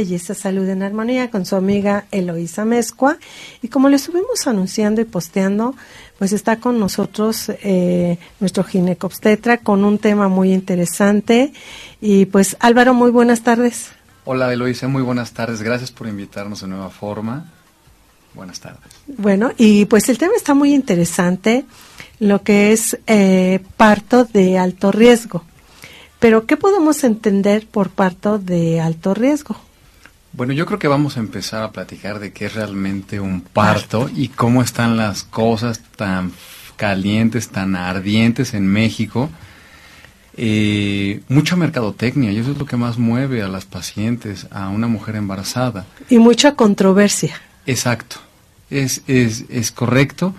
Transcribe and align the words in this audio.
Belleza, 0.00 0.32
Salud 0.32 0.66
en 0.66 0.82
Armonía 0.82 1.30
con 1.30 1.44
su 1.44 1.56
amiga 1.56 2.06
Eloísa 2.10 2.64
Mezcua. 2.64 3.18
Y 3.60 3.68
como 3.68 3.90
le 3.90 3.96
estuvimos 3.96 4.46
anunciando 4.46 5.02
y 5.02 5.04
posteando, 5.04 5.74
pues 6.18 6.32
está 6.32 6.56
con 6.56 6.78
nosotros 6.78 7.50
eh, 7.62 8.16
nuestro 8.40 8.64
ginecobstetra 8.64 9.58
con 9.58 9.84
un 9.84 9.98
tema 9.98 10.28
muy 10.28 10.54
interesante. 10.54 11.52
Y 12.00 12.24
pues 12.24 12.56
Álvaro, 12.60 12.94
muy 12.94 13.10
buenas 13.10 13.42
tardes. 13.42 13.90
Hola 14.24 14.50
Eloísa, 14.50 14.88
muy 14.88 15.02
buenas 15.02 15.32
tardes. 15.32 15.60
Gracias 15.60 15.92
por 15.92 16.08
invitarnos 16.08 16.62
de 16.62 16.68
nueva 16.68 16.88
forma. 16.88 17.52
Buenas 18.32 18.58
tardes. 18.58 18.90
Bueno, 19.06 19.50
y 19.58 19.84
pues 19.84 20.08
el 20.08 20.16
tema 20.16 20.32
está 20.34 20.54
muy 20.54 20.72
interesante, 20.72 21.66
lo 22.20 22.42
que 22.42 22.72
es 22.72 22.98
eh, 23.06 23.60
parto 23.76 24.24
de 24.24 24.56
alto 24.56 24.92
riesgo. 24.92 25.44
Pero, 26.20 26.46
¿qué 26.46 26.56
podemos 26.56 27.04
entender 27.04 27.66
por 27.66 27.90
parto 27.90 28.38
de 28.38 28.80
alto 28.80 29.12
riesgo? 29.12 29.56
Bueno, 30.32 30.52
yo 30.52 30.64
creo 30.64 30.78
que 30.78 30.88
vamos 30.88 31.16
a 31.16 31.20
empezar 31.20 31.62
a 31.62 31.72
platicar 31.72 32.20
de 32.20 32.32
qué 32.32 32.46
es 32.46 32.54
realmente 32.54 33.18
un 33.18 33.40
parto 33.40 34.08
y 34.14 34.28
cómo 34.28 34.62
están 34.62 34.96
las 34.96 35.24
cosas 35.24 35.80
tan 35.96 36.32
calientes, 36.76 37.48
tan 37.48 37.74
ardientes 37.74 38.54
en 38.54 38.66
México. 38.66 39.28
Eh, 40.36 41.20
mucha 41.28 41.56
mercadotecnia 41.56 42.30
y 42.30 42.38
eso 42.38 42.52
es 42.52 42.58
lo 42.58 42.64
que 42.64 42.76
más 42.76 42.96
mueve 42.96 43.42
a 43.42 43.48
las 43.48 43.64
pacientes, 43.64 44.46
a 44.52 44.68
una 44.68 44.86
mujer 44.86 45.16
embarazada. 45.16 45.84
Y 46.08 46.18
mucha 46.18 46.54
controversia. 46.54 47.34
Exacto, 47.66 48.16
es, 48.70 49.02
es, 49.06 49.44
es 49.48 49.72
correcto 49.72 50.34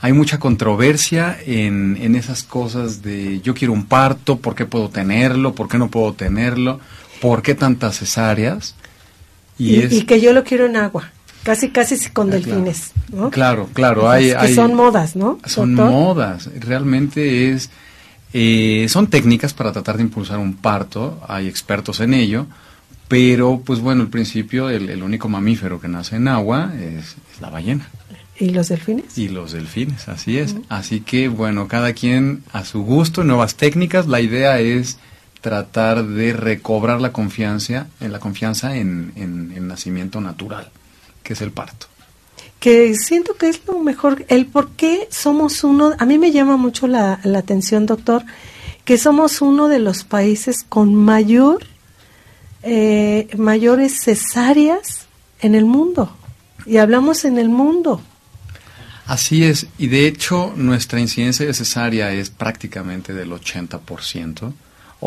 hay 0.00 0.12
mucha 0.12 0.38
controversia 0.38 1.38
en, 1.46 1.96
en, 2.00 2.16
esas 2.16 2.42
cosas 2.42 3.02
de 3.02 3.40
yo 3.40 3.54
quiero 3.54 3.72
un 3.72 3.86
parto, 3.86 4.38
¿por 4.38 4.54
qué 4.54 4.66
puedo 4.66 4.90
tenerlo? 4.90 5.54
¿Por 5.54 5.68
qué 5.68 5.78
no 5.78 5.88
puedo 5.88 6.12
tenerlo? 6.12 6.80
¿Por 7.20 7.42
qué 7.42 7.54
tantas 7.54 7.98
cesáreas? 7.98 8.74
Y, 9.58 10.02
que 10.02 10.20
yo 10.20 10.32
lo 10.32 10.44
quiero 10.44 10.66
en 10.66 10.76
agua, 10.76 11.10
casi 11.42 11.70
casi 11.70 11.98
con 12.10 12.28
ah, 12.28 12.32
delfines. 12.32 12.92
Claro, 13.10 13.30
claro, 13.30 13.68
claro 13.72 14.10
hay, 14.10 14.34
que 14.34 14.54
son 14.54 14.74
modas, 14.74 15.16
¿no? 15.16 15.38
Son 15.44 15.74
modas, 15.74 16.50
realmente 16.60 17.52
es... 17.52 17.70
Eh, 18.32 18.86
son 18.90 19.06
técnicas 19.06 19.54
para 19.54 19.72
tratar 19.72 19.96
de 19.96 20.02
impulsar 20.02 20.38
un 20.38 20.56
parto, 20.56 21.22
hay 21.26 21.46
expertos 21.46 22.00
en 22.00 22.12
ello, 22.12 22.46
pero 23.08 23.62
pues 23.64 23.80
bueno, 23.80 24.02
al 24.02 24.08
principio 24.08 24.68
el, 24.68 24.90
el 24.90 25.02
único 25.02 25.28
mamífero 25.28 25.80
que 25.80 25.88
nace 25.88 26.16
en 26.16 26.28
agua 26.28 26.72
es 26.78 27.16
la 27.40 27.48
ballena. 27.48 27.88
¿Y 28.38 28.50
los 28.50 28.68
delfines? 28.68 29.16
Y 29.16 29.28
los 29.28 29.52
delfines, 29.52 30.08
así 30.08 30.38
es. 30.38 30.56
Así 30.68 31.00
que, 31.00 31.28
bueno, 31.28 31.68
cada 31.68 31.94
quien 31.94 32.42
a 32.52 32.64
su 32.64 32.82
gusto, 32.82 33.24
nuevas 33.24 33.54
técnicas. 33.54 34.06
La 34.06 34.20
idea 34.20 34.60
es 34.60 34.98
tratar 35.46 36.04
de 36.04 36.32
recobrar 36.32 37.00
la 37.00 37.12
confianza, 37.12 37.86
en 38.00 38.10
la 38.10 38.18
confianza 38.18 38.74
en, 38.74 39.12
el 39.54 39.68
nacimiento 39.68 40.20
natural, 40.20 40.72
que 41.22 41.34
es 41.34 41.40
el 41.40 41.52
parto. 41.52 41.86
Que 42.58 42.96
siento 42.96 43.36
que 43.36 43.48
es 43.48 43.60
lo 43.64 43.78
mejor, 43.78 44.26
el 44.26 44.46
por 44.46 44.72
qué 44.72 45.06
somos 45.08 45.62
uno, 45.62 45.92
a 46.00 46.04
mí 46.04 46.18
me 46.18 46.32
llama 46.32 46.56
mucho 46.56 46.88
la, 46.88 47.20
la 47.22 47.38
atención, 47.38 47.86
doctor, 47.86 48.24
que 48.84 48.98
somos 48.98 49.40
uno 49.40 49.68
de 49.68 49.78
los 49.78 50.02
países 50.02 50.64
con 50.68 50.96
mayor, 50.96 51.64
eh, 52.64 53.28
mayores 53.38 54.00
cesáreas 54.02 55.06
en 55.38 55.54
el 55.54 55.64
mundo. 55.64 56.16
Y 56.66 56.78
hablamos 56.78 57.24
en 57.24 57.38
el 57.38 57.50
mundo. 57.50 58.02
Así 59.06 59.44
es, 59.44 59.68
y 59.78 59.86
de 59.86 60.08
hecho 60.08 60.52
nuestra 60.56 60.98
incidencia 60.98 61.46
de 61.46 61.54
cesárea 61.54 62.12
es 62.12 62.30
prácticamente 62.30 63.14
del 63.14 63.30
80%. 63.30 64.52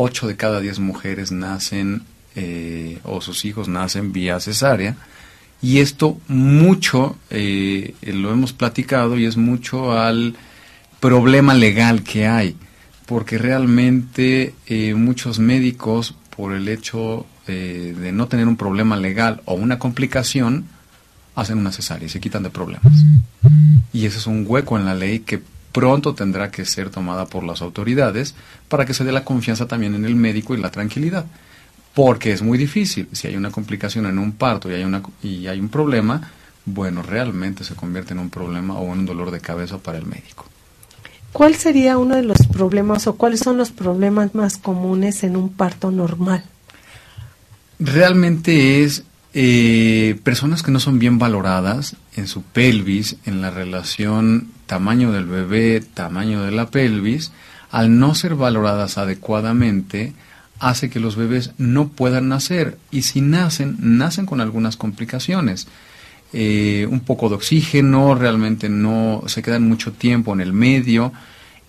8 0.00 0.28
de 0.28 0.36
cada 0.36 0.60
10 0.60 0.78
mujeres 0.78 1.30
nacen 1.30 2.02
eh, 2.34 2.98
o 3.04 3.20
sus 3.20 3.44
hijos 3.44 3.68
nacen 3.68 4.12
vía 4.12 4.40
cesárea. 4.40 4.96
Y 5.60 5.80
esto 5.80 6.18
mucho, 6.26 7.18
eh, 7.28 7.94
lo 8.02 8.32
hemos 8.32 8.54
platicado 8.54 9.18
y 9.18 9.26
es 9.26 9.36
mucho 9.36 9.92
al 9.92 10.34
problema 11.00 11.52
legal 11.52 12.02
que 12.02 12.26
hay, 12.26 12.56
porque 13.04 13.36
realmente 13.36 14.54
eh, 14.66 14.94
muchos 14.94 15.38
médicos, 15.38 16.14
por 16.34 16.54
el 16.54 16.68
hecho 16.68 17.26
de 17.46 18.12
no 18.12 18.28
tener 18.28 18.46
un 18.46 18.56
problema 18.56 18.96
legal 18.96 19.42
o 19.44 19.54
una 19.54 19.80
complicación, 19.80 20.66
hacen 21.34 21.58
una 21.58 21.72
cesárea 21.72 22.06
y 22.06 22.08
se 22.08 22.20
quitan 22.20 22.44
de 22.44 22.50
problemas. 22.50 22.92
Y 23.92 24.06
ese 24.06 24.18
es 24.18 24.28
un 24.28 24.44
hueco 24.46 24.78
en 24.78 24.84
la 24.84 24.94
ley 24.94 25.18
que 25.18 25.42
pronto 25.72 26.14
tendrá 26.14 26.50
que 26.50 26.64
ser 26.64 26.90
tomada 26.90 27.26
por 27.26 27.44
las 27.44 27.62
autoridades 27.62 28.34
para 28.68 28.84
que 28.84 28.94
se 28.94 29.04
dé 29.04 29.12
la 29.12 29.24
confianza 29.24 29.66
también 29.66 29.94
en 29.94 30.04
el 30.04 30.14
médico 30.14 30.54
y 30.54 30.58
la 30.58 30.70
tranquilidad. 30.70 31.26
Porque 31.94 32.32
es 32.32 32.42
muy 32.42 32.56
difícil. 32.56 33.08
Si 33.12 33.26
hay 33.26 33.36
una 33.36 33.50
complicación 33.50 34.06
en 34.06 34.18
un 34.18 34.32
parto 34.32 34.70
y 34.70 34.74
hay, 34.74 34.84
una, 34.84 35.02
y 35.22 35.46
hay 35.46 35.58
un 35.58 35.68
problema, 35.68 36.30
bueno, 36.64 37.02
realmente 37.02 37.64
se 37.64 37.74
convierte 37.74 38.12
en 38.12 38.20
un 38.20 38.30
problema 38.30 38.78
o 38.78 38.92
en 38.92 39.00
un 39.00 39.06
dolor 39.06 39.30
de 39.30 39.40
cabeza 39.40 39.78
para 39.78 39.98
el 39.98 40.06
médico. 40.06 40.46
¿Cuál 41.32 41.54
sería 41.54 41.96
uno 41.98 42.16
de 42.16 42.22
los 42.22 42.46
problemas 42.48 43.06
o 43.06 43.14
cuáles 43.14 43.40
son 43.40 43.56
los 43.56 43.70
problemas 43.70 44.34
más 44.34 44.56
comunes 44.56 45.22
en 45.22 45.36
un 45.36 45.48
parto 45.48 45.90
normal? 45.90 46.42
Realmente 47.78 48.82
es 48.82 49.04
eh, 49.32 50.18
personas 50.24 50.62
que 50.62 50.72
no 50.72 50.80
son 50.80 50.98
bien 50.98 51.18
valoradas 51.18 51.96
en 52.16 52.26
su 52.26 52.42
pelvis, 52.42 53.16
en 53.24 53.40
la 53.40 53.50
relación 53.50 54.48
tamaño 54.70 55.10
del 55.10 55.26
bebé, 55.26 55.80
tamaño 55.80 56.44
de 56.44 56.52
la 56.52 56.70
pelvis, 56.70 57.32
al 57.72 57.98
no 57.98 58.14
ser 58.14 58.36
valoradas 58.36 58.98
adecuadamente, 58.98 60.12
hace 60.60 60.88
que 60.88 61.00
los 61.00 61.16
bebés 61.16 61.50
no 61.58 61.88
puedan 61.88 62.28
nacer 62.28 62.78
y 62.92 63.02
si 63.02 63.20
nacen, 63.20 63.78
nacen 63.80 64.26
con 64.26 64.40
algunas 64.40 64.76
complicaciones. 64.76 65.66
Eh, 66.32 66.86
un 66.88 67.00
poco 67.00 67.28
de 67.28 67.34
oxígeno, 67.34 68.14
realmente 68.14 68.68
no 68.68 69.24
se 69.26 69.42
quedan 69.42 69.68
mucho 69.68 69.90
tiempo 69.90 70.32
en 70.34 70.40
el 70.40 70.52
medio 70.52 71.12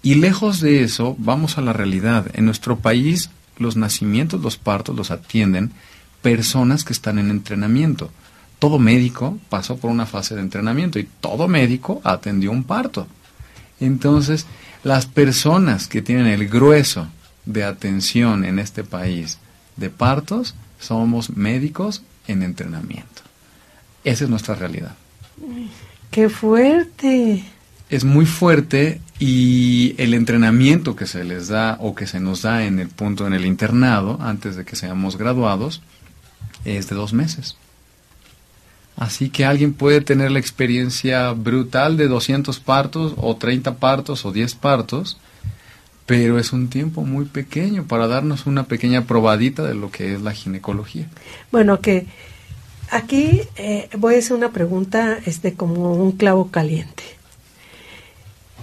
y 0.03 0.15
lejos 0.15 0.61
de 0.61 0.83
eso, 0.83 1.15
vamos 1.17 1.57
a 1.57 1.61
la 1.61 1.73
realidad. 1.73 2.27
En 2.35 2.45
nuestro 2.45 2.77
país 2.77 3.31
los 3.57 3.77
nacimientos, 3.77 4.43
los 4.43 4.57
partos 4.57 4.95
los 4.95 5.09
atienden 5.09 5.71
personas 6.21 6.83
que 6.83 6.93
están 6.93 7.17
en 7.17 7.31
entrenamiento. 7.31 8.11
Todo 8.61 8.77
médico 8.77 9.39
pasó 9.49 9.77
por 9.77 9.89
una 9.89 10.05
fase 10.05 10.35
de 10.35 10.41
entrenamiento 10.41 10.99
y 10.99 11.09
todo 11.19 11.47
médico 11.47 11.99
atendió 12.03 12.51
un 12.51 12.63
parto. 12.63 13.07
Entonces, 13.79 14.45
las 14.83 15.07
personas 15.07 15.87
que 15.87 16.03
tienen 16.03 16.27
el 16.27 16.47
grueso 16.47 17.07
de 17.47 17.63
atención 17.63 18.45
en 18.45 18.59
este 18.59 18.83
país 18.83 19.39
de 19.77 19.89
partos 19.89 20.53
somos 20.79 21.35
médicos 21.35 22.03
en 22.27 22.43
entrenamiento. 22.43 23.23
Esa 24.03 24.25
es 24.25 24.29
nuestra 24.29 24.53
realidad. 24.53 24.93
¡Qué 26.11 26.29
fuerte! 26.29 27.43
Es 27.89 28.03
muy 28.03 28.27
fuerte 28.27 29.01
y 29.17 29.95
el 29.97 30.13
entrenamiento 30.13 30.95
que 30.95 31.07
se 31.07 31.23
les 31.23 31.47
da 31.47 31.77
o 31.79 31.95
que 31.95 32.05
se 32.05 32.19
nos 32.19 32.43
da 32.43 32.63
en 32.63 32.77
el 32.77 32.89
punto 32.89 33.25
en 33.25 33.33
el 33.33 33.43
internado 33.43 34.19
antes 34.21 34.55
de 34.55 34.65
que 34.65 34.75
seamos 34.75 35.17
graduados 35.17 35.81
es 36.63 36.87
de 36.89 36.95
dos 36.95 37.11
meses. 37.13 37.57
Así 39.01 39.31
que 39.31 39.45
alguien 39.45 39.73
puede 39.73 40.01
tener 40.01 40.29
la 40.29 40.37
experiencia 40.37 41.31
brutal 41.31 41.97
de 41.97 42.07
200 42.07 42.59
partos 42.59 43.15
o 43.17 43.35
30 43.35 43.77
partos 43.77 44.25
o 44.25 44.31
10 44.31 44.53
partos, 44.53 45.17
pero 46.05 46.37
es 46.37 46.53
un 46.53 46.69
tiempo 46.69 47.01
muy 47.01 47.25
pequeño 47.25 47.85
para 47.85 48.05
darnos 48.05 48.45
una 48.45 48.65
pequeña 48.65 49.07
probadita 49.07 49.63
de 49.63 49.73
lo 49.73 49.89
que 49.89 50.13
es 50.13 50.21
la 50.21 50.33
ginecología. 50.33 51.07
Bueno, 51.51 51.81
que 51.81 52.05
aquí 52.91 53.41
eh, 53.55 53.89
voy 53.97 54.13
a 54.13 54.19
hacer 54.19 54.37
una 54.37 54.51
pregunta 54.51 55.17
este, 55.25 55.55
como 55.55 55.95
un 55.95 56.11
clavo 56.11 56.51
caliente. 56.51 57.01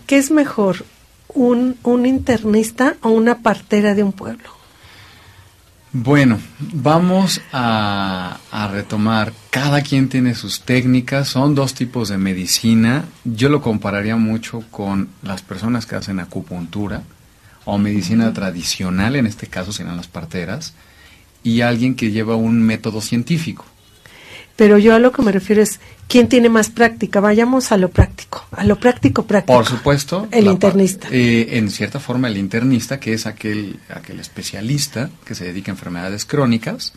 ¿Qué 0.06 0.18
es 0.18 0.30
mejor, 0.30 0.84
un, 1.34 1.76
un 1.82 2.06
internista 2.06 2.94
o 3.02 3.08
una 3.08 3.38
partera 3.38 3.96
de 3.96 4.04
un 4.04 4.12
pueblo? 4.12 4.57
Bueno, 5.92 6.38
vamos 6.58 7.40
a, 7.50 8.38
retomar. 8.72 9.32
Cada 9.48 9.80
quien 9.80 10.10
tiene 10.10 10.34
sus 10.34 10.60
técnicas, 10.60 11.28
son 11.28 11.54
dos 11.54 11.72
tipos 11.72 12.10
de 12.10 12.18
medicina. 12.18 13.06
Yo 13.24 13.48
lo 13.48 13.62
compararía 13.62 14.16
mucho 14.16 14.62
con 14.70 15.08
las 15.22 15.40
personas 15.40 15.86
que 15.86 15.96
hacen 15.96 16.20
acupuntura 16.20 17.02
o 17.64 17.78
medicina 17.78 18.32
tradicional, 18.34 19.16
en 19.16 19.26
este 19.26 19.46
caso 19.46 19.72
serán 19.72 19.96
las 19.96 20.08
parteras, 20.08 20.74
y 21.42 21.62
alguien 21.62 21.94
que 21.94 22.10
lleva 22.10 22.36
un 22.36 22.62
método 22.62 23.00
científico. 23.00 23.64
Pero 24.56 24.76
yo 24.76 24.94
a 24.94 24.98
lo 24.98 25.12
que 25.12 25.22
me 25.22 25.32
refiero 25.32 25.62
es 25.62 25.80
quién 26.08 26.28
tiene 26.28 26.48
más 26.48 26.70
práctica. 26.70 27.20
Vayamos 27.20 27.70
a 27.70 27.76
lo 27.76 27.90
práctico, 27.90 28.44
a 28.50 28.64
lo 28.64 28.76
práctico 28.76 29.24
práctico. 29.24 29.56
Por 29.56 29.66
supuesto. 29.66 30.28
El 30.30 30.46
internista. 30.46 31.08
Eh, 31.10 31.56
en 31.58 31.70
cierta 31.70 32.00
forma, 32.00 32.28
el 32.28 32.36
internista, 32.36 32.98
que 32.98 33.12
es 33.12 33.26
aquel, 33.26 33.78
aquel 33.88 34.18
especialista 34.18 35.10
que 35.24 35.34
se 35.34 35.44
dedica 35.44 35.70
a 35.70 35.74
enfermedades 35.74 36.24
crónicas, 36.24 36.94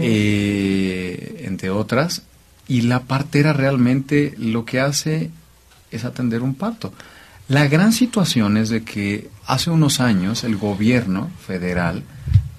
eh, 0.00 1.44
entre 1.46 1.70
otras, 1.70 2.22
y 2.66 2.82
la 2.82 3.00
partera 3.00 3.52
realmente 3.52 4.34
lo 4.36 4.64
que 4.64 4.80
hace 4.80 5.30
es 5.90 6.04
atender 6.04 6.42
un 6.42 6.54
parto. 6.54 6.92
La 7.48 7.66
gran 7.66 7.94
situación 7.94 8.58
es 8.58 8.68
de 8.68 8.82
que 8.84 9.30
hace 9.46 9.70
unos 9.70 10.00
años 10.00 10.44
el 10.44 10.56
gobierno 10.56 11.30
federal 11.46 12.02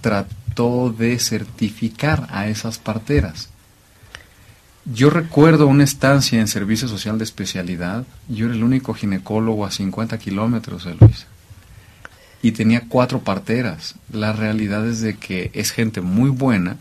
trató 0.01 0.39
trató 0.59 0.89
de 0.89 1.17
certificar 1.19 2.27
a 2.31 2.47
esas 2.47 2.79
parteras. 2.79 3.49
Yo 4.85 5.09
recuerdo 5.09 5.67
una 5.67 5.83
estancia 5.83 6.39
en 6.39 6.47
servicio 6.47 6.87
social 6.87 7.17
de 7.17 7.23
especialidad. 7.23 8.05
Yo 8.27 8.45
era 8.45 8.55
el 8.55 8.63
único 8.63 8.93
ginecólogo 8.93 9.65
a 9.65 9.71
50 9.71 10.17
kilómetros 10.17 10.85
de 10.85 10.95
Luis. 10.95 11.25
Y 12.41 12.53
tenía 12.53 12.85
cuatro 12.87 13.19
parteras. 13.19 13.95
La 14.11 14.33
realidad 14.33 14.87
es 14.87 15.01
de 15.01 15.17
que 15.17 15.51
es 15.53 15.71
gente 15.71 16.01
muy 16.01 16.29
buena, 16.29 16.77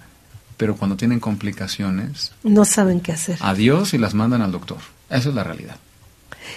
pero 0.57 0.77
cuando 0.77 0.97
tienen 0.97 1.21
complicaciones... 1.21 2.33
No 2.45 2.65
saben 2.65 3.01
qué 3.01 3.13
hacer. 3.13 3.37
Adiós 3.41 3.93
y 3.95 3.99
las 3.99 4.15
mandan 4.15 4.43
al 4.43 4.53
doctor. 4.53 4.79
Esa 5.11 5.29
es 5.31 5.35
la 5.35 5.45
realidad. 5.45 5.77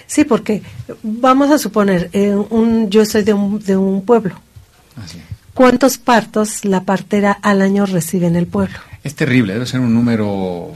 Sí, 0.07 0.23
porque 0.23 0.61
vamos 1.03 1.49
a 1.51 1.57
suponer, 1.57 2.09
eh, 2.13 2.33
un, 2.33 2.89
yo 2.89 3.03
soy 3.05 3.23
de 3.23 3.33
un, 3.33 3.59
de 3.59 3.75
un 3.75 4.05
pueblo. 4.05 4.35
Así. 5.03 5.19
¿Cuántos 5.53 5.97
partos 5.97 6.63
la 6.63 6.83
partera 6.83 7.31
al 7.31 7.61
año 7.61 7.85
recibe 7.85 8.27
en 8.27 8.35
el 8.35 8.47
pueblo? 8.47 8.77
Es 9.03 9.15
terrible, 9.15 9.53
debe 9.53 9.65
ser 9.65 9.79
un 9.81 9.93
número 9.93 10.71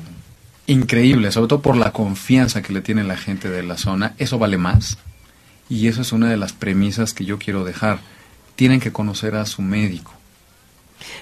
increíble, 0.67 1.31
sobre 1.31 1.47
todo 1.47 1.61
por 1.61 1.77
la 1.77 1.91
confianza 1.91 2.61
que 2.61 2.73
le 2.73 2.81
tiene 2.81 3.03
la 3.03 3.17
gente 3.17 3.49
de 3.49 3.63
la 3.63 3.77
zona. 3.77 4.13
Eso 4.17 4.39
vale 4.39 4.57
más 4.57 4.97
y 5.69 5.87
eso 5.87 6.01
es 6.01 6.11
una 6.11 6.29
de 6.29 6.37
las 6.37 6.53
premisas 6.53 7.13
que 7.13 7.25
yo 7.25 7.37
quiero 7.39 7.63
dejar. 7.63 7.99
Tienen 8.55 8.79
que 8.79 8.91
conocer 8.91 9.35
a 9.35 9.45
su 9.45 9.61
médico. 9.61 10.13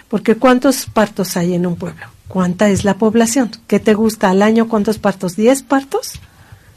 Porque 0.07 0.35
¿cuántos 0.35 0.85
partos 0.85 1.35
hay 1.35 1.55
en 1.55 1.65
un 1.65 1.75
pueblo? 1.75 2.05
¿Cuánta 2.27 2.69
es 2.69 2.83
la 2.85 2.97
población? 2.97 3.51
¿Qué 3.67 3.79
te 3.79 3.93
gusta 3.93 4.29
al 4.29 4.41
año? 4.41 4.67
¿Cuántos 4.67 4.97
partos? 4.97 5.37
¿10 5.37 5.65
partos? 5.65 6.19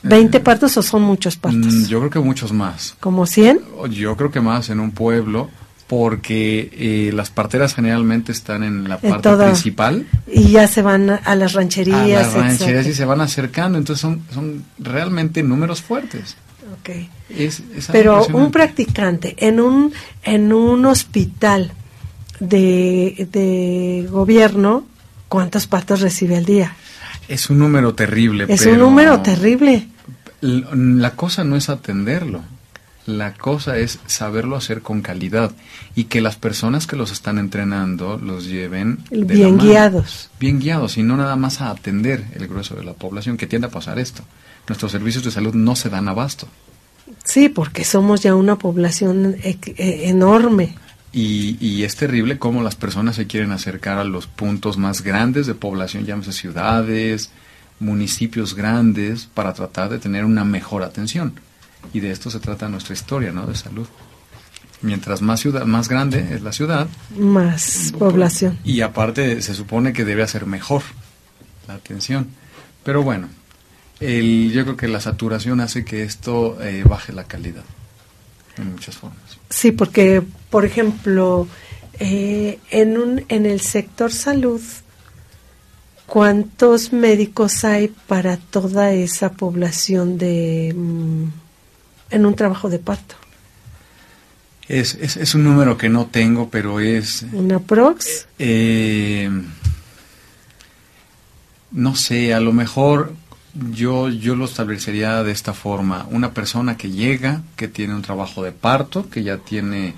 ¿20 0.03 0.35
eh, 0.35 0.41
partos 0.41 0.77
o 0.77 0.83
son 0.83 1.03
muchos 1.03 1.37
partos? 1.37 1.73
Mm, 1.73 1.85
yo 1.87 1.99
creo 1.99 2.11
que 2.11 2.19
muchos 2.19 2.53
más. 2.53 2.97
¿Como 3.01 3.27
100? 3.27 3.61
Yo 3.91 4.17
creo 4.17 4.31
que 4.31 4.41
más 4.41 4.71
en 4.71 4.81
un 4.81 4.93
pueblo 4.93 5.51
porque 5.87 6.71
eh, 6.73 7.13
las 7.13 7.31
parteras 7.31 7.75
generalmente 7.75 8.33
están 8.33 8.65
en 8.65 8.89
la 8.89 8.99
parte 8.99 9.37
principal. 9.37 10.07
Y 10.27 10.51
ya 10.51 10.67
se 10.67 10.83
van 10.83 11.11
a 11.11 11.35
las 11.37 11.53
rancherías. 11.53 12.01
A 12.01 12.07
las 12.07 12.35
rancherías 12.35 12.87
y 12.87 12.95
se 12.95 13.05
van 13.05 13.21
acercando, 13.21 13.79
entonces 13.79 14.01
son, 14.01 14.23
son 14.33 14.65
realmente 14.79 15.43
números 15.43 15.83
fuertes. 15.83 16.37
Okay. 16.81 17.09
Pero 17.93 18.27
un 18.27 18.51
practicante 18.51 19.37
en 19.39 19.61
un, 19.61 19.93
en 20.25 20.53
un 20.53 20.85
hospital 20.87 21.73
de, 22.41 23.29
de 23.31 24.09
gobierno, 24.11 24.85
¿cuántos 25.29 25.67
partos 25.67 26.01
recibe 26.01 26.37
al 26.37 26.45
día? 26.45 26.75
Es 27.29 27.49
un 27.51 27.59
número 27.59 27.95
terrible. 27.95 28.47
Es 28.49 28.67
un 28.67 28.79
número 28.79 29.21
terrible. 29.21 29.89
La 30.41 31.13
cosa 31.13 31.45
no 31.45 31.57
es 31.57 31.69
atenderlo 31.69 32.43
la 33.07 33.35
cosa 33.35 33.79
es 33.79 34.01
saberlo 34.07 34.57
hacer 34.57 34.83
con 34.83 35.01
calidad 35.01 35.53
y 35.95 36.05
que 36.05 36.21
las 36.21 36.37
personas 36.37 36.87
que 36.87 36.97
los 36.97 37.13
están 37.13 37.39
entrenando 37.39 38.19
los 38.19 38.47
lleven 38.47 38.99
bien 39.11 39.59
guiados. 39.59 40.29
Bien 40.41 40.59
guiados 40.59 40.99
y 40.99 41.03
no 41.03 41.17
nada 41.17 41.37
más 41.37 41.61
a 41.61 41.71
atender 41.71 42.25
el 42.35 42.49
grueso 42.49 42.75
de 42.75 42.85
la 42.85 42.95
población, 42.95 43.37
que 43.37 43.47
tiende 43.47 43.69
a 43.69 43.71
pasar 43.71 43.99
esto. 43.99 44.23
Nuestros 44.69 44.91
servicios 44.93 45.25
de 45.25 45.31
salud 45.31 45.55
no 45.55 45.77
se 45.77 45.89
dan 45.89 46.09
abasto. 46.09 46.49
Sí, 47.25 47.49
porque 47.49 47.85
somos 47.85 48.23
ya 48.23 48.35
una 48.35 48.57
población 48.57 49.37
e 49.43 49.59
enorme. 50.09 50.75
Y, 51.13 51.57
y, 51.61 51.85
es 51.85 51.97
terrible 51.97 52.39
cómo 52.39 52.63
las 52.63 52.75
personas 52.75 53.17
se 53.17 53.27
quieren 53.27 53.53
acercar 53.53 53.97
a 53.99 54.05
los 54.05 54.27
puntos 54.27 54.77
más 54.77 55.03
grandes 55.03 55.47
de 55.47 55.55
población, 55.55 56.05
llámese 56.05 56.33
ciudades, 56.33 57.31
municipios 57.79 58.55
grandes, 58.55 59.27
para 59.33 59.55
tratar 59.55 59.89
de 59.89 59.99
tener 59.99 60.27
una 60.27 60.45
mejor 60.45 60.83
atención 60.83 61.33
y 61.93 62.01
de 62.01 62.11
esto 62.11 62.31
se 62.31 62.41
trata 62.41 62.69
nuestra 62.69 62.95
historia, 62.95 63.33
¿no? 63.33 63.47
De 63.47 63.55
salud. 63.55 63.87
Mientras 64.83 65.23
más 65.23 65.41
ciudad, 65.41 65.65
más 65.65 65.89
grande 65.89 66.35
es 66.35 66.43
la 66.43 66.53
ciudad, 66.53 66.87
más 67.17 67.93
población. 67.99 68.59
Y 68.63 68.83
aparte 68.83 69.41
se 69.41 69.55
supone 69.55 69.93
que 69.93 70.05
debe 70.05 70.27
ser 70.29 70.45
mejor 70.47 70.83
la 71.67 71.75
atención. 71.75 72.29
Pero 72.85 73.03
bueno, 73.03 73.29
el, 74.01 74.53
yo 74.53 74.65
creo 74.65 74.77
que 74.77 74.89
la 74.89 75.01
saturación 75.01 75.61
hace 75.61 75.85
que 75.85 76.03
esto 76.03 76.63
eh, 76.63 76.85
baje 76.87 77.13
la 77.13 77.25
calidad 77.25 77.65
en 78.59 78.73
muchas 78.73 78.97
formas. 78.97 79.39
Sí, 79.49 79.73
porque, 79.73 80.23
por 80.51 80.65
ejemplo, 80.65 81.49
eh, 81.99 82.59
en, 82.71 82.99
un, 82.99 83.25
en 83.29 83.47
el 83.47 83.61
sector 83.61 84.13
salud, 84.13 84.61
¿cuántos 86.07 86.93
médicos 86.93 87.65
hay 87.65 87.89
para 87.89 88.37
toda 88.37 88.93
esa 88.93 89.33
población 89.33 90.19
de... 90.19 90.75
Mm, 90.77 91.46
en 92.11 92.27
un 92.27 92.35
trabajo 92.35 92.69
de 92.69 92.79
parto? 92.79 93.15
Es, 94.69 94.95
es, 94.95 95.35
un 95.35 95.45
número 95.45 95.79
que 95.79 95.89
no 95.89 96.07
tengo, 96.07 96.51
pero 96.51 96.81
es... 96.81 97.25
¿Una 97.33 97.61
prox? 97.61 98.27
Eh, 98.39 99.31
no 101.71 101.95
sé, 101.95 102.35
a 102.35 102.41
lo 102.41 102.53
mejor 102.53 103.13
yo, 103.71 104.09
yo 104.09 104.35
lo 104.35 104.45
establecería 104.45 105.23
de 105.23 105.31
esta 105.31 105.53
forma. 105.53 106.07
Una 106.11 106.33
persona 106.33 106.77
que 106.77 106.91
llega, 106.91 107.43
que 107.55 107.69
tiene 107.69 107.95
un 107.95 108.03
trabajo 108.03 108.43
de 108.43 108.51
parto, 108.51 109.09
que 109.09 109.23
ya 109.23 109.39
tiene 109.39 109.95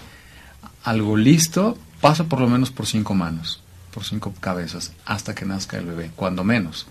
algo 0.84 1.16
listo, 1.16 1.78
pasa 2.02 2.24
por 2.24 2.40
lo 2.40 2.48
menos 2.48 2.70
por 2.70 2.86
cinco 2.86 3.14
manos, 3.14 3.62
por 3.94 4.04
cinco 4.04 4.34
cabezas, 4.38 4.92
hasta 5.06 5.34
que 5.34 5.46
nazca 5.46 5.78
el 5.78 5.86
bebé, 5.86 6.10
cuando 6.14 6.44
menos 6.44 6.86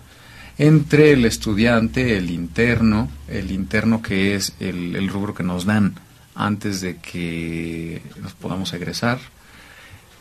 entre 0.58 1.12
el 1.12 1.24
estudiante, 1.24 2.16
el 2.18 2.30
interno, 2.30 3.08
el 3.28 3.52
interno 3.52 4.02
que 4.02 4.34
es 4.34 4.54
el, 4.58 5.08
rubro 5.08 5.32
que 5.32 5.44
nos 5.44 5.64
dan 5.64 5.94
antes 6.34 6.80
de 6.80 6.96
que 6.96 8.02
nos 8.20 8.32
podamos 8.32 8.72
egresar, 8.72 9.18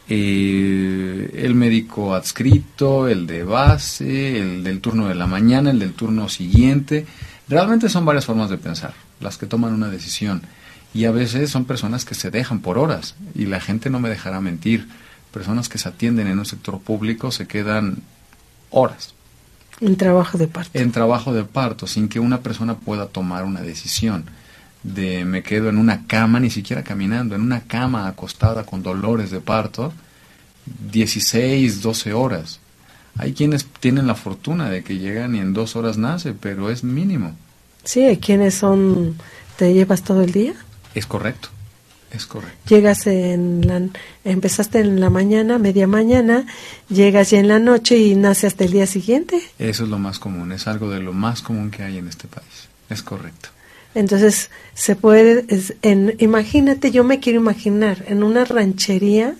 eh, 0.10 1.32
el 1.34 1.56
médico 1.56 2.14
adscrito, 2.14 3.08
el 3.08 3.28
de 3.28 3.44
base, 3.44 4.40
el 4.40 4.64
del 4.64 4.80
turno 4.80 5.08
de 5.08 5.16
la 5.16 5.28
mañana, 5.28 5.72
el 5.72 5.80
del 5.80 5.94
turno 5.94 6.30
siguiente. 6.30 7.06
Realmente 7.50 7.90
son 7.90 8.06
varias 8.06 8.26
formas 8.26 8.50
de 8.50 8.58
pensar, 8.58 8.94
las 9.20 9.38
que 9.38 9.48
toman 9.48 9.74
una 9.74 9.90
decisión. 9.90 10.44
Y 10.94 11.06
a 11.06 11.12
veces 11.12 11.50
son 11.50 11.66
personas 11.66 12.06
que 12.06 12.16
se 12.16 12.32
dejan 12.32 12.60
por 12.60 12.78
horas, 12.78 13.16
y 13.36 13.46
la 13.46 13.60
gente 13.60 13.90
no 13.90 14.00
me 14.00 14.10
dejará 14.10 14.40
mentir. 14.40 14.88
Personas 15.34 15.68
que 15.68 15.78
se 15.78 15.90
atienden 15.90 16.28
en 16.28 16.40
un 16.40 16.46
sector 16.46 16.80
público 16.80 17.32
se 17.32 17.48
quedan 17.48 17.98
horas, 18.70 19.14
en 19.82 19.96
trabajo 19.96 20.38
de 20.38 20.48
parto. 20.48 20.78
En 20.78 20.92
trabajo 20.92 21.34
de 21.34 21.44
parto, 21.44 21.88
sin 21.88 22.10
que 22.10 22.20
una 22.20 22.42
persona 22.42 22.76
pueda 22.76 23.08
tomar 23.08 23.44
una 23.46 23.62
decisión 23.62 24.26
de 24.84 25.26
me 25.26 25.44
quedo 25.44 25.70
en 25.70 25.78
una 25.78 26.06
cama, 26.08 26.40
ni 26.40 26.50
siquiera 26.50 26.84
caminando, 26.84 27.36
en 27.36 27.42
una 27.42 27.62
cama 27.62 28.08
acostada 28.08 28.66
con 28.66 28.84
dolores 28.84 29.32
de 29.32 29.42
parto, 29.42 29.94
16, 30.92 31.82
12 31.82 32.14
horas. 32.14 32.60
Hay 33.18 33.34
quienes 33.34 33.66
tienen 33.66 34.08
la 34.08 34.16
fortuna 34.16 34.70
de 34.70 34.84
que 34.84 34.98
llegan 34.98 35.36
y 35.36 35.40
en 35.40 35.54
dos 35.54 35.76
horas 35.76 35.98
nace, 35.98 36.34
pero 36.34 36.70
es 36.70 36.84
mínimo. 36.84 37.36
Sí, 37.84 38.04
hay 38.04 38.18
quienes 38.18 38.56
son, 38.56 39.18
te 39.58 39.74
llevas 39.74 40.04
todo 40.04 40.22
el 40.22 40.32
día. 40.32 40.54
Es 40.94 41.06
correcto. 41.06 41.50
Es 42.12 42.26
correcto. 42.26 42.58
Llegas 42.70 43.06
en 43.06 43.68
la, 43.68 43.82
empezaste 44.24 44.80
en 44.80 45.00
la 45.00 45.10
mañana, 45.10 45.58
media 45.58 45.88
mañana, 45.88 46.46
llegas 46.90 47.32
ya 47.32 47.40
en 47.40 47.50
la 47.50 47.60
noche 47.60 47.98
y 47.98 48.16
nace 48.16 48.48
hasta 48.48 48.64
el 48.64 48.72
día 48.72 48.88
siguiente. 48.88 49.42
Eso 49.60 49.84
es 49.84 49.90
lo 49.90 50.00
más 50.00 50.18
común, 50.18 50.52
es 50.54 50.68
algo 50.68 50.90
de 50.90 51.02
lo 51.02 51.14
más 51.14 51.42
común 51.42 51.70
que 51.70 51.84
hay 51.84 51.98
en 51.98 52.08
este 52.08 52.28
país. 52.28 52.70
Es 52.90 53.04
correcto. 53.04 53.50
Entonces, 53.94 54.52
se 54.74 54.96
puede, 54.96 55.46
en, 55.82 56.16
imagínate, 56.20 56.92
yo 56.92 57.04
me 57.04 57.20
quiero 57.20 57.40
imaginar, 57.40 58.06
en 58.08 58.24
una 58.24 58.46
ranchería, 58.46 59.36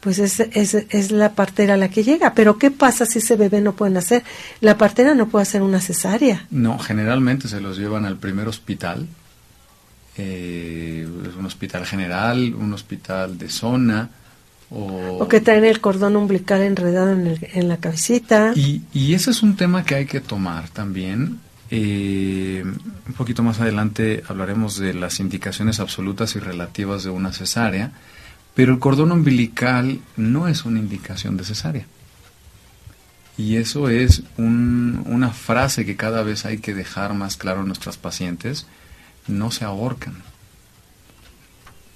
pues 0.00 0.18
es, 0.18 0.40
es, 0.40 0.74
es 0.74 1.10
la 1.12 1.32
partera 1.32 1.76
la 1.76 1.88
que 1.88 2.04
llega. 2.04 2.34
Pero 2.34 2.58
¿qué 2.58 2.70
pasa 2.70 3.06
si 3.06 3.18
ese 3.18 3.36
bebé 3.36 3.60
no 3.60 3.74
puede 3.74 3.92
nacer? 3.92 4.22
La 4.60 4.76
partera 4.76 5.14
no 5.14 5.28
puede 5.28 5.42
hacer 5.44 5.62
una 5.62 5.80
cesárea. 5.80 6.46
No, 6.50 6.78
generalmente 6.78 7.48
se 7.48 7.60
los 7.60 7.78
llevan 7.78 8.04
al 8.04 8.18
primer 8.18 8.48
hospital 8.48 9.08
eh, 10.16 11.06
un 11.38 11.46
hospital 11.46 11.86
general, 11.86 12.54
un 12.54 12.72
hospital 12.72 13.38
de 13.38 13.48
zona. 13.48 14.10
O, 14.70 15.28
que 15.28 15.40
traen 15.40 15.64
el 15.64 15.80
cordón 15.80 16.16
umbilical 16.16 16.62
enredado 16.62 17.12
en, 17.12 17.38
en 17.52 17.68
la 17.68 17.76
cabecita. 17.76 18.52
Y, 18.54 18.82
y, 18.92 19.12
ese 19.12 19.30
es 19.30 19.42
un 19.42 19.56
tema 19.56 19.84
que 19.84 19.94
hay 19.94 20.06
que 20.06 20.20
tomar 20.20 20.68
también. 20.70 21.40
Eh, 21.70 22.62
un 22.64 23.14
poquito 23.14 23.42
más 23.42 23.60
adelante 23.60 24.22
hablaremos 24.28 24.78
de 24.78 24.92
las 24.92 25.20
indicaciones 25.20 25.80
absolutas 25.80 26.36
y 26.36 26.38
relativas 26.38 27.02
de 27.04 27.10
una 27.10 27.32
cesárea, 27.32 27.92
pero 28.54 28.74
el 28.74 28.78
cordón 28.78 29.12
umbilical 29.12 30.00
no 30.16 30.48
es 30.48 30.66
una 30.66 30.78
indicación 30.78 31.38
de 31.38 31.44
cesárea. 31.44 31.86
Y 33.38 33.56
eso 33.56 33.88
es 33.88 34.22
un, 34.36 35.02
una 35.06 35.30
frase 35.30 35.86
que 35.86 35.96
cada 35.96 36.22
vez 36.22 36.44
hay 36.44 36.58
que 36.58 36.74
dejar 36.74 37.14
más 37.14 37.38
claro 37.38 37.60
a 37.60 37.64
nuestras 37.64 37.96
pacientes 37.96 38.66
no 39.26 39.50
se 39.50 39.64
ahorcan. 39.64 40.14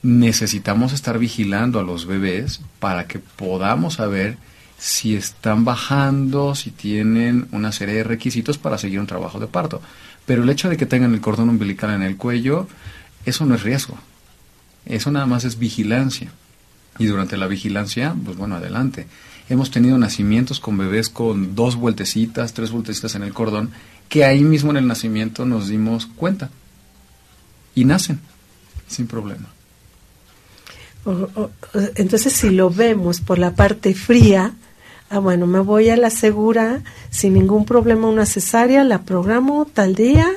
Necesitamos 0.02 0.92
estar 0.92 1.18
vigilando 1.18 1.80
a 1.80 1.82
los 1.82 2.06
bebés 2.06 2.60
para 2.78 3.06
que 3.06 3.18
podamos 3.18 3.94
saber 3.94 4.38
si 4.78 5.16
están 5.16 5.64
bajando, 5.64 6.54
si 6.54 6.70
tienen 6.70 7.48
una 7.50 7.72
serie 7.72 7.96
de 7.96 8.04
requisitos 8.04 8.58
para 8.58 8.78
seguir 8.78 9.00
un 9.00 9.06
trabajo 9.06 9.40
de 9.40 9.46
parto. 9.46 9.80
Pero 10.26 10.42
el 10.42 10.50
hecho 10.50 10.68
de 10.68 10.76
que 10.76 10.86
tengan 10.86 11.14
el 11.14 11.20
cordón 11.20 11.48
umbilical 11.48 11.90
en 11.90 12.02
el 12.02 12.16
cuello, 12.16 12.68
eso 13.24 13.46
no 13.46 13.54
es 13.54 13.62
riesgo. 13.62 13.98
Eso 14.84 15.10
nada 15.10 15.26
más 15.26 15.44
es 15.44 15.58
vigilancia. 15.58 16.30
Y 16.98 17.06
durante 17.06 17.36
la 17.36 17.46
vigilancia, 17.46 18.14
pues 18.24 18.36
bueno, 18.36 18.56
adelante. 18.56 19.06
Hemos 19.48 19.70
tenido 19.70 19.96
nacimientos 19.98 20.60
con 20.60 20.76
bebés 20.76 21.08
con 21.08 21.54
dos 21.54 21.76
vueltecitas, 21.76 22.52
tres 22.52 22.70
vueltecitas 22.70 23.14
en 23.14 23.22
el 23.22 23.32
cordón, 23.32 23.70
que 24.08 24.24
ahí 24.24 24.42
mismo 24.42 24.70
en 24.70 24.78
el 24.78 24.86
nacimiento 24.86 25.46
nos 25.46 25.68
dimos 25.68 26.06
cuenta. 26.06 26.50
Y 27.76 27.84
nacen, 27.84 28.18
sin 28.88 29.06
problema. 29.06 29.46
entonces, 31.94 32.32
si 32.32 32.50
lo 32.50 32.70
vemos 32.70 33.20
por 33.20 33.38
la 33.38 33.54
parte 33.54 33.94
fría, 33.94 34.54
ah, 35.10 35.20
bueno, 35.20 35.46
me 35.46 35.60
voy 35.60 35.90
a 35.90 35.96
la 35.96 36.10
segura 36.10 36.82
sin 37.10 37.34
ningún 37.34 37.64
problema 37.64 38.08
una 38.08 38.26
cesárea, 38.26 38.82
la 38.82 39.02
programo 39.02 39.66
tal 39.72 39.94
día 39.94 40.28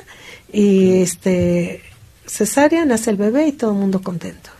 y 0.52 1.00
este 1.00 1.82
cesárea 2.26 2.84
nace 2.84 3.10
el 3.10 3.16
bebé 3.16 3.48
y 3.48 3.52
todo 3.52 3.72
el 3.72 3.78
mundo 3.78 4.00
contento. 4.02 4.50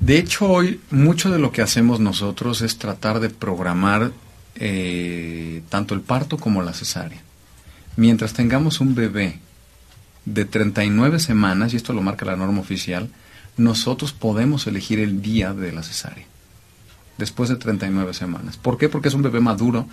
De 0.00 0.16
hecho, 0.18 0.48
hoy 0.50 0.80
mucho 0.90 1.30
de 1.30 1.38
lo 1.38 1.50
que 1.50 1.60
hacemos 1.60 1.98
nosotros 2.00 2.62
es 2.62 2.78
tratar 2.78 3.20
de 3.20 3.30
programar 3.30 4.12
eh, 4.54 5.62
tanto 5.68 5.94
el 5.94 6.02
parto 6.02 6.38
como 6.38 6.62
la 6.62 6.72
cesárea. 6.72 7.20
Mientras 7.96 8.32
tengamos 8.32 8.80
un 8.80 8.94
bebé 8.94 9.40
de 10.34 10.44
39 10.44 11.18
semanas, 11.18 11.72
y 11.72 11.76
esto 11.76 11.92
lo 11.92 12.02
marca 12.02 12.24
la 12.24 12.36
norma 12.36 12.60
oficial, 12.60 13.08
nosotros 13.56 14.12
podemos 14.12 14.66
elegir 14.66 15.00
el 15.00 15.20
día 15.20 15.52
de 15.52 15.72
la 15.72 15.82
cesárea, 15.82 16.26
después 17.18 17.48
de 17.48 17.56
39 17.56 18.14
semanas. 18.14 18.56
¿Por 18.56 18.78
qué? 18.78 18.88
Porque 18.88 19.08
es 19.08 19.14
un 19.14 19.22
bebé 19.22 19.40
maduro, 19.40 19.88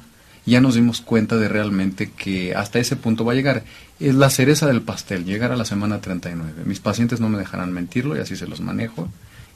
ya 0.45 0.61
nos 0.61 0.75
dimos 0.75 1.01
cuenta 1.01 1.37
de 1.37 1.49
realmente 1.49 2.11
que 2.11 2.53
hasta 2.53 2.77
ese 2.77 2.95
punto 2.95 3.25
va 3.25 3.31
a 3.31 3.35
llegar. 3.35 3.63
Es 3.99 4.13
la 4.13 4.29
cereza 4.29 4.67
del 4.67 4.81
pastel, 4.81 5.25
llegar 5.25 5.51
a 5.51 5.55
la 5.55 5.65
semana 5.65 6.01
39. 6.01 6.63
Mis 6.65 6.79
pacientes 6.79 7.19
no 7.19 7.29
me 7.29 7.39
dejarán 7.39 7.73
mentirlo 7.73 8.15
y 8.15 8.19
así 8.19 8.35
se 8.35 8.47
los 8.47 8.61
manejo 8.61 9.09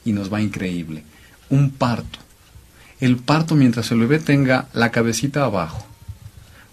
y 0.04 0.12
nos 0.12 0.32
va 0.32 0.42
increíble. 0.42 1.04
Un 1.48 1.70
parto. 1.70 2.18
El 2.98 3.16
parto 3.16 3.54
mientras 3.54 3.90
el 3.92 4.00
bebé 4.00 4.18
tenga 4.18 4.68
la 4.72 4.90
cabecita 4.90 5.44
abajo, 5.44 5.86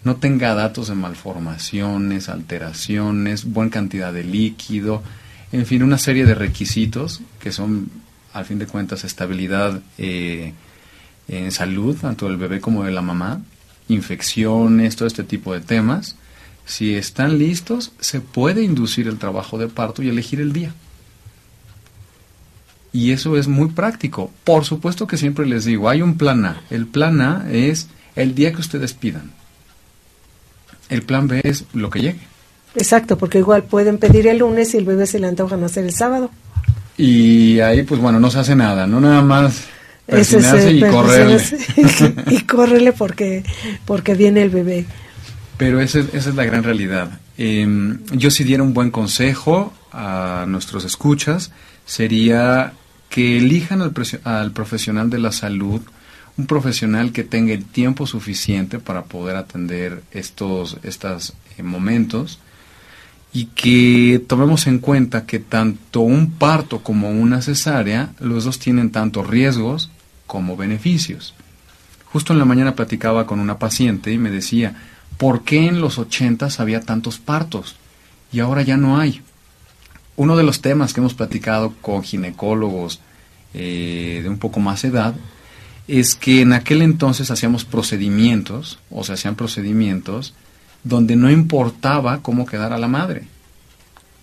no 0.03 0.15
tenga 0.17 0.53
datos 0.53 0.87
de 0.87 0.95
malformaciones, 0.95 2.29
alteraciones, 2.29 3.45
buena 3.45 3.71
cantidad 3.71 4.13
de 4.13 4.23
líquido, 4.23 5.03
en 5.51 5.65
fin, 5.65 5.83
una 5.83 5.97
serie 5.97 6.25
de 6.25 6.35
requisitos 6.35 7.21
que 7.39 7.51
son, 7.51 7.89
al 8.33 8.45
fin 8.45 8.59
de 8.59 8.67
cuentas, 8.67 9.03
estabilidad 9.03 9.81
eh, 9.97 10.53
en 11.27 11.51
salud, 11.51 11.95
tanto 11.95 12.27
del 12.27 12.37
bebé 12.37 12.59
como 12.59 12.83
de 12.83 12.91
la 12.91 13.01
mamá, 13.01 13.41
infecciones, 13.87 14.95
todo 14.95 15.07
este 15.07 15.23
tipo 15.23 15.53
de 15.53 15.61
temas. 15.61 16.15
Si 16.65 16.95
están 16.95 17.39
listos, 17.39 17.93
se 17.99 18.19
puede 18.19 18.61
inducir 18.61 19.07
el 19.07 19.17
trabajo 19.17 19.57
de 19.57 19.69
parto 19.69 20.03
y 20.03 20.09
elegir 20.09 20.41
el 20.41 20.51
día. 20.51 20.73
Y 22.91 23.11
eso 23.11 23.37
es 23.37 23.47
muy 23.47 23.69
práctico. 23.69 24.31
Por 24.43 24.65
supuesto 24.65 25.07
que 25.07 25.17
siempre 25.17 25.45
les 25.45 25.63
digo, 25.63 25.87
hay 25.87 26.01
un 26.01 26.17
plan 26.17 26.45
A. 26.45 26.61
El 26.69 26.87
plan 26.87 27.21
A 27.21 27.49
es 27.49 27.87
el 28.15 28.35
día 28.35 28.51
que 28.51 28.59
ustedes 28.59 28.93
pidan. 28.93 29.31
El 30.89 31.01
plan 31.01 31.27
B 31.27 31.41
es 31.43 31.65
lo 31.73 31.89
que 31.89 32.01
llegue. 32.01 32.19
Exacto, 32.75 33.17
porque 33.17 33.39
igual 33.39 33.63
pueden 33.63 33.97
pedir 33.97 34.27
el 34.27 34.39
lunes 34.39 34.73
y 34.73 34.77
el 34.77 34.85
bebé 34.85 35.07
se 35.07 35.19
le 35.19 35.27
antoja 35.27 35.57
nacer 35.57 35.85
el 35.85 35.93
sábado. 35.93 36.31
Y 36.97 37.59
ahí, 37.59 37.83
pues 37.83 37.99
bueno, 38.01 38.19
no 38.19 38.29
se 38.29 38.39
hace 38.39 38.55
nada, 38.55 38.87
no 38.87 38.99
nada 38.99 39.21
más 39.21 39.65
persinarse 40.05 40.71
y 40.71 40.79
correrle. 40.81 41.41
y 42.31 42.41
correrle 42.41 42.93
porque, 42.93 43.43
porque 43.85 44.15
viene 44.15 44.43
el 44.43 44.49
bebé. 44.49 44.85
Pero 45.57 45.81
esa 45.81 45.99
es, 45.99 46.13
esa 46.13 46.29
es 46.29 46.35
la 46.35 46.45
gran 46.45 46.63
realidad. 46.63 47.19
Em, 47.37 47.99
yo 48.13 48.31
si 48.31 48.43
diera 48.43 48.63
un 48.63 48.73
buen 48.73 48.91
consejo 48.91 49.73
a 49.91 50.45
nuestros 50.47 50.85
escuchas, 50.85 51.51
sería 51.85 52.73
que 53.09 53.37
elijan 53.37 53.81
al, 53.81 53.93
al 54.23 54.51
profesional 54.51 55.09
de 55.09 55.19
la 55.19 55.31
salud, 55.31 55.81
un 56.37 56.45
profesional 56.45 57.11
que 57.11 57.23
tenga 57.23 57.53
el 57.53 57.65
tiempo 57.65 58.05
suficiente 58.05 58.79
para 58.79 59.05
poder 59.05 59.35
atender 59.35 60.03
estos, 60.11 60.77
estos 60.83 61.33
eh, 61.57 61.63
momentos 61.63 62.39
y 63.33 63.45
que 63.47 64.23
tomemos 64.25 64.67
en 64.67 64.79
cuenta 64.79 65.25
que 65.25 65.39
tanto 65.39 66.01
un 66.01 66.31
parto 66.31 66.83
como 66.83 67.09
una 67.09 67.41
cesárea, 67.41 68.13
los 68.19 68.45
dos 68.45 68.59
tienen 68.59 68.91
tanto 68.91 69.23
riesgos 69.23 69.91
como 70.25 70.55
beneficios. 70.55 71.33
Justo 72.05 72.33
en 72.33 72.39
la 72.39 72.45
mañana 72.45 72.75
platicaba 72.75 73.25
con 73.25 73.39
una 73.39 73.59
paciente 73.59 74.13
y 74.13 74.17
me 74.17 74.31
decía, 74.31 74.75
¿por 75.17 75.43
qué 75.43 75.67
en 75.67 75.81
los 75.81 75.97
ochentas 75.97 76.59
había 76.59 76.81
tantos 76.81 77.19
partos 77.19 77.75
y 78.31 78.39
ahora 78.39 78.61
ya 78.61 78.77
no 78.77 78.99
hay? 78.99 79.21
Uno 80.15 80.37
de 80.37 80.43
los 80.43 80.61
temas 80.61 80.93
que 80.93 80.99
hemos 80.99 81.13
platicado 81.13 81.73
con 81.81 82.03
ginecólogos 82.03 83.01
eh, 83.53 84.21
de 84.23 84.29
un 84.29 84.37
poco 84.37 84.59
más 84.59 84.83
edad 84.83 85.15
es 85.87 86.15
que 86.15 86.41
en 86.41 86.53
aquel 86.53 86.81
entonces 86.81 87.31
hacíamos 87.31 87.65
procedimientos, 87.65 88.79
o 88.91 89.03
se 89.03 89.13
hacían 89.13 89.35
procedimientos, 89.35 90.33
donde 90.83 91.15
no 91.15 91.31
importaba 91.31 92.21
cómo 92.21 92.45
quedara 92.45 92.77
la 92.77 92.87
madre. 92.87 93.23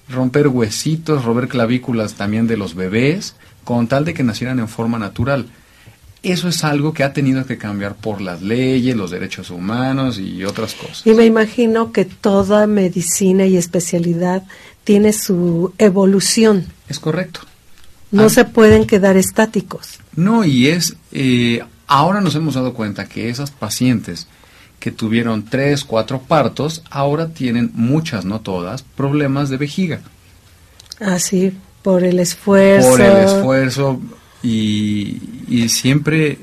Romper 0.09 0.49
huesitos, 0.49 1.25
romper 1.25 1.49
clavículas 1.49 2.14
también 2.14 2.47
de 2.47 2.56
los 2.56 2.75
bebés, 2.75 3.35
con 3.64 3.88
tal 3.88 4.04
de 4.04 4.14
que 4.14 4.23
nacieran 4.23 4.59
en 4.59 4.68
forma 4.68 4.99
natural. 4.99 5.47
Eso 6.23 6.49
es 6.49 6.64
algo 6.64 6.94
que 6.94 7.04
ha 7.04 7.12
tenido 7.12 7.44
que 7.44 7.59
cambiar 7.59 7.97
por 7.97 8.23
las 8.23 8.40
leyes, 8.40 8.97
los 8.97 9.11
derechos 9.11 9.50
humanos 9.50 10.18
y 10.18 10.44
otras 10.44 10.75
cosas. 10.75 11.06
Y 11.06 11.12
me 11.12 11.26
imagino 11.26 11.92
que 11.92 12.06
toda 12.06 12.66
medicina 12.66 13.44
y 13.47 13.56
especialidad 13.59 14.42
tiene 14.85 15.12
su 15.12 15.75
evolución. 15.76 16.66
Es 16.88 16.99
correcto. 16.99 17.40
No 18.11 18.30
se 18.30 18.44
pueden 18.44 18.87
quedar 18.87 19.16
estáticos. 19.16 19.99
No, 20.16 20.44
y 20.44 20.68
es, 20.68 20.97
eh, 21.12 21.62
ahora 21.87 22.21
nos 22.21 22.35
hemos 22.35 22.54
dado 22.54 22.75
cuenta 22.75 23.06
que 23.06 23.28
esas 23.28 23.50
pacientes 23.50 24.26
que 24.78 24.90
tuvieron 24.90 25.44
tres, 25.44 25.85
cuatro 25.85 26.21
partos, 26.21 26.83
ahora 26.90 27.28
tienen 27.28 27.71
muchas, 27.75 28.25
no 28.25 28.40
todas, 28.40 28.83
problemas 28.83 29.49
de 29.49 29.56
vejiga. 29.56 30.00
Ah, 31.00 31.18
sí, 31.18 31.52
por 31.83 32.04
el 32.04 32.21
esfuerzo. 32.21 32.90
Por 32.90 33.00
el 33.00 33.16
esfuerzo 33.16 34.00
y, 34.42 35.21
y 35.49 35.68
siempre 35.68 36.38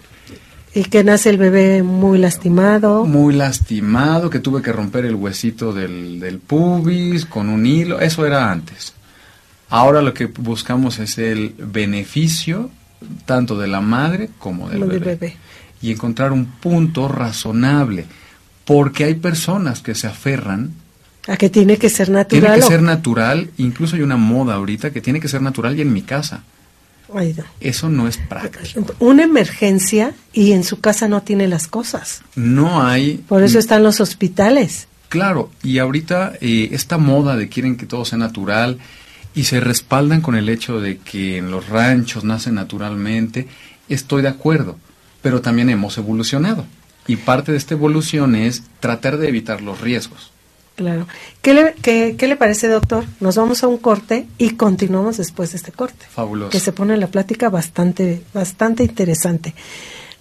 y 0.74 0.86
que 0.86 1.04
nace 1.04 1.30
el 1.30 1.38
bebé 1.38 1.84
muy 1.84 2.18
lastimado. 2.18 3.06
Muy 3.06 3.34
lastimado, 3.34 4.30
que 4.30 4.40
tuve 4.40 4.62
que 4.62 4.72
romper 4.72 5.06
el 5.06 5.16
huesito 5.16 5.74
del, 5.74 6.20
del, 6.20 6.40
pubis 6.40 7.26
con 7.26 7.50
un 7.50 7.66
hilo. 7.66 8.00
Eso 8.00 8.26
era 8.26 8.50
antes. 8.50 8.94
Ahora 9.70 10.02
lo 10.02 10.14
que 10.14 10.28
buscamos 10.28 11.00
es 11.00 11.18
el 11.18 11.54
beneficio 11.58 12.70
tanto 13.26 13.58
de 13.58 13.68
la 13.68 13.82
madre 13.82 14.30
como 14.40 14.70
del 14.70 14.84
bebé. 14.84 15.36
Y 15.82 15.92
encontrar 15.92 16.32
un 16.32 16.46
punto 16.46 17.08
razonable. 17.08 18.06
Porque 18.66 19.06
hay 19.06 19.16
personas 19.16 19.82
que 19.82 19.96
se 19.96 20.08
aferran 20.08 20.74
a 21.28 21.38
que 21.38 21.50
tiene 21.50 21.78
que 21.78 21.90
ser 21.90 22.10
natural. 22.10 22.42
Tiene 22.42 22.56
que 22.56 22.62
ser 22.62 22.82
natural. 22.82 23.50
Incluso 23.58 23.96
hay 23.96 24.02
una 24.02 24.18
moda 24.18 24.56
ahorita 24.56 24.92
que 24.92 25.02
tiene 25.02 25.20
que 25.20 25.28
ser 25.28 25.42
natural 25.42 25.78
y 25.78 25.82
en 25.82 25.94
mi 25.94 26.02
casa. 26.02 26.44
Eso 27.60 27.90
no 27.90 28.08
es 28.08 28.18
práctico. 28.18 28.94
Una 29.00 29.24
emergencia 29.24 30.14
y 30.34 30.54
en 30.54 30.64
su 30.64 30.80
casa 30.80 31.08
no 31.08 31.22
tiene 31.22 31.48
las 31.48 31.68
cosas. 31.68 32.22
No 32.36 32.84
hay. 32.84 33.18
Por 33.28 33.44
eso 33.44 33.60
están 33.60 33.84
los 33.84 34.00
hospitales. 34.00 34.88
Claro, 35.10 35.52
y 35.62 35.80
ahorita 35.80 36.34
eh, 36.40 36.70
esta 36.72 36.98
moda 36.98 37.36
de 37.36 37.50
quieren 37.50 37.76
que 37.76 37.86
todo 37.86 38.06
sea 38.06 38.18
natural 38.18 38.78
y 39.34 39.46
se 39.46 39.60
respaldan 39.60 40.22
con 40.22 40.36
el 40.36 40.50
hecho 40.50 40.80
de 40.82 40.98
que 40.98 41.38
en 41.38 41.52
los 41.52 41.70
ranchos 41.70 42.24
nacen 42.24 42.56
naturalmente, 42.56 43.48
estoy 43.90 44.22
de 44.22 44.28
acuerdo, 44.28 44.78
pero 45.22 45.42
también 45.42 45.70
hemos 45.70 45.98
evolucionado. 45.98 46.66
Y 47.08 47.16
parte 47.16 47.52
de 47.52 47.58
esta 47.58 47.74
evolución 47.74 48.36
es 48.36 48.64
tratar 48.80 49.18
de 49.18 49.30
evitar 49.30 49.62
los 49.62 49.82
riesgos. 49.82 50.32
Claro. 50.76 51.08
¿Qué 51.42 51.54
le, 51.54 51.74
qué, 51.82 52.28
le 52.28 52.36
parece, 52.36 52.68
doctor? 52.68 53.06
Nos 53.20 53.36
vamos 53.36 53.64
a 53.64 53.68
un 53.68 53.78
corte 53.78 54.28
y 54.38 54.52
continuamos 54.52 55.18
después 55.18 55.52
de 55.52 55.58
este 55.58 55.72
corte. 55.72 56.06
Fabuloso. 56.10 56.50
Que 56.50 56.60
se 56.60 56.72
pone 56.72 56.98
la 56.98 57.08
plática 57.08 57.50
bastante, 57.50 58.24
bastante 58.34 58.84
interesante. 58.84 59.54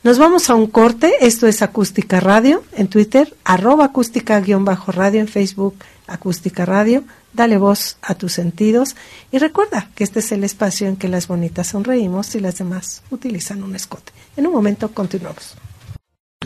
Nos 0.03 0.19
vamos 0.19 0.51
a 0.51 0.55
un 0.55 0.67
corte. 0.67 1.13
Esto 1.21 1.47
es 1.47 1.63
Acústica 1.63 2.21
Radio 2.21 2.63
en 2.73 2.89
Twitter, 2.89 3.35
arroba 3.45 3.87
acústica-radio 3.87 5.21
en 5.21 5.29
Facebook, 5.29 5.75
Acústica 6.11 6.67
Radio 6.67 7.05
dale 7.33 7.57
voz 7.59 7.99
a 8.03 8.15
tus 8.15 8.33
sentidos 8.33 8.97
y 9.31 9.39
recuerda 9.39 9.91
que 9.95 10.03
este 10.05 10.21
es 10.21 10.33
el 10.33 10.45
espacio 10.45 10.89
en 10.89 10.97
que 10.97 11.09
las 11.09 11.29
bonitas 11.29 11.69
sonreímos 11.69 12.35
y 12.35 12.41
las 12.41 12.59
demás 12.59 13.03
utilizan 13.11 13.63
un 13.63 13.77
escote. 13.77 14.13
En 14.37 14.47
un 14.47 14.53
momento 14.53 14.93
continuamos. 14.93 15.57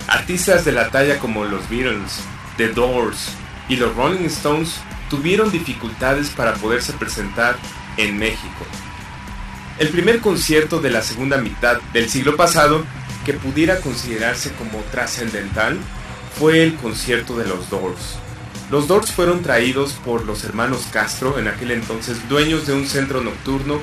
artistas 0.07 0.65
de 0.65 0.71
la 0.71 0.89
talla 0.89 1.19
como 1.19 1.45
los 1.45 1.69
Beatles, 1.69 2.21
The 2.57 2.69
Doors 2.69 3.29
y 3.69 3.75
los 3.75 3.95
Rolling 3.95 4.25
Stones 4.25 4.75
tuvieron 5.09 5.51
dificultades 5.51 6.29
para 6.29 6.53
poderse 6.55 6.93
presentar 6.93 7.55
en 7.97 8.17
México. 8.17 8.65
El 9.77 9.89
primer 9.89 10.19
concierto 10.19 10.79
de 10.79 10.91
la 10.91 11.01
segunda 11.01 11.37
mitad 11.37 11.81
del 11.93 12.09
siglo 12.09 12.35
pasado 12.35 12.85
que 13.25 13.33
pudiera 13.33 13.79
considerarse 13.81 14.51
como 14.53 14.79
trascendental 14.91 15.77
fue 16.37 16.63
el 16.63 16.75
concierto 16.75 17.37
de 17.37 17.45
los 17.45 17.69
Doors. 17.69 18.17
Los 18.69 18.87
Doors 18.87 19.11
fueron 19.11 19.41
traídos 19.41 19.93
por 19.93 20.23
los 20.25 20.43
hermanos 20.43 20.87
Castro, 20.91 21.37
en 21.37 21.47
aquel 21.47 21.71
entonces 21.71 22.29
dueños 22.29 22.67
de 22.67 22.73
un 22.73 22.87
centro 22.87 23.21
nocturno. 23.21 23.79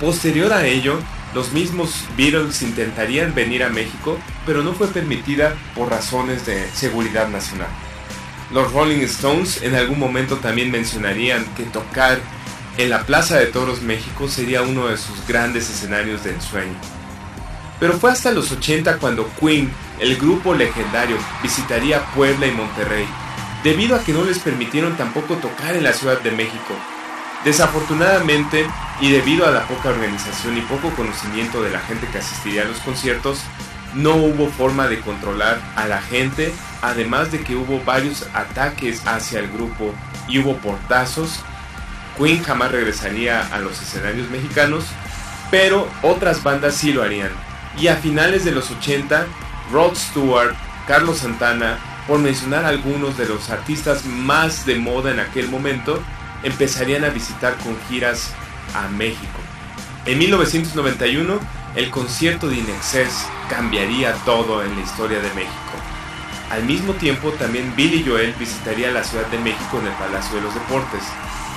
Posterior 0.00 0.52
a 0.52 0.66
ello, 0.66 0.98
los 1.34 1.52
mismos 1.52 2.04
Beatles 2.16 2.62
intentarían 2.62 3.34
venir 3.34 3.62
a 3.62 3.68
México, 3.68 4.18
pero 4.46 4.62
no 4.62 4.72
fue 4.72 4.88
permitida 4.88 5.54
por 5.74 5.90
razones 5.90 6.46
de 6.46 6.68
seguridad 6.70 7.28
nacional. 7.28 7.68
Los 8.52 8.72
Rolling 8.72 9.02
Stones 9.02 9.62
en 9.62 9.74
algún 9.74 9.98
momento 9.98 10.36
también 10.36 10.70
mencionarían 10.70 11.44
que 11.54 11.64
tocar 11.64 12.18
en 12.78 12.90
la 12.90 13.04
Plaza 13.04 13.36
de 13.36 13.46
Toros 13.46 13.82
México 13.82 14.28
sería 14.28 14.62
uno 14.62 14.86
de 14.86 14.96
sus 14.96 15.26
grandes 15.26 15.68
escenarios 15.68 16.24
de 16.24 16.30
ensueño. 16.30 16.74
Pero 17.78 17.94
fue 17.94 18.10
hasta 18.10 18.32
los 18.32 18.50
80 18.50 18.98
cuando 18.98 19.28
Queen, 19.38 19.70
el 20.00 20.16
grupo 20.16 20.54
legendario, 20.54 21.16
visitaría 21.42 22.06
Puebla 22.14 22.46
y 22.46 22.52
Monterrey, 22.52 23.06
debido 23.62 23.96
a 23.96 24.02
que 24.02 24.12
no 24.12 24.24
les 24.24 24.38
permitieron 24.38 24.96
tampoco 24.96 25.34
tocar 25.36 25.76
en 25.76 25.84
la 25.84 25.92
Ciudad 25.92 26.20
de 26.20 26.30
México. 26.30 26.74
Desafortunadamente, 27.44 28.66
y 29.00 29.10
debido 29.10 29.46
a 29.46 29.50
la 29.50 29.66
poca 29.68 29.90
organización 29.90 30.58
y 30.58 30.60
poco 30.62 30.90
conocimiento 30.90 31.62
de 31.62 31.70
la 31.70 31.78
gente 31.80 32.08
que 32.08 32.18
asistiría 32.18 32.62
a 32.62 32.66
los 32.66 32.78
conciertos, 32.78 33.40
no 33.94 34.16
hubo 34.16 34.48
forma 34.48 34.88
de 34.88 35.00
controlar 35.00 35.60
a 35.76 35.86
la 35.86 36.02
gente, 36.02 36.52
además 36.82 37.32
de 37.32 37.42
que 37.42 37.54
hubo 37.54 37.82
varios 37.84 38.26
ataques 38.34 39.06
hacia 39.06 39.40
el 39.40 39.48
grupo 39.48 39.94
y 40.26 40.38
hubo 40.38 40.56
portazos. 40.56 41.40
Queen 42.18 42.42
jamás 42.42 42.72
regresaría 42.72 43.46
a 43.46 43.60
los 43.60 43.80
escenarios 43.80 44.28
mexicanos, 44.30 44.84
pero 45.50 45.88
otras 46.02 46.42
bandas 46.42 46.74
sí 46.74 46.92
lo 46.92 47.02
harían. 47.02 47.30
Y 47.78 47.86
a 47.86 47.96
finales 47.96 48.44
de 48.44 48.50
los 48.50 48.70
80, 48.70 49.26
Rod 49.72 49.94
Stewart, 49.94 50.54
Carlos 50.86 51.18
Santana, 51.18 51.78
por 52.08 52.18
mencionar 52.18 52.64
algunos 52.64 53.16
de 53.16 53.26
los 53.26 53.50
artistas 53.50 54.04
más 54.04 54.66
de 54.66 54.76
moda 54.76 55.12
en 55.12 55.20
aquel 55.20 55.48
momento, 55.48 56.02
empezarían 56.42 57.04
a 57.04 57.10
visitar 57.10 57.56
con 57.58 57.76
giras 57.88 58.32
a 58.74 58.88
México. 58.88 59.38
En 60.06 60.18
1991, 60.18 61.38
el 61.76 61.90
concierto 61.90 62.48
de 62.48 62.56
Inexcess 62.56 63.26
cambiaría 63.48 64.14
todo 64.24 64.64
en 64.64 64.74
la 64.74 64.82
historia 64.82 65.20
de 65.20 65.28
México. 65.34 65.52
Al 66.50 66.64
mismo 66.64 66.94
tiempo, 66.94 67.30
también 67.32 67.74
Billy 67.76 68.04
Joel 68.06 68.32
visitaría 68.38 68.90
la 68.90 69.04
Ciudad 69.04 69.26
de 69.26 69.38
México 69.38 69.78
en 69.80 69.86
el 69.86 69.92
Palacio 69.94 70.36
de 70.36 70.42
los 70.42 70.54
Deportes. 70.54 71.02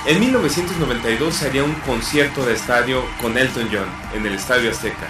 En 0.04 0.20
1992 0.20 1.34
se 1.34 1.46
haría 1.46 1.64
un 1.64 1.74
concierto 1.86 2.44
de 2.44 2.54
estadio 2.54 3.02
con 3.20 3.38
Elton 3.38 3.68
John 3.72 3.86
en 4.14 4.26
el 4.26 4.34
Estadio 4.34 4.70
Azteca. 4.70 5.08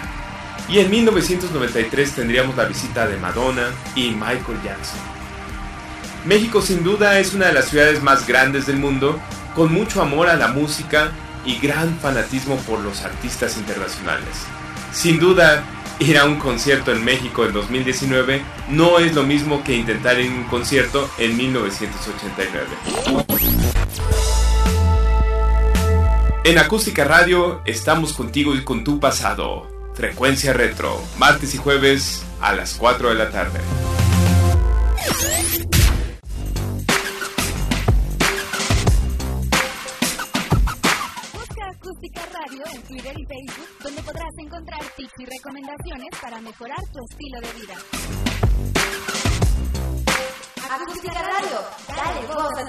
Y 0.69 0.79
en 0.79 0.89
1993 0.89 2.11
tendríamos 2.11 2.55
la 2.55 2.65
visita 2.65 3.07
de 3.07 3.17
Madonna 3.17 3.71
y 3.95 4.11
Michael 4.11 4.61
Jackson. 4.63 4.99
México 6.25 6.61
sin 6.61 6.83
duda 6.83 7.19
es 7.19 7.33
una 7.33 7.47
de 7.47 7.53
las 7.53 7.67
ciudades 7.67 8.01
más 8.01 8.25
grandes 8.25 8.65
del 8.65 8.77
mundo, 8.77 9.19
con 9.55 9.73
mucho 9.73 10.01
amor 10.01 10.29
a 10.29 10.35
la 10.35 10.47
música 10.47 11.11
y 11.45 11.57
gran 11.59 11.97
fanatismo 11.99 12.55
por 12.57 12.79
los 12.79 13.01
artistas 13.01 13.57
internacionales. 13.57 14.45
Sin 14.91 15.19
duda, 15.19 15.63
ir 15.99 16.17
a 16.17 16.25
un 16.25 16.37
concierto 16.37 16.91
en 16.91 17.03
México 17.03 17.45
en 17.45 17.53
2019 17.53 18.41
no 18.69 18.99
es 18.99 19.13
lo 19.13 19.23
mismo 19.23 19.63
que 19.63 19.75
intentar 19.75 20.19
ir 20.19 20.31
a 20.31 20.35
un 20.35 20.43
concierto 20.45 21.09
en 21.17 21.35
1989. 21.37 22.67
En 26.45 26.57
Acústica 26.57 27.05
Radio 27.05 27.61
estamos 27.65 28.13
contigo 28.13 28.53
y 28.55 28.63
con 28.63 28.83
tu 28.83 28.99
pasado. 28.99 29.67
Frecuencia 29.93 30.53
Retro, 30.53 31.01
martes 31.17 31.53
y 31.53 31.57
jueves 31.57 32.23
a 32.41 32.53
las 32.53 32.73
4 32.75 33.09
de 33.09 33.15
la 33.15 33.29
tarde. 33.29 33.59
Y 45.17 45.25
recomendaciones 45.25 46.09
para 46.21 46.41
mejorar 46.41 46.79
tu 46.91 46.99
estilo 47.09 47.39
de 47.41 47.53
vida. 47.59 47.75
Dale 51.87 52.25
voz 52.27 52.49
a. 52.57 52.63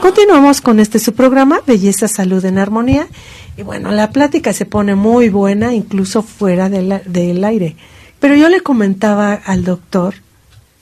Continuamos 0.00 0.60
con 0.60 0.78
este 0.78 0.98
su 1.00 1.14
programa, 1.14 1.60
Belleza, 1.66 2.06
Salud 2.06 2.44
en 2.44 2.58
Armonía. 2.58 3.08
Y 3.56 3.62
bueno, 3.62 3.90
la 3.90 4.10
plática 4.10 4.52
se 4.52 4.66
pone 4.66 4.94
muy 4.94 5.28
buena, 5.28 5.74
incluso 5.74 6.22
fuera 6.22 6.68
del 6.68 7.44
aire. 7.44 7.76
Pero 8.20 8.36
yo 8.36 8.48
le 8.48 8.60
comentaba 8.60 9.34
al 9.34 9.64
doctor 9.64 10.14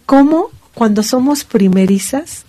cómo 0.04 0.50
cuando 0.74 1.02
somos 1.02 1.44
primerizas, 1.44 2.44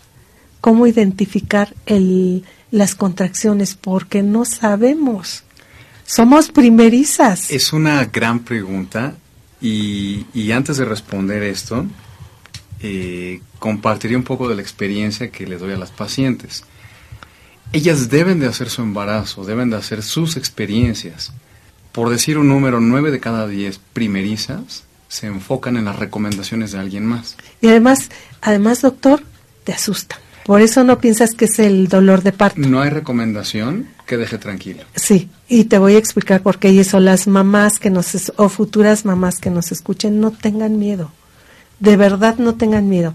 cómo 0.59 0.87
identificar 0.87 1.73
el, 1.85 2.43
las 2.71 2.95
contracciones, 2.95 3.75
porque 3.75 4.23
no 4.23 4.45
sabemos. 4.45 5.43
Somos 6.05 6.49
primerizas. 6.49 7.51
Es 7.51 7.73
una 7.73 8.05
gran 8.05 8.39
pregunta 8.39 9.15
y, 9.61 10.25
y 10.33 10.51
antes 10.51 10.77
de 10.77 10.85
responder 10.85 11.43
esto, 11.43 11.85
eh, 12.83 13.41
compartiría 13.59 14.17
un 14.17 14.23
poco 14.23 14.49
de 14.49 14.55
la 14.55 14.61
experiencia 14.61 15.29
que 15.29 15.45
les 15.45 15.59
doy 15.59 15.73
a 15.73 15.77
las 15.77 15.91
pacientes. 15.91 16.63
Ellas 17.73 18.09
deben 18.09 18.39
de 18.39 18.47
hacer 18.47 18.69
su 18.69 18.81
embarazo, 18.81 19.45
deben 19.45 19.69
de 19.69 19.77
hacer 19.77 20.01
sus 20.01 20.35
experiencias. 20.35 21.31
Por 21.91 22.09
decir 22.09 22.37
un 22.37 22.47
número, 22.47 22.79
9 22.79 23.11
de 23.11 23.19
cada 23.19 23.47
10 23.47 23.79
primerizas 23.93 24.85
se 25.07 25.27
enfocan 25.27 25.77
en 25.77 25.85
las 25.85 25.99
recomendaciones 25.99 26.71
de 26.71 26.79
alguien 26.79 27.05
más. 27.05 27.37
Y 27.61 27.67
además, 27.67 28.09
además, 28.41 28.81
doctor, 28.81 29.23
te 29.63 29.73
asusta. 29.73 30.19
Por 30.45 30.61
eso 30.61 30.83
no 30.83 30.99
piensas 30.99 31.33
que 31.33 31.45
es 31.45 31.59
el 31.59 31.87
dolor 31.87 32.23
de 32.23 32.31
parto. 32.31 32.59
No 32.59 32.81
hay 32.81 32.89
recomendación 32.89 33.87
que 34.07 34.17
deje 34.17 34.37
tranquilo. 34.37 34.83
Sí, 34.95 35.29
y 35.47 35.65
te 35.65 35.77
voy 35.77 35.95
a 35.95 35.97
explicar 35.99 36.41
por 36.41 36.57
qué. 36.59 36.69
Y 36.71 36.79
eso, 36.79 36.99
las 36.99 37.27
mamás 37.27 37.79
que 37.79 37.89
nos, 37.89 38.15
es- 38.15 38.33
o 38.37 38.49
futuras 38.49 39.05
mamás 39.05 39.39
que 39.39 39.49
nos 39.51 39.71
escuchen, 39.71 40.19
no 40.19 40.31
tengan 40.31 40.79
miedo. 40.79 41.11
De 41.79 41.95
verdad, 41.97 42.37
no 42.37 42.55
tengan 42.55 42.89
miedo. 42.89 43.13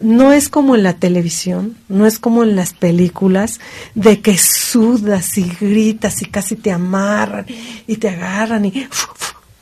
No 0.00 0.32
es 0.32 0.48
como 0.50 0.74
en 0.76 0.82
la 0.82 0.92
televisión, 0.94 1.76
no 1.88 2.04
es 2.06 2.18
como 2.18 2.42
en 2.42 2.54
las 2.54 2.74
películas, 2.74 3.60
de 3.94 4.20
que 4.20 4.36
sudas 4.36 5.38
y 5.38 5.44
gritas 5.58 6.20
y 6.20 6.26
casi 6.26 6.54
te 6.56 6.70
amarran 6.70 7.46
y 7.86 7.96
te 7.96 8.10
agarran 8.10 8.66
y... 8.66 8.86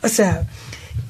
O 0.02 0.08
sea, 0.08 0.46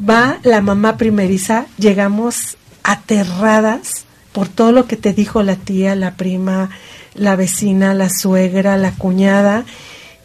va 0.06 0.38
la 0.44 0.60
mamá 0.60 0.98
primeriza, 0.98 1.66
llegamos 1.78 2.58
aterradas 2.82 4.04
por 4.34 4.48
todo 4.48 4.70
lo 4.72 4.86
que 4.86 4.96
te 4.98 5.14
dijo 5.14 5.42
la 5.42 5.56
tía, 5.56 5.94
la 5.94 6.16
prima, 6.16 6.68
la 7.14 7.36
vecina, 7.36 7.94
la 7.94 8.10
suegra, 8.10 8.76
la 8.76 8.90
cuñada, 8.92 9.64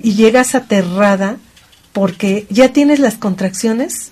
y 0.01 0.15
llegas 0.15 0.55
aterrada 0.55 1.37
porque 1.93 2.45
ya 2.49 2.73
tienes 2.73 2.99
las 2.99 3.15
contracciones 3.15 4.11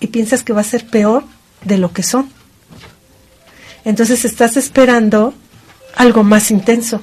y 0.00 0.08
piensas 0.08 0.42
que 0.42 0.52
va 0.52 0.62
a 0.62 0.64
ser 0.64 0.86
peor 0.86 1.22
de 1.64 1.78
lo 1.78 1.92
que 1.92 2.02
son. 2.02 2.28
Entonces 3.84 4.24
estás 4.24 4.56
esperando 4.56 5.32
algo 5.94 6.24
más 6.24 6.50
intenso. 6.50 7.00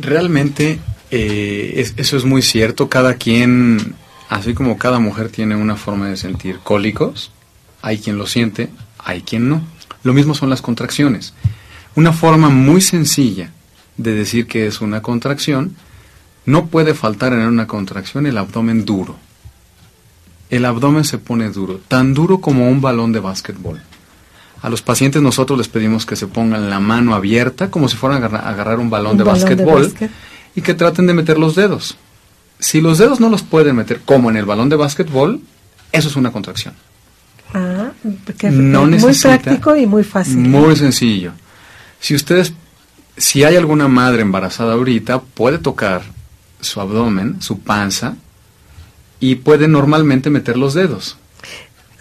Realmente 0.00 0.78
eh, 1.10 1.74
es- 1.76 1.94
eso 1.96 2.16
es 2.16 2.24
muy 2.24 2.42
cierto. 2.42 2.88
Cada 2.88 3.14
quien, 3.14 3.94
así 4.28 4.54
como 4.54 4.78
cada 4.78 4.98
mujer 4.98 5.28
tiene 5.30 5.54
una 5.56 5.76
forma 5.76 6.08
de 6.08 6.16
sentir 6.16 6.58
cólicos, 6.62 7.30
hay 7.82 7.98
quien 7.98 8.18
lo 8.18 8.26
siente, 8.26 8.70
hay 8.98 9.22
quien 9.22 9.48
no. 9.48 9.62
Lo 10.06 10.14
mismo 10.14 10.34
son 10.34 10.50
las 10.50 10.62
contracciones. 10.62 11.34
Una 11.96 12.12
forma 12.12 12.48
muy 12.48 12.80
sencilla 12.80 13.50
de 13.96 14.14
decir 14.14 14.46
que 14.46 14.68
es 14.68 14.80
una 14.80 15.02
contracción, 15.02 15.74
no 16.44 16.66
puede 16.66 16.94
faltar 16.94 17.32
en 17.32 17.40
una 17.40 17.66
contracción 17.66 18.24
el 18.24 18.38
abdomen 18.38 18.84
duro. 18.84 19.16
El 20.48 20.64
abdomen 20.64 21.02
se 21.02 21.18
pone 21.18 21.50
duro, 21.50 21.80
tan 21.88 22.14
duro 22.14 22.40
como 22.40 22.70
un 22.70 22.80
balón 22.80 23.10
de 23.10 23.18
básquetbol. 23.18 23.80
A 24.62 24.68
los 24.68 24.80
pacientes 24.80 25.22
nosotros 25.22 25.58
les 25.58 25.66
pedimos 25.66 26.06
que 26.06 26.14
se 26.14 26.28
pongan 26.28 26.70
la 26.70 26.78
mano 26.78 27.16
abierta 27.16 27.68
como 27.68 27.88
si 27.88 27.96
fueran 27.96 28.22
a 28.22 28.26
agarrar, 28.26 28.78
un 28.78 28.90
balón 28.90 29.12
Un 29.12 29.18
de 29.18 29.24
balón 29.24 29.40
de 29.40 29.46
básquetbol 29.56 29.82
básquet. 29.82 30.10
y 30.54 30.60
que 30.60 30.74
traten 30.74 31.08
de 31.08 31.14
meter 31.14 31.36
los 31.36 31.56
dedos. 31.56 31.96
Si 32.60 32.80
los 32.80 32.98
dedos 32.98 33.18
no 33.18 33.28
los 33.28 33.42
pueden 33.42 33.74
meter 33.74 34.02
como 34.04 34.30
en 34.30 34.36
el 34.36 34.44
balón 34.44 34.68
de 34.68 34.76
básquetbol, 34.76 35.40
eso 35.90 36.08
es 36.08 36.14
una 36.14 36.30
contracción. 36.30 36.74
Que- 38.38 38.50
No 38.50 38.82
muy 38.82 38.90
necesita- 38.92 39.38
práctico 39.40 39.76
y 39.76 39.86
muy 39.86 40.04
fácil. 40.04 40.38
Muy 40.38 40.76
sencillo. 40.76 41.32
Si 42.00 42.14
ustedes, 42.14 42.52
si 43.16 43.44
hay 43.44 43.56
alguna 43.56 43.88
madre 43.88 44.22
embarazada 44.22 44.74
ahorita, 44.74 45.20
puede 45.20 45.58
tocar 45.58 46.02
su 46.60 46.80
abdomen, 46.80 47.40
su 47.42 47.60
panza, 47.60 48.16
y 49.20 49.36
puede 49.36 49.66
normalmente 49.68 50.30
meter 50.30 50.56
los 50.56 50.74
dedos. 50.74 51.16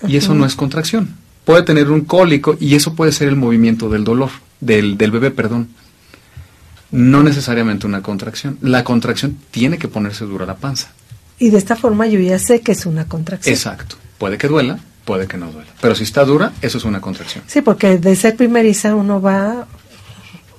Y 0.08 0.18
eso 0.18 0.34
no 0.36 0.46
es 0.46 0.56
contracción. 0.56 1.16
Puede 1.46 1.64
tener 1.64 1.90
un 1.90 2.02
cólico 2.02 2.58
y 2.60 2.76
eso 2.76 2.94
puede 2.96 3.12
ser 3.12 3.28
el 3.30 3.36
movimiento 3.36 3.90
del 3.90 4.04
dolor, 4.04 4.30
del, 4.60 4.98
del 4.98 5.12
bebé, 5.12 5.32
perdón. 5.32 5.70
No 6.92 7.24
necesariamente 7.24 7.88
una 7.88 8.02
contracción. 8.02 8.58
La 8.62 8.84
contracción 8.84 9.38
tiene 9.52 9.78
que 9.78 9.88
ponerse 9.88 10.26
dura 10.26 10.46
la 10.46 10.56
panza. 10.56 10.90
Y 11.40 11.50
de 11.50 11.58
esta 11.58 11.76
forma 11.76 12.08
yo 12.08 12.20
ya 12.20 12.40
sé 12.40 12.62
que 12.62 12.72
es 12.74 12.86
una 12.86 13.06
contracción. 13.06 13.54
Exacto. 13.54 13.96
Puede 14.18 14.38
que 14.38 14.48
duela, 14.48 14.80
puede 15.06 15.28
que 15.28 15.38
no 15.38 15.52
duela. 15.52 15.70
Pero 15.82 15.96
si 15.96 16.04
está 16.04 16.26
dura, 16.26 16.52
eso 16.62 16.78
es 16.78 16.84
una 16.84 17.00
contracción. 17.00 17.44
Sí, 17.48 17.62
porque 17.62 17.98
de 17.98 18.16
ser 18.16 18.36
primeriza 18.36 18.96
uno 18.96 19.22
va, 19.22 19.66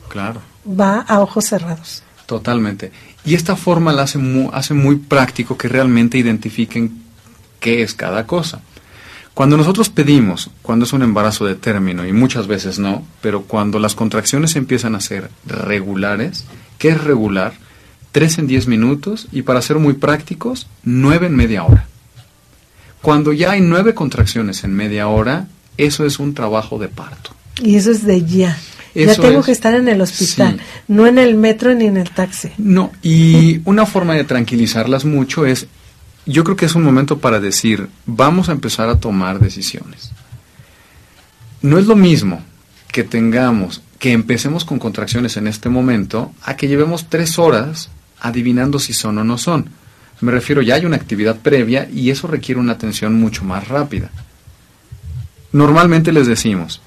Claro. 0.09 0.41
va 0.69 1.01
a 1.01 1.21
ojos 1.21 1.45
cerrados. 1.47 2.03
Totalmente. 2.27 2.91
Y 3.25 3.35
esta 3.35 3.57
forma 3.57 3.93
la 3.93 4.03
hace 4.03 4.19
muy, 4.19 4.49
hace 4.53 4.75
muy 4.75 4.97
práctico 4.97 5.57
que 5.59 5.69
realmente 5.69 6.19
identifiquen 6.19 7.03
qué 7.61 7.83
es 7.83 7.95
cada 7.95 8.27
cosa. 8.27 8.61
Cuando 9.35 9.57
nosotros 9.59 9.91
pedimos, 9.91 10.51
cuando 10.63 10.87
es 10.87 10.93
un 10.95 11.03
embarazo 11.03 11.45
de 11.45 11.57
término, 11.57 12.07
y 12.07 12.13
muchas 12.13 12.47
veces 12.47 12.79
no, 12.79 13.05
pero 13.21 13.43
cuando 13.43 13.79
las 13.79 13.95
contracciones 13.95 14.57
empiezan 14.57 14.95
a 14.95 15.01
ser 15.01 15.31
regulares, 15.45 16.45
¿qué 16.79 16.89
es 16.91 17.05
regular? 17.05 17.53
3 18.13 18.39
en 18.39 18.47
10 18.47 18.67
minutos 18.67 19.29
y 19.33 19.43
para 19.43 19.61
ser 19.61 19.77
muy 19.79 19.93
prácticos, 19.93 20.69
9 20.85 21.27
en 21.27 21.37
media 21.37 21.65
hora. 21.65 21.87
Cuando 23.07 23.33
ya 23.33 23.53
hay 23.53 23.61
9 23.61 23.95
contracciones 23.95 24.65
en 24.65 24.75
media 24.75 25.07
hora, 25.07 25.47
eso 25.79 26.05
es 26.05 26.19
un 26.19 26.35
trabajo 26.35 26.77
de 26.81 26.89
parto. 26.89 27.31
Y 27.63 27.77
eso 27.77 27.93
es 27.93 28.05
de 28.05 28.25
ya. 28.25 28.59
Eso 28.97 29.23
ya 29.23 29.29
tengo 29.29 29.39
es- 29.41 29.47
que 29.47 29.53
estar 29.53 29.75
en 29.75 29.87
el 29.87 30.01
hospital, 30.01 30.57
Sí. 30.59 30.83
no 30.89 31.07
en 31.07 31.19
el 31.19 31.37
metro 31.37 31.73
ni 31.73 31.85
en 31.87 31.99
el 31.99 32.11
taxi. 32.11 32.51
No, 32.59 32.91
y 33.05 33.61
una 33.65 33.87
forma 33.87 34.15
de 34.15 34.25
tranquilizarlas 34.25 35.05
mucho 35.05 35.47
es, 35.47 35.69
yo 36.27 36.43
creo 36.43 36.57
que 36.57 36.67
es 36.67 36.75
un 36.75 36.83
momento 36.83 37.19
para 37.21 37.39
decir, 37.39 37.89
vamos 38.07 38.49
a 38.49 38.53
empezar 38.53 38.89
a 38.89 38.99
tomar 38.99 39.39
decisiones. 39.39 40.11
No 41.63 41.79
es 41.79 41.87
lo 41.87 41.95
mismo 41.95 42.43
que 42.91 43.05
tengamos, 43.05 43.83
que 44.01 44.11
empecemos 44.11 44.65
con 44.65 44.81
contracciones 44.81 45.37
en 45.37 45.47
este 45.47 45.69
momento, 45.69 46.33
a 46.43 46.57
que 46.57 46.67
llevemos 46.67 47.07
tres 47.09 47.39
horas 47.39 47.89
adivinando 48.21 48.81
si 48.81 48.93
son 48.93 49.19
o 49.19 49.23
no 49.23 49.39
son. 49.39 49.71
Me 50.21 50.33
refiero, 50.33 50.63
ya 50.63 50.77
hay 50.77 50.87
una 50.87 50.97
actividad 50.97 51.37
previa 51.37 51.89
y 51.93 52.11
eso 52.11 52.27
requiere 52.27 52.61
una 52.61 52.73
atención 52.73 53.15
mucho 53.15 53.45
más 53.45 53.69
rápida. 53.69 54.11
Normalmente 55.53 56.13
les 56.13 56.27
decimos, 56.27 56.81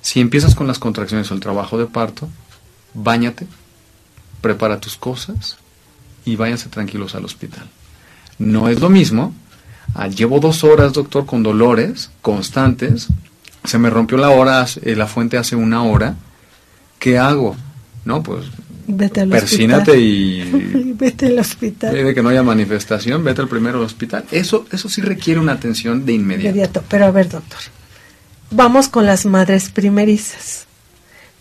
si 0.00 0.20
empiezas 0.20 0.54
con 0.54 0.66
las 0.66 0.78
contracciones 0.78 1.30
o 1.30 1.34
el 1.34 1.40
trabajo 1.40 1.78
de 1.78 1.86
parto, 1.86 2.28
báñate, 2.94 3.46
prepara 4.40 4.80
tus 4.80 4.96
cosas 4.96 5.58
y 6.24 6.36
váyanse 6.36 6.68
tranquilos 6.68 7.14
al 7.14 7.24
hospital. 7.24 7.68
No 8.38 8.68
es 8.68 8.80
lo 8.80 8.88
mismo. 8.88 9.34
ah, 9.94 10.08
llevo 10.08 10.40
dos 10.40 10.64
horas, 10.64 10.92
doctor, 10.92 11.26
con 11.26 11.42
dolores 11.42 12.10
constantes. 12.22 13.08
Se 13.64 13.78
me 13.78 13.90
rompió 13.90 14.16
la 14.18 14.30
hora, 14.30 14.66
la 14.82 15.06
fuente 15.06 15.36
hace 15.36 15.56
una 15.56 15.82
hora. 15.82 16.16
¿Qué 16.98 17.18
hago? 17.18 17.56
No, 18.04 18.22
pues 18.22 18.46
Vete 18.92 19.20
al 19.22 19.28
persínate 19.30 19.92
hospital. 19.92 20.00
y 20.00 20.92
Vete 20.98 21.26
al 21.26 21.38
hospital. 21.38 21.94
de 21.94 22.14
que 22.14 22.22
no 22.22 22.28
haya 22.28 22.42
manifestación, 22.42 23.22
vete 23.24 23.40
al 23.40 23.48
primero 23.48 23.78
al 23.78 23.84
hospital. 23.84 24.24
Eso, 24.30 24.66
eso 24.72 24.88
sí 24.88 25.00
requiere 25.00 25.40
una 25.40 25.52
atención 25.52 26.04
de 26.06 26.12
inmediato. 26.12 26.48
Inmediato. 26.48 26.84
Pero 26.88 27.06
a 27.06 27.10
ver, 27.10 27.28
doctor. 27.28 27.58
Vamos 28.50 28.88
con 28.88 29.06
las 29.06 29.26
madres 29.26 29.70
primerizas. 29.70 30.66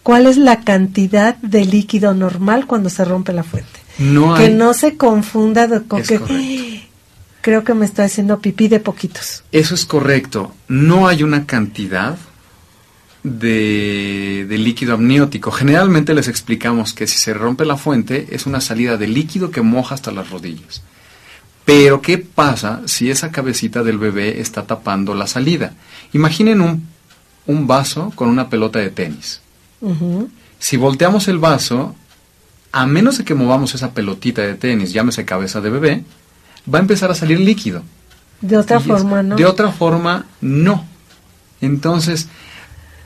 ¿Cuál 0.03 0.27
es 0.27 0.37
la 0.37 0.61
cantidad 0.61 1.35
de 1.37 1.65
líquido 1.65 2.13
normal 2.13 2.67
cuando 2.67 2.89
se 2.89 3.03
rompe 3.03 3.33
la 3.33 3.43
fuente? 3.43 3.79
No 3.97 4.35
que 4.35 4.43
hay- 4.45 4.53
no 4.53 4.73
se 4.73 4.95
confunda 4.95 5.67
con 5.87 6.01
Es 6.01 6.07
que 6.07 6.19
correcto. 6.19 6.87
creo 7.41 7.63
que 7.63 7.73
me 7.73 7.85
estoy 7.85 8.05
haciendo 8.05 8.39
pipí 8.39 8.67
de 8.69 8.79
poquitos. 8.79 9.43
Eso 9.51 9.75
es 9.75 9.85
correcto. 9.85 10.53
No 10.67 11.07
hay 11.07 11.23
una 11.23 11.45
cantidad 11.45 12.17
de, 13.23 14.45
de 14.47 14.57
líquido 14.57 14.93
amniótico. 14.93 15.51
Generalmente 15.51 16.13
les 16.13 16.27
explicamos 16.27 16.93
que 16.93 17.07
si 17.07 17.17
se 17.17 17.33
rompe 17.33 17.65
la 17.65 17.77
fuente 17.77 18.27
es 18.31 18.45
una 18.45 18.61
salida 18.61 18.97
de 18.97 19.07
líquido 19.07 19.51
que 19.51 19.61
moja 19.61 19.95
hasta 19.95 20.11
las 20.11 20.29
rodillas. 20.29 20.81
Pero 21.65 22.01
¿qué 22.01 22.17
pasa 22.17 22.81
si 22.85 23.11
esa 23.11 23.31
cabecita 23.31 23.83
del 23.83 23.99
bebé 23.99 24.41
está 24.41 24.65
tapando 24.65 25.13
la 25.13 25.27
salida? 25.27 25.73
Imaginen 26.13 26.61
un, 26.61 26.87
un 27.45 27.67
vaso 27.67 28.11
con 28.15 28.27
una 28.29 28.49
pelota 28.49 28.79
de 28.79 28.89
tenis. 28.89 29.41
Si 30.57 30.77
volteamos 30.77 31.27
el 31.27 31.37
vaso, 31.37 31.95
a 32.71 32.85
menos 32.87 33.17
de 33.19 33.23
que 33.23 33.35
movamos 33.35 33.75
esa 33.75 33.93
pelotita 33.93 34.41
de 34.41 34.55
tenis, 34.55 34.91
llámese 34.91 35.25
cabeza 35.25 35.61
de 35.61 35.69
bebé, 35.69 36.03
va 36.73 36.79
a 36.79 36.81
empezar 36.81 37.11
a 37.11 37.15
salir 37.15 37.39
líquido. 37.39 37.83
De 38.41 38.57
otra 38.57 38.77
Y 38.77 38.79
es- 38.81 38.85
forma, 38.87 39.21
¿no? 39.21 39.35
De 39.35 39.45
otra 39.45 39.71
forma, 39.71 40.25
no. 40.41 40.85
Entonces, 41.61 42.27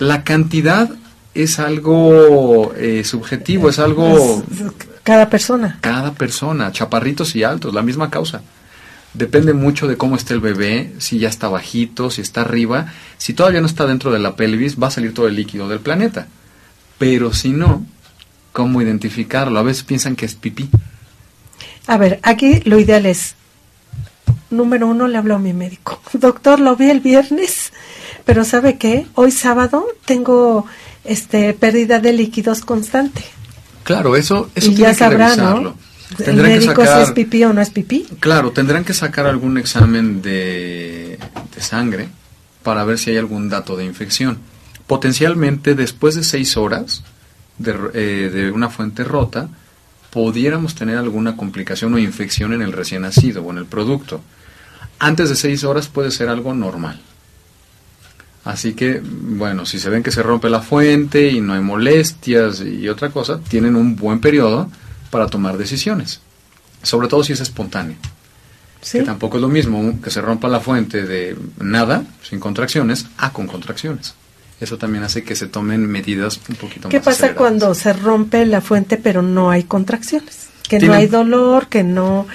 la 0.04 0.24
cantidad 0.24 0.90
es 1.34 1.60
algo 1.60 2.74
eh, 2.78 3.04
subjetivo, 3.04 3.70
es 3.70 3.80
algo 3.80 4.44
Cada 5.04 5.30
persona. 5.30 5.80
cada 5.82 6.14
persona, 6.14 6.72
chaparritos 6.72 7.36
y 7.36 7.44
altos, 7.44 7.74
la 7.74 7.82
misma 7.82 8.10
causa. 8.10 8.42
Depende 9.14 9.54
mucho 9.54 9.88
de 9.88 9.96
cómo 9.98 10.16
esté 10.16 10.34
el 10.34 10.40
bebé, 10.40 10.92
si 10.98 11.20
ya 11.20 11.30
está 11.30 11.48
bajito, 11.48 12.10
si 12.10 12.22
está 12.22 12.42
arriba. 12.42 12.88
Si 13.18 13.34
todavía 13.34 13.62
no 13.62 13.68
está 13.68 13.86
dentro 13.86 14.12
de 14.12 14.18
la 14.20 14.36
pelvis, 14.36 14.82
va 14.82 14.88
a 14.88 14.92
salir 14.92 15.14
todo 15.14 15.28
el 15.28 15.36
líquido 15.36 15.68
del 15.70 15.80
planeta. 15.82 16.28
Pero 16.98 17.32
si 17.34 17.50
no, 17.50 17.86
¿cómo 18.54 18.82
identificarlo? 18.82 19.60
A 19.60 19.64
veces 19.64 19.84
piensan 19.84 20.16
que 20.16 20.26
es 20.26 20.34
pipí. 20.36 20.68
A 21.86 21.98
ver, 21.98 22.20
aquí 22.24 22.62
lo 22.66 22.80
ideal 22.80 23.06
es, 23.06 23.36
número 24.50 24.88
uno, 24.88 25.08
le 25.08 25.18
hablo 25.18 25.36
a 25.36 25.40
mi 25.40 25.54
médico. 25.54 26.02
Doctor, 26.14 26.60
lo 26.60 26.76
vi 26.76 26.90
el 26.90 27.00
viernes, 27.00 27.72
pero 28.26 28.44
¿sabe 28.46 28.78
qué? 28.78 29.06
Hoy 29.16 29.32
sábado 29.32 29.86
tengo 30.06 30.66
este 31.04 31.54
pérdida 31.54 32.00
de 32.00 32.14
líquidos 32.14 32.62
constante. 32.62 33.24
Claro, 33.84 34.16
eso, 34.16 34.50
eso 34.56 34.68
y 34.72 34.76
tiene 34.76 34.84
ya 34.84 34.94
que 34.94 35.00
sabrá. 35.00 35.36
¿no? 35.36 35.76
El 36.18 36.26
Tendrán 36.26 36.52
que 36.52 36.60
médico 36.60 36.82
si 36.82 36.88
sacar- 36.88 37.02
es 37.04 37.12
pipí 37.12 37.44
o 37.44 37.54
no 37.54 37.62
es 37.62 37.70
pipí. 37.72 38.06
Claro, 38.20 38.52
tendrán 38.52 38.84
que 38.86 38.94
sacar 38.94 39.26
algún 39.26 39.58
examen 39.58 40.22
de, 40.22 41.18
de 41.56 41.62
sangre 41.62 42.08
para 42.62 42.84
ver 42.86 42.98
si 43.00 43.10
hay 43.12 43.18
algún 43.18 43.50
dato 43.50 43.76
de 43.76 43.84
infección. 43.86 44.38
Potencialmente, 44.88 45.76
después 45.76 46.14
de 46.16 46.24
seis 46.24 46.56
horas 46.56 47.04
de, 47.58 47.76
eh, 47.94 48.30
de 48.32 48.52
una 48.52 48.70
fuente 48.70 49.04
rota, 49.04 49.50
pudiéramos 50.12 50.76
tener 50.76 50.98
alguna 50.98 51.36
complicación 51.36 51.94
o 51.96 51.98
infección 51.98 52.54
en 52.54 52.62
el 52.62 52.72
recién 52.72 53.02
nacido 53.02 53.42
o 53.42 53.52
en 53.52 53.58
el 53.58 53.66
producto. 53.66 54.22
Antes 55.00 55.30
de 55.30 55.36
seis 55.36 55.64
horas 55.64 55.88
puede 55.88 56.12
ser 56.12 56.30
algo 56.30 56.54
normal. 56.54 57.02
Así 58.44 58.74
que, 58.74 59.02
bueno, 59.04 59.66
si 59.66 59.80
se 59.80 59.90
ven 59.90 60.04
que 60.04 60.12
se 60.12 60.22
rompe 60.22 60.50
la 60.50 60.62
fuente 60.62 61.30
y 61.30 61.40
no 61.40 61.54
hay 61.54 61.62
molestias 61.62 62.62
y 62.62 62.90
otra 62.90 63.10
cosa, 63.10 63.40
tienen 63.40 63.76
un 63.76 63.96
buen 63.96 64.20
periodo 64.20 64.70
para 65.10 65.28
tomar 65.28 65.58
decisiones. 65.58 66.20
Sobre 66.82 67.08
todo 67.08 67.24
si 67.24 67.34
es 67.34 67.40
espontáneo. 67.40 67.96
¿sí? 68.82 69.00
Que 69.00 69.06
tampoco 69.06 69.38
es 69.38 69.42
lo 69.42 69.48
mismo 69.48 70.02
que 70.02 70.12
se 70.12 70.22
rompa 70.22 70.50
la 70.50 70.60
fuente 70.60 71.04
de 71.04 71.38
nada, 71.60 72.04
sin 72.22 72.42
contracciones, 72.42 73.06
a 73.18 73.32
con 73.32 73.48
contracciones. 73.48 74.14
Eso 74.60 74.78
también 74.78 75.04
hace 75.04 75.24
que 75.24 75.36
se 75.36 75.48
tomen 75.48 75.86
medidas 75.88 76.40
un 76.50 76.56
poquito 76.56 76.90
¿Qué 76.90 76.98
más 76.98 77.06
pasa 77.06 77.26
aceleradas. 77.26 77.38
cuando 77.38 77.76
se 77.76 77.94
rompe 77.94 78.46
la 78.46 78.62
fuente 78.62 78.98
pero 78.98 79.22
no 79.22 79.52
hay 79.52 79.64
contracciones? 79.64 80.50
Que 80.68 80.80
no 80.80 80.94
hay 80.94 81.08
dolor, 81.08 81.68
que 81.68 81.84
no... 81.84 82.28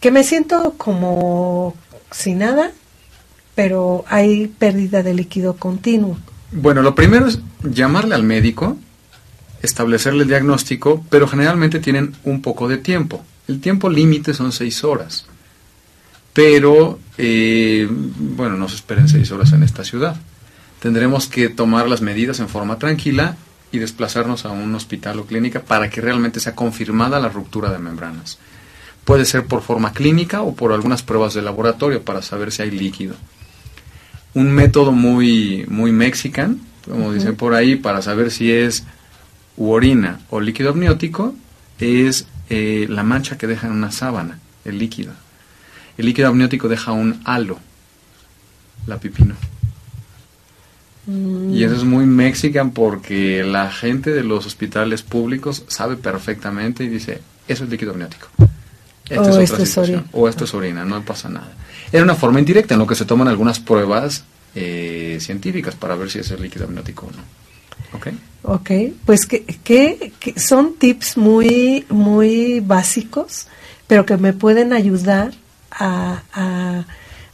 Que 0.00 0.10
me 0.10 0.24
siento 0.24 0.74
como 0.76 1.74
sin 2.10 2.38
nada, 2.38 2.72
pero 3.54 4.04
hay 4.08 4.46
pérdida 4.46 5.02
de 5.02 5.14
líquido 5.14 5.56
continuo. 5.56 6.18
Bueno, 6.52 6.82
lo 6.82 6.94
primero 6.94 7.26
es 7.26 7.40
llamarle 7.62 8.14
al 8.14 8.22
médico, 8.22 8.76
establecerle 9.62 10.22
el 10.22 10.28
diagnóstico, 10.28 11.04
pero 11.08 11.28
generalmente 11.28 11.78
tienen 11.80 12.14
un 12.24 12.42
poco 12.42 12.68
de 12.68 12.78
tiempo. 12.78 13.24
El 13.48 13.60
tiempo 13.60 13.88
límite 13.88 14.34
son 14.34 14.52
seis 14.52 14.84
horas. 14.84 15.26
Pero, 16.32 16.98
eh, 17.18 17.86
bueno, 17.90 18.56
no 18.56 18.68
se 18.68 18.76
esperen 18.76 19.08
seis 19.08 19.30
horas 19.32 19.52
en 19.52 19.62
esta 19.62 19.84
ciudad. 19.84 20.16
Tendremos 20.80 21.26
que 21.26 21.48
tomar 21.48 21.88
las 21.88 22.00
medidas 22.00 22.40
en 22.40 22.48
forma 22.48 22.78
tranquila 22.78 23.36
y 23.70 23.78
desplazarnos 23.78 24.44
a 24.44 24.50
un 24.50 24.74
hospital 24.74 25.18
o 25.20 25.26
clínica 25.26 25.60
para 25.60 25.90
que 25.90 26.00
realmente 26.00 26.40
sea 26.40 26.54
confirmada 26.54 27.20
la 27.20 27.28
ruptura 27.28 27.70
de 27.70 27.78
membranas. 27.78 28.38
Puede 29.04 29.24
ser 29.24 29.46
por 29.46 29.62
forma 29.62 29.92
clínica 29.92 30.42
o 30.42 30.54
por 30.54 30.72
algunas 30.72 31.02
pruebas 31.02 31.34
de 31.34 31.42
laboratorio 31.42 32.02
para 32.02 32.22
saber 32.22 32.52
si 32.52 32.62
hay 32.62 32.70
líquido. 32.70 33.14
Un 34.34 34.50
método 34.50 34.92
muy, 34.92 35.64
muy 35.68 35.92
mexican 35.92 36.60
como 36.88 37.12
dicen 37.12 37.36
por 37.36 37.54
ahí, 37.54 37.76
para 37.76 38.02
saber 38.02 38.30
si 38.30 38.50
es 38.50 38.84
u 39.56 39.70
orina 39.70 40.20
o 40.30 40.40
líquido 40.40 40.70
amniótico, 40.70 41.34
es 41.78 42.26
eh, 42.50 42.86
la 42.88 43.02
mancha 43.02 43.38
que 43.38 43.46
deja 43.46 43.66
en 43.66 43.74
una 43.74 43.92
sábana, 43.92 44.38
el 44.64 44.78
líquido. 44.78 45.12
El 45.96 46.06
líquido 46.06 46.28
amniótico 46.28 46.68
deja 46.68 46.92
un 46.92 47.20
halo, 47.24 47.58
la 48.86 48.98
pipino. 48.98 49.34
Mm, 51.06 51.52
Y 51.54 51.64
eso 51.64 51.74
es 51.74 51.84
muy 51.84 52.06
mexican 52.06 52.70
porque 52.70 53.44
la 53.44 53.70
gente 53.70 54.10
de 54.10 54.24
los 54.24 54.46
hospitales 54.46 55.02
públicos 55.02 55.64
sabe 55.68 55.96
perfectamente 55.96 56.84
y 56.84 56.88
dice, 56.88 57.20
eso 57.46 57.64
es 57.64 57.70
líquido 57.70 57.92
amniótico. 57.92 58.28
Esta 59.12 59.22
O 59.22 59.28
es 59.28 59.30
otra 59.30 59.42
esto 59.44 59.62
es 59.62 59.68
situación. 59.68 59.98
orina. 60.00 60.10
O 60.12 60.28
esto 60.28 60.44
es 60.44 60.54
orina, 60.54 60.84
no 60.84 61.02
pasa 61.04 61.28
nada. 61.28 61.52
Era 61.92 62.02
una 62.02 62.14
forma 62.14 62.38
indirecta 62.38 62.74
en 62.74 62.80
lo 62.80 62.86
que 62.86 62.94
se 62.94 63.04
toman 63.04 63.28
algunas 63.28 63.60
pruebas 63.60 64.24
eh, 64.54 65.18
científicas 65.20 65.74
para 65.74 65.94
ver 65.96 66.10
si 66.10 66.18
es 66.20 66.30
el 66.30 66.42
líquido 66.42 66.64
amniótico 66.66 67.06
o 67.06 67.10
no. 67.10 67.98
¿Ok? 67.98 68.08
Ok, 68.44 68.70
pues 69.06 69.26
que, 69.26 69.44
que- 69.44 70.12
que 70.18 70.38
son 70.40 70.74
tips 70.74 71.16
muy, 71.16 71.84
muy 71.90 72.60
básicos, 72.60 73.46
pero 73.86 74.04
que 74.06 74.16
me 74.16 74.32
pueden 74.32 74.72
ayudar 74.72 75.32
a, 75.70 76.22
a- 76.32 76.84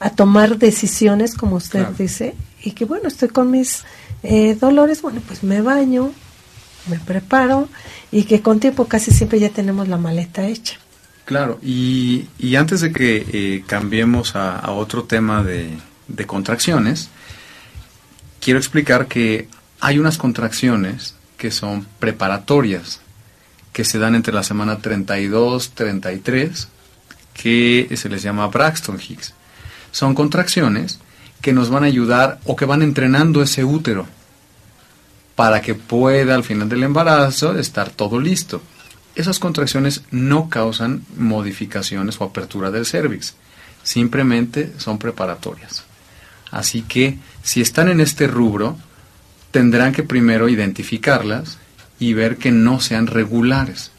a 0.01 0.11
tomar 0.11 0.59
decisiones, 0.59 1.35
como 1.35 1.57
usted 1.57 1.81
Claro. 1.81 1.95
dice, 1.99 2.35
y 2.63 2.73
que 2.73 2.85
bueno, 2.85 3.09
estoy 3.09 3.29
con 3.29 3.51
mis 3.51 3.85
eh, 4.23 4.57
dolores, 4.61 5.01
bueno, 5.03 5.21
pues 5.27 5.43
me 5.43 5.61
baño, 5.63 6.13
me 6.89 6.99
preparo, 6.99 7.69
y 8.13 8.25
que 8.25 8.41
con 8.43 8.61
tiempo 8.61 8.87
casi 8.87 9.11
siempre 9.13 9.39
ya 9.41 9.49
tenemos 9.51 9.89
la 9.89 9.97
maleta 9.97 10.47
hecha. 10.47 10.77
Claro, 11.29 11.59
y, 11.63 12.27
antes 12.57 12.81
de 12.81 12.91
que 12.91 13.27
eh, 13.31 13.63
cambiemos 13.67 14.35
a, 14.35 14.71
otro 14.71 15.05
tema 15.05 15.45
de, 15.45 15.77
de 16.07 16.27
contracciones, 16.27 17.11
quiero 18.41 18.59
explicar 18.59 19.09
que 19.09 19.47
hay 19.79 19.99
unas 19.99 20.17
contracciones 20.17 21.17
que 21.37 21.51
son 21.51 21.87
preparatorias, 21.99 23.03
que 23.75 23.85
se 23.85 23.99
dan 23.99 24.15
entre 24.15 24.33
la 24.33 24.43
semana 24.43 24.79
32, 24.79 25.73
33, 25.73 26.69
que 27.35 27.95
se 27.95 28.09
les 28.09 28.23
llama 28.23 28.47
Braxton 28.47 28.99
Hicks. 28.99 29.35
Son 29.93 30.15
contracciones 30.15 30.99
que 31.43 31.53
nos 31.53 31.69
van 31.69 31.85
a 31.85 31.89
ayudar 31.89 32.41
o 32.47 32.57
que 32.57 32.65
van 32.65 32.81
entrenando 32.81 33.43
ese 33.43 33.65
útero 33.65 34.07
para 35.37 35.61
que 35.61 35.75
pueda 35.75 36.35
al 36.35 36.45
final 36.45 36.71
del 36.71 36.85
embarazo 36.85 37.59
estar 37.59 37.91
todo 37.91 38.19
listo. 38.19 38.63
Esas 39.19 39.41
contracciones 39.41 40.03
no 40.13 40.49
causan 40.49 41.03
modificaciones 41.17 42.21
o 42.21 42.25
apertura 42.25 42.71
del 42.71 42.87
cervix, 42.87 43.35
simplemente 43.83 44.73
son 44.79 45.01
preparatorias. 45.01 45.83
Así 46.53 46.83
que 46.83 47.19
si 47.43 47.61
están 47.61 47.89
en 47.89 48.01
este 48.01 48.29
rubro, 48.29 48.77
tendrán 49.51 49.93
que 49.93 50.05
primero 50.05 50.49
identificarlas 50.49 51.59
y 51.99 52.13
ver 52.13 52.37
que 52.37 52.53
no 52.53 52.79
sean 52.79 53.09
regulares. 53.09 53.91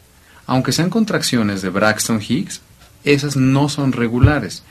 Aunque 0.46 0.72
sean 0.72 0.88
contracciones 0.88 1.60
de 1.60 1.68
Braxton 1.68 2.22
Hicks, 2.26 2.62
esas 3.04 3.36
no 3.36 3.68
son 3.68 3.92
regulares. 3.92 4.62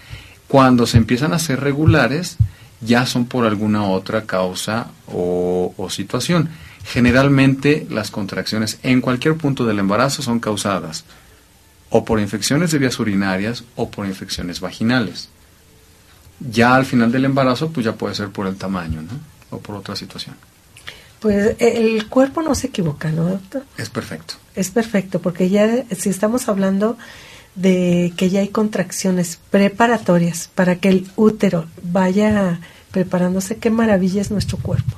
Cuando 0.47 0.87
se 0.87 0.97
empiezan 0.97 1.31
a 1.31 1.37
ser 1.37 1.59
regulares, 1.59 2.37
ya 2.81 3.05
son 3.05 3.27
por 3.27 3.45
alguna 3.45 3.83
otra 3.83 4.23
causa 4.25 4.87
o, 5.05 5.75
o 5.77 5.89
situación. 5.91 6.49
Generalmente 6.85 7.85
las 7.89 8.11
contracciones 8.11 8.79
en 8.83 9.01
cualquier 9.01 9.35
punto 9.35 9.65
del 9.65 9.79
embarazo 9.79 10.21
son 10.21 10.39
causadas 10.39 11.05
o 11.89 12.05
por 12.05 12.19
infecciones 12.19 12.71
de 12.71 12.79
vías 12.79 12.99
urinarias 12.99 13.63
o 13.75 13.89
por 13.89 14.05
infecciones 14.05 14.59
vaginales. 14.59 15.29
Ya 16.39 16.75
al 16.75 16.85
final 16.85 17.11
del 17.11 17.25
embarazo, 17.25 17.69
pues 17.71 17.85
ya 17.85 17.93
puede 17.93 18.15
ser 18.15 18.29
por 18.29 18.47
el 18.47 18.55
tamaño, 18.55 19.01
¿no? 19.01 19.11
O 19.49 19.59
por 19.59 19.75
otra 19.75 19.95
situación. 19.95 20.35
Pues 21.19 21.55
eh, 21.59 21.95
el 21.95 22.07
cuerpo 22.07 22.41
no 22.41 22.55
se 22.55 22.67
equivoca, 22.67 23.11
¿no, 23.11 23.25
doctor? 23.25 23.65
Es 23.77 23.89
perfecto. 23.89 24.35
Es 24.55 24.69
perfecto, 24.69 25.19
porque 25.19 25.49
ya 25.49 25.83
si 25.95 26.09
estamos 26.09 26.47
hablando 26.47 26.97
de 27.55 28.13
que 28.15 28.29
ya 28.29 28.39
hay 28.39 28.49
contracciones 28.49 29.39
preparatorias 29.49 30.49
para 30.55 30.77
que 30.77 30.89
el 30.89 31.07
útero 31.17 31.65
vaya 31.83 32.59
preparándose, 32.91 33.57
qué 33.57 33.69
maravilla 33.69 34.21
es 34.21 34.31
nuestro 34.31 34.57
cuerpo. 34.57 34.95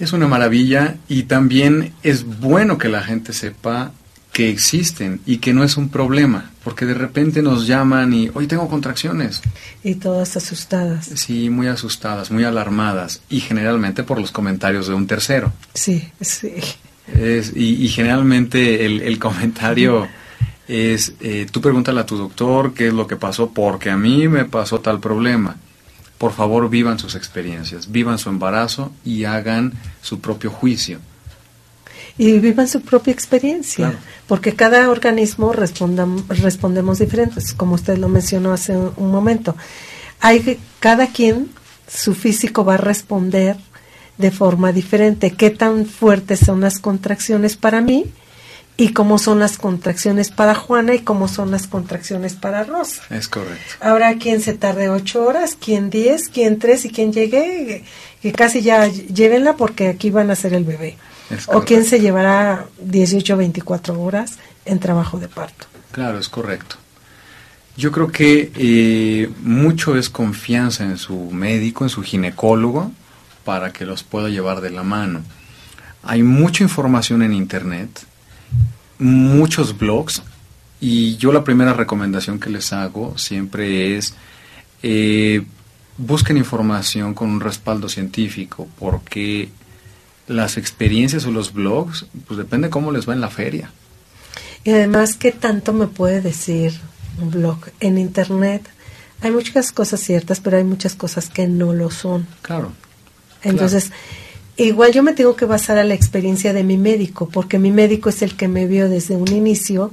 Es 0.00 0.12
una 0.12 0.26
maravilla 0.26 0.96
y 1.08 1.24
también 1.24 1.92
es 2.02 2.24
bueno 2.40 2.78
que 2.78 2.88
la 2.88 3.02
gente 3.02 3.32
sepa 3.32 3.92
que 4.32 4.48
existen 4.48 5.20
y 5.26 5.38
que 5.38 5.52
no 5.52 5.62
es 5.64 5.76
un 5.76 5.88
problema, 5.90 6.52
porque 6.64 6.86
de 6.86 6.94
repente 6.94 7.42
nos 7.42 7.66
llaman 7.66 8.12
y 8.14 8.30
hoy 8.32 8.46
tengo 8.46 8.68
contracciones. 8.68 9.42
Y 9.84 9.96
todas 9.96 10.36
asustadas. 10.36 11.06
Sí, 11.16 11.50
muy 11.50 11.66
asustadas, 11.66 12.30
muy 12.30 12.44
alarmadas 12.44 13.20
y 13.28 13.40
generalmente 13.40 14.02
por 14.04 14.20
los 14.20 14.30
comentarios 14.32 14.86
de 14.88 14.94
un 14.94 15.06
tercero. 15.06 15.52
Sí, 15.74 16.08
sí. 16.20 16.52
Es- 17.12 17.52
y, 17.54 17.84
y 17.84 17.88
generalmente 17.88 18.86
el, 18.86 19.02
el 19.02 19.18
comentario 19.18 20.06
es, 20.68 21.14
eh, 21.20 21.46
tú 21.50 21.60
pregúntale 21.60 22.00
a 22.00 22.06
tu 22.06 22.16
doctor 22.16 22.72
qué 22.72 22.86
es 22.88 22.94
lo 22.94 23.06
que 23.08 23.16
pasó, 23.16 23.50
porque 23.50 23.90
a 23.90 23.96
mí 23.96 24.28
me 24.28 24.44
pasó 24.44 24.80
tal 24.80 25.00
problema. 25.00 25.56
Por 26.20 26.32
favor, 26.32 26.68
vivan 26.68 26.98
sus 26.98 27.14
experiencias, 27.14 27.90
vivan 27.90 28.18
su 28.18 28.28
embarazo 28.28 28.92
y 29.06 29.24
hagan 29.24 29.72
su 30.02 30.20
propio 30.20 30.50
juicio. 30.50 30.98
Y 32.18 32.38
vivan 32.40 32.68
su 32.68 32.82
propia 32.82 33.12
experiencia, 33.14 33.86
Claro. 33.90 33.98
porque 34.26 34.54
cada 34.54 34.90
organismo 34.90 35.54
respondemos 35.54 36.98
diferentes, 36.98 37.54
como 37.54 37.74
usted 37.76 37.96
lo 37.96 38.08
mencionó 38.10 38.52
hace 38.52 38.76
un, 38.76 38.92
un 38.96 39.10
momento. 39.10 39.56
Hay 40.20 40.40
que- 40.40 40.58
cada 40.78 41.06
quien, 41.06 41.48
su 41.88 42.14
físico 42.14 42.64
va 42.66 42.74
a 42.74 42.76
responder 42.92 43.56
de 44.18 44.30
forma 44.30 44.72
diferente. 44.72 45.30
¿Qué 45.30 45.48
tan 45.48 45.86
fuertes 45.86 46.40
son 46.40 46.60
las 46.60 46.78
contracciones 46.78 47.56
para 47.56 47.80
mí? 47.80 48.04
Y 48.80 48.94
cómo 48.94 49.18
son 49.18 49.40
las 49.40 49.58
contracciones 49.58 50.30
para 50.30 50.54
Juana 50.54 50.94
y 50.94 51.00
cómo 51.00 51.28
son 51.28 51.50
las 51.50 51.66
contracciones 51.66 52.32
para 52.32 52.64
Rosa. 52.64 53.02
Es 53.10 53.28
correcto. 53.28 53.74
Habrá 53.80 54.16
quien 54.16 54.40
se 54.40 54.54
tarde 54.54 54.88
ocho 54.88 55.22
horas, 55.22 55.54
quien 55.54 55.90
diez, 55.90 56.28
quien 56.30 56.58
tres 56.58 56.86
y 56.86 56.90
quien 56.90 57.12
llegue, 57.12 57.84
que 58.22 58.32
casi 58.32 58.62
ya 58.62 58.86
llévenla 58.86 59.56
porque 59.56 59.88
aquí 59.88 60.08
van 60.10 60.30
a 60.30 60.34
ser 60.34 60.54
el 60.54 60.64
bebé. 60.64 60.96
Es 61.28 61.46
O 61.48 61.62
quien 61.62 61.84
se 61.84 62.00
llevará 62.00 62.64
18 62.80 63.34
o 63.34 63.36
24 63.36 64.00
horas 64.00 64.38
en 64.64 64.78
trabajo 64.78 65.18
de 65.18 65.28
parto. 65.28 65.66
Claro, 65.92 66.18
es 66.18 66.30
correcto. 66.30 66.76
Yo 67.76 67.92
creo 67.92 68.10
que 68.10 68.50
eh, 68.54 69.30
mucho 69.42 69.94
es 69.94 70.08
confianza 70.08 70.84
en 70.84 70.96
su 70.96 71.30
médico, 71.30 71.84
en 71.84 71.90
su 71.90 72.02
ginecólogo, 72.02 72.92
para 73.44 73.74
que 73.74 73.84
los 73.84 74.02
pueda 74.04 74.30
llevar 74.30 74.62
de 74.62 74.70
la 74.70 74.82
mano. 74.82 75.22
Hay 76.02 76.22
mucha 76.22 76.62
información 76.62 77.22
en 77.22 77.34
Internet, 77.34 78.06
muchos 79.00 79.76
blogs, 79.76 80.22
y 80.80 81.16
yo 81.16 81.32
la 81.32 81.44
primera 81.44 81.74
recomendación 81.74 82.38
que 82.38 82.50
les 82.50 82.72
hago 82.72 83.18
siempre 83.18 83.96
es 83.96 84.14
eh, 84.82 85.44
busquen 85.98 86.36
información 86.36 87.12
con 87.14 87.28
un 87.30 87.40
respaldo 87.40 87.88
científico, 87.88 88.68
porque 88.78 89.50
las 90.26 90.56
experiencias 90.56 91.26
o 91.26 91.30
los 91.30 91.52
blogs, 91.52 92.06
pues 92.26 92.38
depende 92.38 92.70
cómo 92.70 92.92
les 92.92 93.08
va 93.08 93.12
en 93.12 93.20
la 93.20 93.30
feria. 93.30 93.70
Y 94.64 94.70
además, 94.70 95.16
¿qué 95.16 95.32
tanto 95.32 95.72
me 95.72 95.86
puede 95.86 96.20
decir 96.20 96.78
un 97.20 97.30
blog? 97.30 97.58
En 97.80 97.98
Internet 97.98 98.68
hay 99.22 99.30
muchas 99.30 99.72
cosas 99.72 100.00
ciertas, 100.00 100.40
pero 100.40 100.56
hay 100.56 100.64
muchas 100.64 100.94
cosas 100.94 101.28
que 101.28 101.46
no 101.46 101.72
lo 101.72 101.90
son. 101.90 102.26
Claro. 102.42 102.72
Entonces, 103.42 103.90
igual 104.56 104.92
yo 104.92 105.02
me 105.02 105.12
tengo 105.12 105.36
que 105.36 105.44
basar 105.44 105.78
a 105.78 105.84
la 105.84 105.94
experiencia 105.94 106.52
de 106.52 106.64
mi 106.64 106.76
médico, 106.76 107.28
porque 107.28 107.58
mi 107.58 107.70
médico 107.70 108.08
es 108.08 108.22
el 108.22 108.36
que 108.36 108.48
me 108.48 108.66
vio 108.66 108.88
desde 108.88 109.16
un 109.16 109.32
inicio 109.32 109.92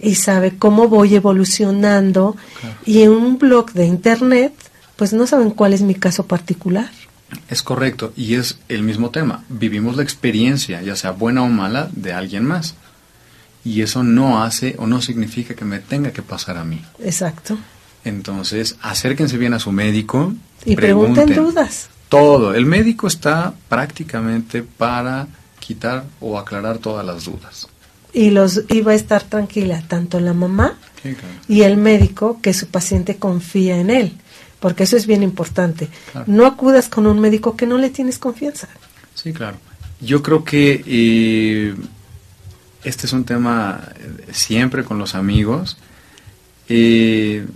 y 0.00 0.16
sabe 0.16 0.56
cómo 0.58 0.88
voy 0.88 1.14
evolucionando. 1.14 2.36
Y 2.84 3.02
en 3.02 3.10
un 3.10 3.38
blog 3.38 3.72
de 3.72 3.86
internet, 3.86 4.52
pues 4.96 5.12
no 5.12 5.26
saben 5.26 5.50
cuál 5.50 5.72
es 5.72 5.82
mi 5.82 5.94
caso 5.94 6.26
particular. 6.26 6.90
Es 7.48 7.62
correcto, 7.62 8.12
y 8.16 8.34
es 8.34 8.58
el 8.68 8.82
mismo 8.82 9.10
tema. 9.10 9.44
Vivimos 9.48 9.96
la 9.96 10.02
experiencia, 10.02 10.82
ya 10.82 10.96
sea 10.96 11.12
buena 11.12 11.42
o 11.42 11.48
mala, 11.48 11.88
de 11.92 12.12
alguien 12.12 12.44
más. 12.44 12.74
Y 13.64 13.82
eso 13.82 14.02
no 14.02 14.42
hace 14.42 14.74
o 14.78 14.86
no 14.86 15.00
significa 15.00 15.54
que 15.54 15.64
me 15.64 15.78
tenga 15.78 16.10
que 16.10 16.20
pasar 16.20 16.58
a 16.58 16.64
mí. 16.64 16.82
Exacto. 17.02 17.56
Entonces, 18.04 18.76
acérquense 18.82 19.38
bien 19.38 19.54
a 19.54 19.60
su 19.60 19.70
médico. 19.72 20.34
Y 20.64 20.74
pregunten 20.76 21.34
dudas. 21.34 21.88
Todo. 22.12 22.54
El 22.54 22.66
médico 22.66 23.06
está 23.06 23.54
prácticamente 23.68 24.62
para 24.62 25.26
quitar 25.58 26.04
o 26.20 26.38
aclarar 26.38 26.78
todas 26.78 27.06
las 27.06 27.24
dudas. 27.24 27.68
Y, 28.12 28.30
los, 28.30 28.58
va 28.86 28.92
a 28.92 28.94
estar 28.94 29.22
tranquila 29.22 29.82
tanto 29.88 30.20
la 30.20 30.34
mamá 30.34 30.76
Sí, 31.02 31.14
claro. 31.14 31.34
y 31.48 31.62
el 31.62 31.78
médico 31.78 32.38
que 32.42 32.52
su 32.52 32.66
paciente 32.66 33.16
confía 33.16 33.78
en 33.78 33.88
él, 33.88 34.12
porque 34.60 34.82
eso 34.82 34.98
es 34.98 35.06
bien 35.06 35.22
importante. 35.22 35.88
Claro. 36.12 36.26
No 36.30 36.44
acudas 36.44 36.90
con 36.90 37.06
un 37.06 37.18
médico 37.18 37.56
que 37.56 37.66
no 37.66 37.78
le 37.78 37.88
tienes 37.88 38.18
confianza. 38.18 38.68
Sí, 39.14 39.32
claro. 39.32 39.56
Yo 40.00 40.22
creo 40.22 40.44
que 40.44 40.84
eh, 40.86 41.74
este 42.84 43.06
es 43.06 43.12
un 43.14 43.24
tema 43.24 43.80
eh, 43.96 44.32
siempre 44.32 44.84
con 44.84 44.98
los 44.98 45.14
amigos. 45.14 45.78
Eh, 46.68 47.46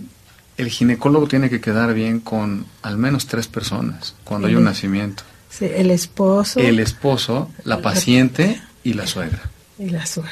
el 0.57 0.69
ginecólogo 0.69 1.27
tiene 1.27 1.49
que 1.49 1.61
quedar 1.61 1.93
bien 1.93 2.19
con 2.19 2.65
al 2.81 2.97
menos 2.97 3.27
tres 3.27 3.47
personas 3.47 4.15
cuando 4.23 4.47
hay 4.47 4.55
un 4.55 4.63
nacimiento. 4.63 5.23
Sí, 5.49 5.65
el 5.65 5.91
esposo. 5.91 6.59
El 6.59 6.79
esposo, 6.79 7.49
la 7.63 7.81
paciente 7.81 8.61
y 8.83 8.93
la 8.93 9.07
suegra. 9.07 9.49
Y 9.79 9.89
la 9.89 10.05
suegra. 10.05 10.31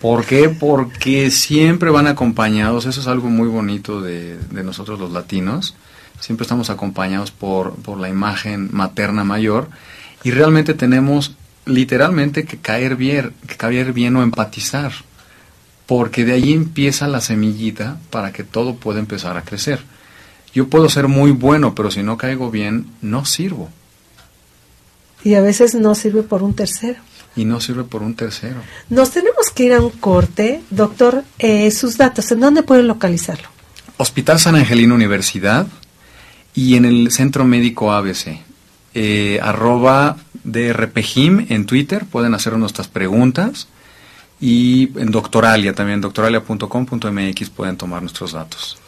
¿Por 0.00 0.24
qué? 0.24 0.48
Porque 0.48 1.30
siempre 1.30 1.90
van 1.90 2.06
acompañados, 2.06 2.86
eso 2.86 3.00
es 3.00 3.06
algo 3.08 3.30
muy 3.30 3.48
bonito 3.48 4.00
de, 4.00 4.38
de 4.38 4.62
nosotros 4.62 5.00
los 5.00 5.10
latinos, 5.10 5.74
siempre 6.20 6.44
estamos 6.44 6.70
acompañados 6.70 7.30
por, 7.32 7.74
por 7.76 7.98
la 7.98 8.08
imagen 8.08 8.68
materna 8.72 9.24
mayor 9.24 9.68
y 10.22 10.30
realmente 10.30 10.74
tenemos 10.74 11.34
literalmente 11.66 12.44
que 12.44 12.58
caer 12.58 12.96
bien, 12.96 13.32
que 13.46 13.56
caer 13.56 13.92
bien 13.92 14.14
o 14.16 14.22
empatizar, 14.22 14.92
porque 15.88 16.26
de 16.26 16.34
ahí 16.34 16.52
empieza 16.52 17.08
la 17.08 17.22
semillita 17.22 17.98
para 18.10 18.30
que 18.30 18.44
todo 18.44 18.74
pueda 18.74 19.00
empezar 19.00 19.38
a 19.38 19.42
crecer. 19.42 19.80
Yo 20.52 20.68
puedo 20.68 20.90
ser 20.90 21.08
muy 21.08 21.30
bueno, 21.30 21.74
pero 21.74 21.90
si 21.90 22.02
no 22.02 22.18
caigo 22.18 22.50
bien, 22.50 22.90
no 23.00 23.24
sirvo. 23.24 23.70
Y 25.24 25.32
a 25.32 25.40
veces 25.40 25.74
no 25.74 25.94
sirve 25.94 26.22
por 26.22 26.42
un 26.42 26.52
tercero. 26.52 27.00
Y 27.36 27.46
no 27.46 27.58
sirve 27.58 27.84
por 27.84 28.02
un 28.02 28.14
tercero. 28.14 28.60
Nos 28.90 29.12
tenemos 29.12 29.48
que 29.54 29.64
ir 29.64 29.72
a 29.72 29.80
un 29.80 29.88
corte. 29.88 30.60
Doctor, 30.68 31.24
eh, 31.38 31.70
sus 31.70 31.96
datos, 31.96 32.30
¿en 32.32 32.40
dónde 32.40 32.62
pueden 32.62 32.86
localizarlo? 32.86 33.48
Hospital 33.96 34.38
San 34.38 34.56
Angelino 34.56 34.94
Universidad 34.94 35.66
y 36.52 36.76
en 36.76 36.84
el 36.84 37.10
Centro 37.12 37.46
Médico 37.46 37.92
ABC. 37.92 38.42
Eh, 38.92 39.40
arroba 39.42 40.18
DRPGIM 40.44 41.46
en 41.48 41.64
Twitter, 41.64 42.04
pueden 42.04 42.34
hacer 42.34 42.58
nuestras 42.58 42.88
preguntas. 42.88 43.68
Y 44.40 44.90
en 44.98 45.10
Doctoralia 45.10 45.72
también, 45.72 46.00
doctoralia.com.mx 46.00 47.50
pueden 47.50 47.76
tomar 47.76 48.02
nuestros 48.02 48.32
datos. 48.32 48.78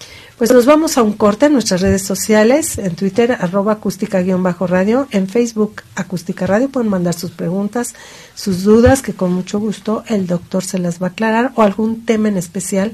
Pues 0.41 0.53
nos 0.53 0.65
vamos 0.65 0.97
a 0.97 1.03
un 1.03 1.13
corte 1.13 1.47
en 1.47 1.53
nuestras 1.53 1.83
redes 1.83 2.03
sociales, 2.03 2.79
en 2.79 2.95
Twitter, 2.95 3.37
arroba 3.39 3.73
acústica-radio, 3.73 5.07
en 5.11 5.29
Facebook, 5.29 5.83
acústica 5.97 6.47
radio, 6.47 6.71
pueden 6.71 6.89
mandar 6.89 7.13
sus 7.13 7.33
preguntas, 7.33 7.95
sus 8.35 8.63
dudas, 8.63 9.03
que 9.03 9.13
con 9.13 9.35
mucho 9.35 9.61
gusto 9.61 10.03
el 10.09 10.27
doctor 10.27 10.65
se 10.65 10.79
las 10.79 10.99
va 10.99 11.09
a 11.09 11.11
aclarar, 11.11 11.53
o 11.57 11.63
algún 11.63 12.07
tema 12.07 12.29
en 12.29 12.39
especial 12.39 12.93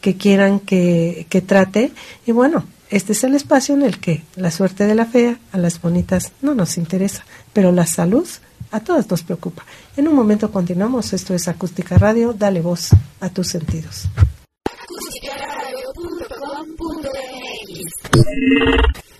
que 0.00 0.16
quieran 0.16 0.60
que, 0.60 1.26
que 1.30 1.40
trate. 1.40 1.90
Y 2.26 2.30
bueno, 2.30 2.64
este 2.90 3.12
es 3.12 3.24
el 3.24 3.34
espacio 3.34 3.74
en 3.74 3.82
el 3.82 3.98
que 3.98 4.22
la 4.36 4.52
suerte 4.52 4.86
de 4.86 4.94
la 4.94 5.06
fea 5.06 5.40
a 5.50 5.58
las 5.58 5.80
bonitas 5.80 6.30
no 6.42 6.54
nos 6.54 6.76
interesa, 6.76 7.24
pero 7.52 7.72
la 7.72 7.86
salud 7.86 8.28
a 8.74 8.80
todas 8.80 9.08
nos 9.08 9.22
preocupa. 9.22 9.64
En 9.96 10.08
un 10.08 10.16
momento 10.16 10.50
continuamos, 10.50 11.12
esto 11.12 11.32
es 11.32 11.46
Acústica 11.46 11.96
Radio, 11.96 12.32
dale 12.32 12.60
voz 12.60 12.88
a 13.20 13.28
tus 13.28 13.46
sentidos. 13.46 14.08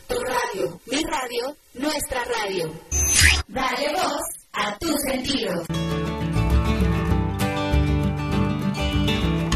Tu 0.08 0.14
radio, 0.16 0.80
mi 0.90 1.02
radio, 1.04 1.56
nuestra 1.74 2.18
radio. 2.24 2.72
Dale 3.46 3.92
voz 3.92 4.22
a 4.54 4.76
tus 4.78 4.96
sentidos. 5.08 5.66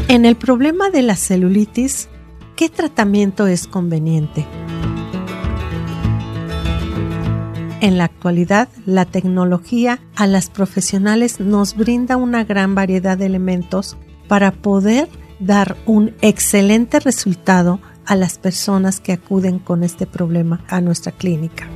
En 0.07 0.25
el 0.25 0.37
problema 0.37 0.89
de 0.89 1.01
la 1.01 1.17
celulitis, 1.17 2.07
¿qué 2.55 2.69
tratamiento 2.69 3.47
es 3.47 3.67
conveniente? 3.67 4.47
En 7.81 7.97
la 7.97 8.03
actualidad, 8.03 8.67
la 8.85 9.05
tecnología 9.05 9.99
a 10.15 10.27
las 10.27 10.49
profesionales 10.49 11.39
nos 11.39 11.77
brinda 11.77 12.17
una 12.17 12.43
gran 12.43 12.75
variedad 12.75 13.17
de 13.17 13.25
elementos 13.25 13.95
para 14.27 14.51
poder 14.51 15.07
dar 15.39 15.77
un 15.85 16.13
excelente 16.21 16.99
resultado 16.99 17.79
a 18.05 18.17
las 18.17 18.37
personas 18.37 18.99
que 18.99 19.13
acuden 19.13 19.59
con 19.59 19.83
este 19.83 20.05
problema 20.05 20.61
a 20.67 20.81
nuestra 20.81 21.13
clínica. 21.13 21.67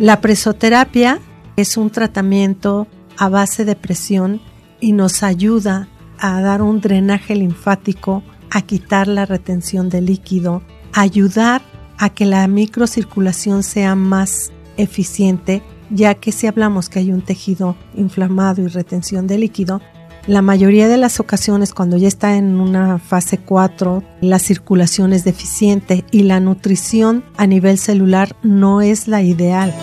La 0.00 0.20
presoterapia 0.20 1.20
es 1.56 1.76
un 1.76 1.90
tratamiento 1.90 2.88
a 3.16 3.28
base 3.28 3.64
de 3.64 3.76
presión 3.76 4.40
y 4.80 4.92
nos 4.92 5.22
ayuda 5.22 5.88
a 6.18 6.40
dar 6.40 6.62
un 6.62 6.80
drenaje 6.80 7.36
linfático, 7.36 8.24
a 8.50 8.62
quitar 8.62 9.06
la 9.06 9.26
retención 9.26 9.88
de 9.88 10.00
líquido, 10.00 10.62
ayudar 10.92 11.62
a 11.98 12.10
que 12.10 12.24
la 12.24 12.46
microcirculación 12.46 13.62
sea 13.62 13.94
más 13.94 14.52
eficiente, 14.76 15.62
ya 15.90 16.14
que 16.14 16.32
si 16.32 16.46
hablamos 16.46 16.88
que 16.88 17.00
hay 17.00 17.12
un 17.12 17.22
tejido 17.22 17.76
inflamado 17.94 18.62
y 18.62 18.68
retención 18.68 19.26
de 19.26 19.38
líquido, 19.38 19.80
la 20.26 20.42
mayoría 20.42 20.88
de 20.88 20.98
las 20.98 21.20
ocasiones 21.20 21.72
cuando 21.72 21.96
ya 21.96 22.06
está 22.06 22.36
en 22.36 22.60
una 22.60 22.98
fase 22.98 23.38
4, 23.38 24.02
la 24.20 24.38
circulación 24.38 25.12
es 25.12 25.24
deficiente 25.24 26.04
y 26.10 26.24
la 26.24 26.38
nutrición 26.38 27.24
a 27.36 27.46
nivel 27.46 27.78
celular 27.78 28.36
no 28.42 28.82
es 28.82 29.08
la 29.08 29.22
ideal. 29.22 29.74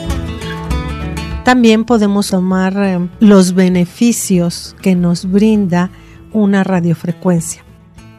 También 1.44 1.84
podemos 1.84 2.30
tomar 2.30 2.76
eh, 2.78 3.10
los 3.20 3.54
beneficios 3.54 4.76
que 4.82 4.96
nos 4.96 5.30
brinda 5.32 5.90
una 6.32 6.64
radiofrecuencia. 6.64 7.64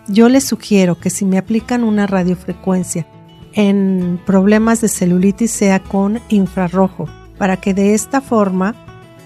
Yo 0.09 0.29
les 0.29 0.45
sugiero 0.45 0.99
que 0.99 1.11
si 1.11 1.25
me 1.25 1.39
aplican 1.39 1.85
una 1.85 2.07
radiofrecuencia 2.07 3.07
en 3.57 4.21
problemas 4.25 4.83
de 4.83 4.89
celulitis 4.89 5.51
sea 5.51 5.83
con 5.83 6.21
infrarrojo, 6.29 7.09
para 7.39 7.57
que 7.57 7.75
de 7.75 7.95
esta 7.95 8.21
forma 8.21 8.77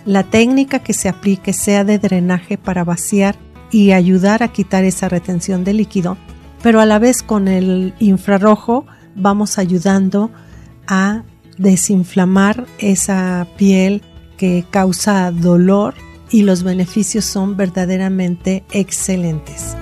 la 0.07 0.23
técnica 0.23 0.79
que 0.79 0.95
se 0.95 1.09
aplique 1.09 1.53
sea 1.53 1.85
de 1.85 1.99
drenaje 1.99 2.57
para 2.57 2.85
vaciar 2.85 3.37
y 3.71 3.93
ayudar 3.93 4.43
a 4.43 4.49
quitar 4.49 4.85
esa 4.85 5.09
retención 5.09 5.64
de 5.64 5.75
líquido, 5.75 6.16
pero 6.62 6.81
a 6.81 6.87
la 6.87 6.99
vez 6.99 7.23
con 7.23 7.49
el 7.49 7.93
infrarrojo 7.99 8.87
vamos 9.16 9.59
ayudando 9.59 10.31
a 10.87 11.25
desinflamar 11.59 12.66
esa 12.79 13.47
piel 13.57 14.03
que 14.37 14.64
causa 14.71 15.31
dolor 15.33 15.95
y 16.31 16.43
los 16.43 16.62
beneficios 16.62 17.25
son 17.25 17.57
verdaderamente 17.57 18.64
excelentes. 18.73 19.77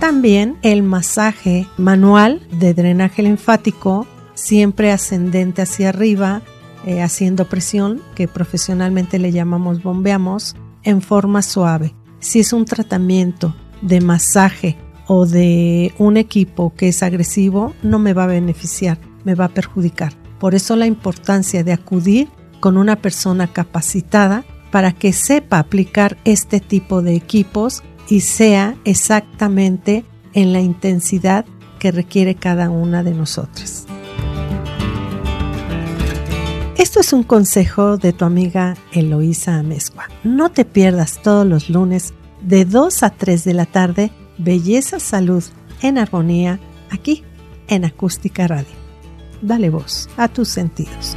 También 0.00 0.56
el 0.62 0.82
masaje 0.82 1.68
manual 1.76 2.40
de 2.58 2.72
drenaje 2.72 3.22
linfático, 3.22 4.06
siempre 4.32 4.92
ascendente 4.92 5.60
hacia 5.60 5.90
arriba, 5.90 6.40
eh, 6.86 7.02
haciendo 7.02 7.44
presión, 7.44 8.00
que 8.14 8.26
profesionalmente 8.26 9.18
le 9.18 9.30
llamamos 9.30 9.82
bombeamos, 9.82 10.56
en 10.84 11.02
forma 11.02 11.42
suave. 11.42 11.94
Si 12.18 12.40
es 12.40 12.54
un 12.54 12.64
tratamiento 12.64 13.54
de 13.82 14.00
masaje 14.00 14.78
o 15.06 15.26
de 15.26 15.92
un 15.98 16.16
equipo 16.16 16.72
que 16.74 16.88
es 16.88 17.02
agresivo, 17.02 17.74
no 17.82 17.98
me 17.98 18.14
va 18.14 18.24
a 18.24 18.28
beneficiar, 18.28 18.98
me 19.24 19.34
va 19.34 19.44
a 19.44 19.54
perjudicar. 19.54 20.14
Por 20.38 20.54
eso 20.54 20.76
la 20.76 20.86
importancia 20.86 21.62
de 21.62 21.74
acudir 21.74 22.28
con 22.60 22.78
una 22.78 22.96
persona 22.96 23.52
capacitada 23.52 24.46
para 24.70 24.92
que 24.92 25.12
sepa 25.12 25.58
aplicar 25.58 26.16
este 26.24 26.60
tipo 26.60 27.02
de 27.02 27.16
equipos 27.16 27.82
y 28.10 28.20
sea 28.20 28.76
exactamente 28.84 30.04
en 30.34 30.52
la 30.52 30.60
intensidad 30.60 31.46
que 31.78 31.92
requiere 31.92 32.34
cada 32.34 32.68
una 32.68 33.02
de 33.02 33.14
nosotras. 33.14 33.86
Esto 36.76 37.00
es 37.00 37.12
un 37.12 37.22
consejo 37.22 37.96
de 37.96 38.12
tu 38.12 38.24
amiga 38.24 38.76
Eloísa 38.92 39.56
Amezcua. 39.56 40.08
No 40.24 40.50
te 40.50 40.64
pierdas 40.64 41.22
todos 41.22 41.46
los 41.46 41.70
lunes 41.70 42.12
de 42.42 42.64
2 42.64 43.02
a 43.02 43.10
3 43.10 43.44
de 43.44 43.54
la 43.54 43.66
tarde 43.66 44.10
Belleza 44.38 44.98
Salud 44.98 45.44
en 45.82 45.98
Armonía 45.98 46.58
aquí 46.90 47.22
en 47.68 47.84
Acústica 47.84 48.48
Radio. 48.48 48.74
Dale 49.40 49.70
voz 49.70 50.08
a 50.16 50.28
tus 50.28 50.48
sentidos. 50.48 51.16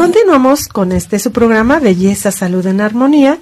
Continuamos 0.00 0.66
con 0.66 0.92
este 0.92 1.18
su 1.18 1.30
programa 1.30 1.78
Belleza, 1.78 2.32
Salud 2.32 2.66
en 2.66 2.80
Armonía. 2.80 3.38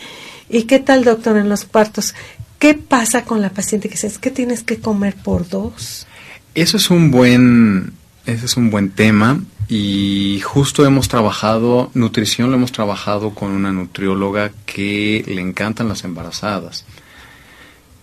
¿Y 0.51 0.65
qué 0.65 0.81
tal, 0.81 1.05
doctor, 1.05 1.37
en 1.37 1.49
los 1.49 1.65
partos? 1.65 2.17
¿Qué 2.59 2.75
pasa 2.75 3.25
con 3.25 3.41
la 3.41 3.51
paciente 3.51 3.89
que 3.89 3.95
dice, 3.95 4.09
es 4.09 4.19
que 4.19 4.33
tienes 4.33 4.65
que 4.65 4.81
comer 4.81 5.15
por 5.15 5.49
dos? 5.49 6.09
Eso 6.57 6.77
es 6.77 6.91
un 6.91 7.13
buen 7.13 7.93
ese 8.27 8.47
es 8.47 8.57
un 8.57 8.71
buen 8.71 8.91
tema 8.91 9.41
y 9.69 10.41
justo 10.43 10.85
hemos 10.85 11.07
trabajado, 11.07 11.93
nutrición 11.95 12.51
lo 12.51 12.57
hemos 12.57 12.73
trabajado 12.73 13.37
con 13.37 13.53
una 13.53 13.71
nutrióloga 13.71 14.51
que 14.67 15.25
le 15.29 15.41
encantan 15.41 15.89
las 15.89 16.03
embarazadas. 16.03 16.85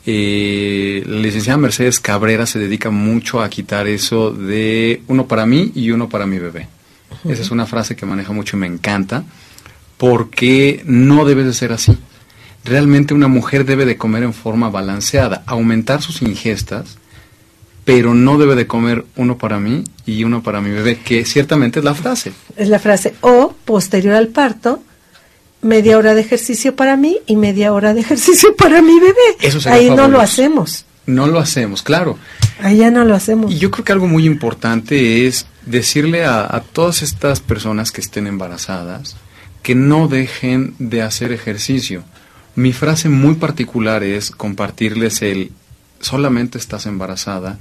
Eh, 0.06 1.03
la 1.06 1.20
licenciada 1.20 1.58
Mercedes 1.58 1.99
Cabrera 1.99 2.45
se 2.45 2.60
dedica 2.60 2.89
mucho 2.89 3.41
a 3.41 3.49
quitar 3.49 3.86
eso 3.89 4.32
de 4.32 5.01
uno 5.10 5.28
para 5.28 5.45
mí 5.45 5.74
y 5.76 5.91
uno 5.91 6.08
para 6.08 6.26
mi 6.26 6.39
bebé. 6.39 6.70
Esa 7.28 7.41
es 7.41 7.51
una 7.51 7.65
frase 7.65 7.95
que 7.95 8.05
maneja 8.05 8.34
mucho 8.34 8.55
y 8.55 8.59
me 8.59 8.67
encanta 8.67 9.23
porque 9.97 10.82
no 10.86 11.26
debe 11.26 11.43
de 11.43 11.53
ser 11.53 11.71
así. 11.71 11.97
Realmente 12.63 13.13
una 13.13 13.28
mujer 13.28 13.65
debe 13.65 13.86
de 13.86 13.97
comer 13.97 14.23
en 14.23 14.34
forma 14.34 14.69
balanceada, 14.69 15.43
aumentar 15.45 16.01
sus 16.01 16.21
ingestas, 16.21 16.97
pero 17.84 18.13
no 18.13 18.38
debe 18.38 18.55
de 18.55 18.65
comer 18.67 19.05
uno 19.15 19.38
para 19.38 19.59
mí 19.59 19.84
y 20.05 20.23
uno 20.23 20.41
para 20.41 20.61
mi 20.61 20.71
bebé, 20.71 20.97
que 20.99 21.26
ciertamente 21.26 21.80
es 21.80 21.86
la 21.86 21.93
frase. 21.93 22.34
Es 22.55 22.69
la 22.69 22.80
frase. 22.80 23.13
O 23.21 23.53
posterior 23.65 24.15
al 24.15 24.30
parto, 24.30 24.82
media 25.61 25.97
hora 25.97 26.15
de 26.15 26.21
ejercicio 26.21 26.76
para 26.76 26.97
mí 26.97 27.19
y 27.28 27.36
media 27.36 27.71
hora 27.73 27.93
de 27.93 28.01
ejercicio 28.01 28.55
para 28.55 28.82
mi 28.82 28.99
bebé. 28.99 29.38
Eso 29.41 29.59
Ahí 29.69 29.89
no 29.89 30.07
lo 30.07 30.19
hacemos. 30.19 30.86
No 31.05 31.28
lo 31.28 31.39
hacemos, 31.39 31.84
claro. 31.84 32.17
Ahí 32.60 32.78
ya 32.78 32.91
no 32.91 33.03
lo 33.06 33.16
hacemos. 33.16 33.51
Y 33.51 33.58
yo 33.60 33.70
creo 33.72 33.84
que 33.86 33.91
algo 33.91 34.08
muy 34.08 34.26
importante 34.26 35.28
es 35.28 35.45
decirle 35.66 36.26
a, 36.26 36.41
a 36.43 36.62
todas 36.62 37.01
estas 37.01 37.39
personas 37.39 37.91
que 37.91 38.01
estén 38.01 38.28
embarazadas 38.28 39.16
que 39.64 39.74
no 39.76 40.08
dejen 40.08 40.76
de 40.78 41.01
hacer 41.01 41.32
ejercicio. 41.32 42.03
Mi 42.56 42.72
frase 42.72 43.10
muy 43.10 43.36
particular 43.36 44.03
es 44.03 44.30
compartirles 44.32 45.22
el 45.24 45.51
solamente 45.99 46.58
estás 46.60 46.86
embarazada, 46.86 47.58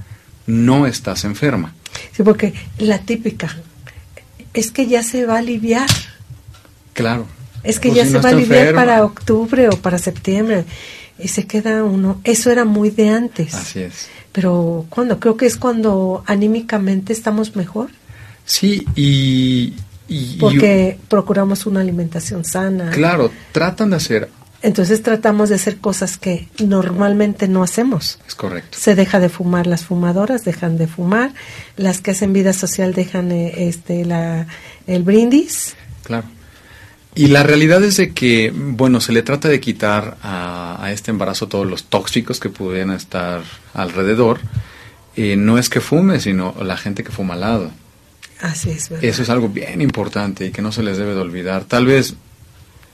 no 0.46 0.86
estás 0.86 1.24
enferma. 1.24 1.74
Sí, 2.12 2.22
porque 2.22 2.52
la 2.78 2.98
típica 2.98 3.56
es 4.52 4.70
que 4.70 4.86
ya 4.86 5.02
se 5.02 5.24
va 5.24 5.36
a 5.36 5.38
aliviar. 5.38 5.88
Claro. 6.92 7.26
Es 7.62 7.80
que 7.80 7.88
Pues 7.88 7.96
ya 7.98 8.04
si 8.04 8.10
se 8.10 8.16
no 8.18 8.22
va 8.22 8.28
a 8.28 8.32
aliviar 8.32 8.58
enferma. 8.60 8.80
para 8.82 9.04
octubre 9.04 9.68
o 9.70 9.76
para 9.78 9.96
septiembre. 9.98 10.64
Y 11.24 11.28
se 11.28 11.46
queda 11.46 11.82
uno. 11.84 12.20
Eso 12.22 12.50
era 12.52 12.64
muy 12.64 12.90
de 12.90 13.08
antes. 13.08 13.54
Así 13.54 13.80
es. 13.80 14.08
Pero 14.30 14.84
cuando 14.90 15.18
creo 15.18 15.36
que 15.36 15.46
es 15.46 15.56
cuando 15.56 16.22
anímicamente 16.26 17.12
estamos 17.12 17.56
mejor. 17.56 17.88
Sí, 18.44 18.84
y, 18.94 19.72
y- 20.06 20.34
y- 20.34 20.36
Porque 20.38 20.98
procuramos 21.08 21.64
una 21.66 21.80
alimentación 21.80 22.44
sana. 22.44 22.90
claro, 22.90 23.30
tratan 23.52 23.90
de 23.90 23.96
hacer, 23.96 24.28
Entonces 24.60 25.02
tratamos 25.02 25.48
de 25.48 25.54
hacer 25.56 25.78
cosas 25.78 26.16
que 26.18 26.48
normalmente 26.62 27.48
no 27.48 27.62
hacemos. 27.62 28.18
es 28.28 28.34
correcto. 28.34 28.76
Se 28.78 28.94
deja 28.94 29.18
de 29.20 29.28
fumar, 29.30 29.66
las 29.66 29.84
fumadoras 29.84 30.44
dejan 30.44 30.76
de 30.78 30.86
fumar, 30.86 31.32
las 31.76 32.00
que 32.02 32.10
hacen 32.12 32.32
vida 32.34 32.52
social 32.52 32.92
dejan 32.94 33.30
eh, 33.32 33.68
este 33.68 34.04
la 34.04 34.46
el 34.86 35.02
brindis. 35.02 35.74
Claro. 36.02 36.26
Y 37.14 37.28
la 37.28 37.42
realidad 37.44 37.82
es 37.84 37.96
de 37.96 38.12
que, 38.12 38.52
bueno, 38.54 39.00
se 39.00 39.12
le 39.12 39.22
trata 39.22 39.48
de 39.48 39.60
quitar 39.60 40.16
a, 40.22 40.78
a 40.82 40.90
este 40.92 41.10
embarazo 41.12 41.46
todos 41.46 41.66
los 41.66 41.84
tóxicos 41.84 42.40
que 42.40 42.48
pudieran 42.48 42.90
estar 42.90 43.42
alrededor. 43.72 44.40
Eh, 45.16 45.36
no 45.36 45.58
es 45.58 45.68
que 45.68 45.80
fume, 45.80 46.18
sino 46.18 46.54
la 46.60 46.76
gente 46.76 47.04
que 47.04 47.12
fuma 47.12 47.34
al 47.34 47.40
lado. 47.40 47.70
Así 48.40 48.70
es, 48.70 48.88
¿verdad? 48.88 49.04
Eso 49.04 49.22
es 49.22 49.30
algo 49.30 49.48
bien 49.48 49.80
importante 49.80 50.46
y 50.46 50.50
que 50.50 50.60
no 50.60 50.72
se 50.72 50.82
les 50.82 50.98
debe 50.98 51.14
de 51.14 51.20
olvidar. 51.20 51.64
Tal 51.64 51.86
vez 51.86 52.14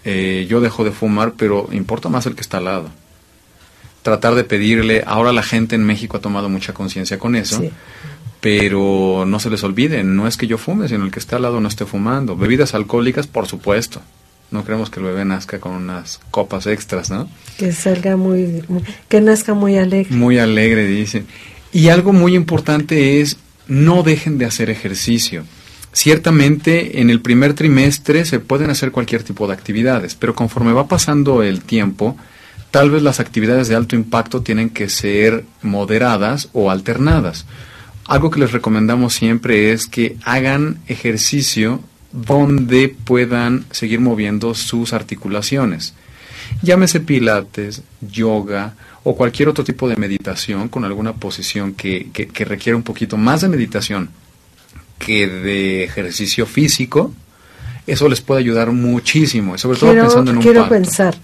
eh, 0.04 0.46
yo 0.48 0.60
dejo 0.60 0.84
de 0.84 0.90
fumar, 0.92 1.32
pero 1.36 1.68
importa 1.72 2.10
más 2.10 2.26
el 2.26 2.34
que 2.34 2.42
está 2.42 2.58
al 2.58 2.66
lado. 2.66 2.90
Tratar 4.02 4.34
de 4.34 4.44
pedirle, 4.44 5.02
ahora 5.06 5.32
la 5.32 5.42
gente 5.42 5.74
en 5.76 5.84
México 5.84 6.18
ha 6.18 6.20
tomado 6.20 6.48
mucha 6.48 6.72
conciencia 6.74 7.18
con 7.18 7.36
eso, 7.36 7.60
Sí. 7.60 7.70
Pero 8.40 9.24
no 9.26 9.38
se 9.40 9.50
les 9.50 9.62
olvide, 9.64 10.02
no 10.02 10.26
es 10.26 10.36
que 10.36 10.46
yo 10.46 10.56
fume, 10.58 10.88
sino 10.88 11.04
el 11.04 11.10
que 11.10 11.18
está 11.18 11.36
al 11.36 11.42
lado 11.42 11.60
no 11.60 11.68
esté 11.68 11.84
fumando. 11.86 12.36
Bebidas 12.36 12.74
alcohólicas, 12.74 13.26
por 13.26 13.46
supuesto. 13.46 14.00
No 14.50 14.64
queremos 14.64 14.90
que 14.90 14.98
el 14.98 15.06
bebé 15.06 15.24
nazca 15.24 15.60
con 15.60 15.72
unas 15.72 16.20
copas 16.30 16.66
extras, 16.66 17.10
¿no? 17.10 17.28
Que 17.56 17.70
salga 17.72 18.16
muy, 18.16 18.64
muy- 18.68 18.82
que 19.08 19.20
nazca 19.20 19.54
muy 19.54 19.76
alegre. 19.78 20.14
Muy 20.16 20.38
alegre, 20.38 20.86
dicen. 20.86 21.26
Y 21.72 21.88
algo 21.88 22.12
muy 22.12 22.34
importante 22.34 23.20
es 23.20 23.36
no 23.68 24.02
dejen 24.02 24.38
de 24.38 24.46
hacer 24.46 24.70
ejercicio. 24.70 25.44
Ciertamente 25.92 27.00
en 27.00 27.10
el 27.10 27.20
primer 27.20 27.54
trimestre 27.54 28.24
se 28.24 28.40
pueden 28.40 28.70
hacer 28.70 28.90
cualquier 28.90 29.22
tipo 29.22 29.46
de 29.46 29.52
actividades, 29.54 30.14
pero 30.14 30.34
conforme 30.34 30.72
va 30.72 30.88
pasando 30.88 31.42
el 31.42 31.60
tiempo, 31.62 32.16
tal 32.70 32.90
vez 32.90 33.02
las 33.02 33.20
actividades 33.20 33.68
de 33.68 33.76
alto 33.76 33.94
impacto 33.96 34.40
tienen 34.42 34.70
que 34.70 34.88
ser 34.88 35.44
moderadas 35.62 36.48
o 36.52 36.70
alternadas. 36.70 37.44
Algo 38.10 38.28
que 38.28 38.40
les 38.40 38.50
recomendamos 38.50 39.14
siempre 39.14 39.70
es 39.70 39.86
que 39.86 40.16
hagan 40.24 40.80
ejercicio 40.88 41.78
donde 42.10 42.88
puedan 42.88 43.66
seguir 43.70 44.00
moviendo 44.00 44.52
sus 44.54 44.92
articulaciones. 44.92 45.94
Llámese 46.60 46.98
pilates, 46.98 47.82
yoga 48.00 48.74
o 49.04 49.14
cualquier 49.14 49.48
otro 49.48 49.62
tipo 49.62 49.88
de 49.88 49.94
meditación 49.94 50.68
con 50.68 50.84
alguna 50.84 51.12
posición 51.12 51.74
que, 51.74 52.08
que, 52.12 52.26
que 52.26 52.44
requiera 52.44 52.76
un 52.76 52.82
poquito 52.82 53.16
más 53.16 53.42
de 53.42 53.48
meditación 53.48 54.10
que 54.98 55.28
de 55.28 55.84
ejercicio 55.84 56.46
físico. 56.46 57.14
Eso 57.86 58.08
les 58.08 58.20
puede 58.22 58.40
ayudar 58.40 58.72
muchísimo, 58.72 59.54
y 59.54 59.58
sobre 59.58 59.78
todo 59.78 59.92
Quiero, 59.92 60.06
pensando 60.06 60.30
en 60.32 60.36
un 60.38 60.42
quiero 60.42 60.60
parto. 60.62 60.74
pensar 60.74 61.14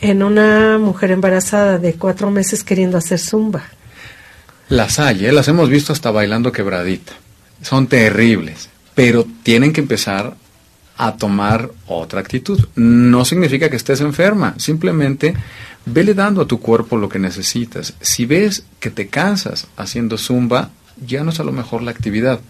en 0.00 0.22
una 0.22 0.78
mujer 0.78 1.10
embarazada 1.10 1.78
de 1.78 1.94
cuatro 1.94 2.30
meses 2.30 2.62
queriendo 2.62 2.96
hacer 2.96 3.18
zumba. 3.18 3.64
Las 4.68 4.98
hay, 4.98 5.24
¿eh? 5.24 5.32
las 5.32 5.48
hemos 5.48 5.70
visto 5.70 5.92
hasta 5.92 6.10
bailando 6.10 6.52
quebradita. 6.52 7.14
Son 7.62 7.86
terribles, 7.86 8.68
pero 8.94 9.26
tienen 9.42 9.72
que 9.72 9.80
empezar 9.80 10.36
a 10.98 11.16
tomar 11.16 11.70
otra 11.86 12.20
actitud. 12.20 12.68
No 12.74 13.24
significa 13.24 13.70
que 13.70 13.76
estés 13.76 14.00
enferma, 14.00 14.54
simplemente 14.58 15.34
vele 15.86 16.12
dando 16.12 16.42
a 16.42 16.46
tu 16.46 16.60
cuerpo 16.60 16.98
lo 16.98 17.08
que 17.08 17.18
necesitas. 17.18 17.94
Si 18.00 18.26
ves 18.26 18.64
que 18.78 18.90
te 18.90 19.08
cansas 19.08 19.68
haciendo 19.76 20.18
zumba, 20.18 20.70
ya 21.06 21.24
no 21.24 21.30
es 21.30 21.40
a 21.40 21.44
lo 21.44 21.52
mejor 21.52 21.82
la 21.82 21.90
actividad. 21.90 22.40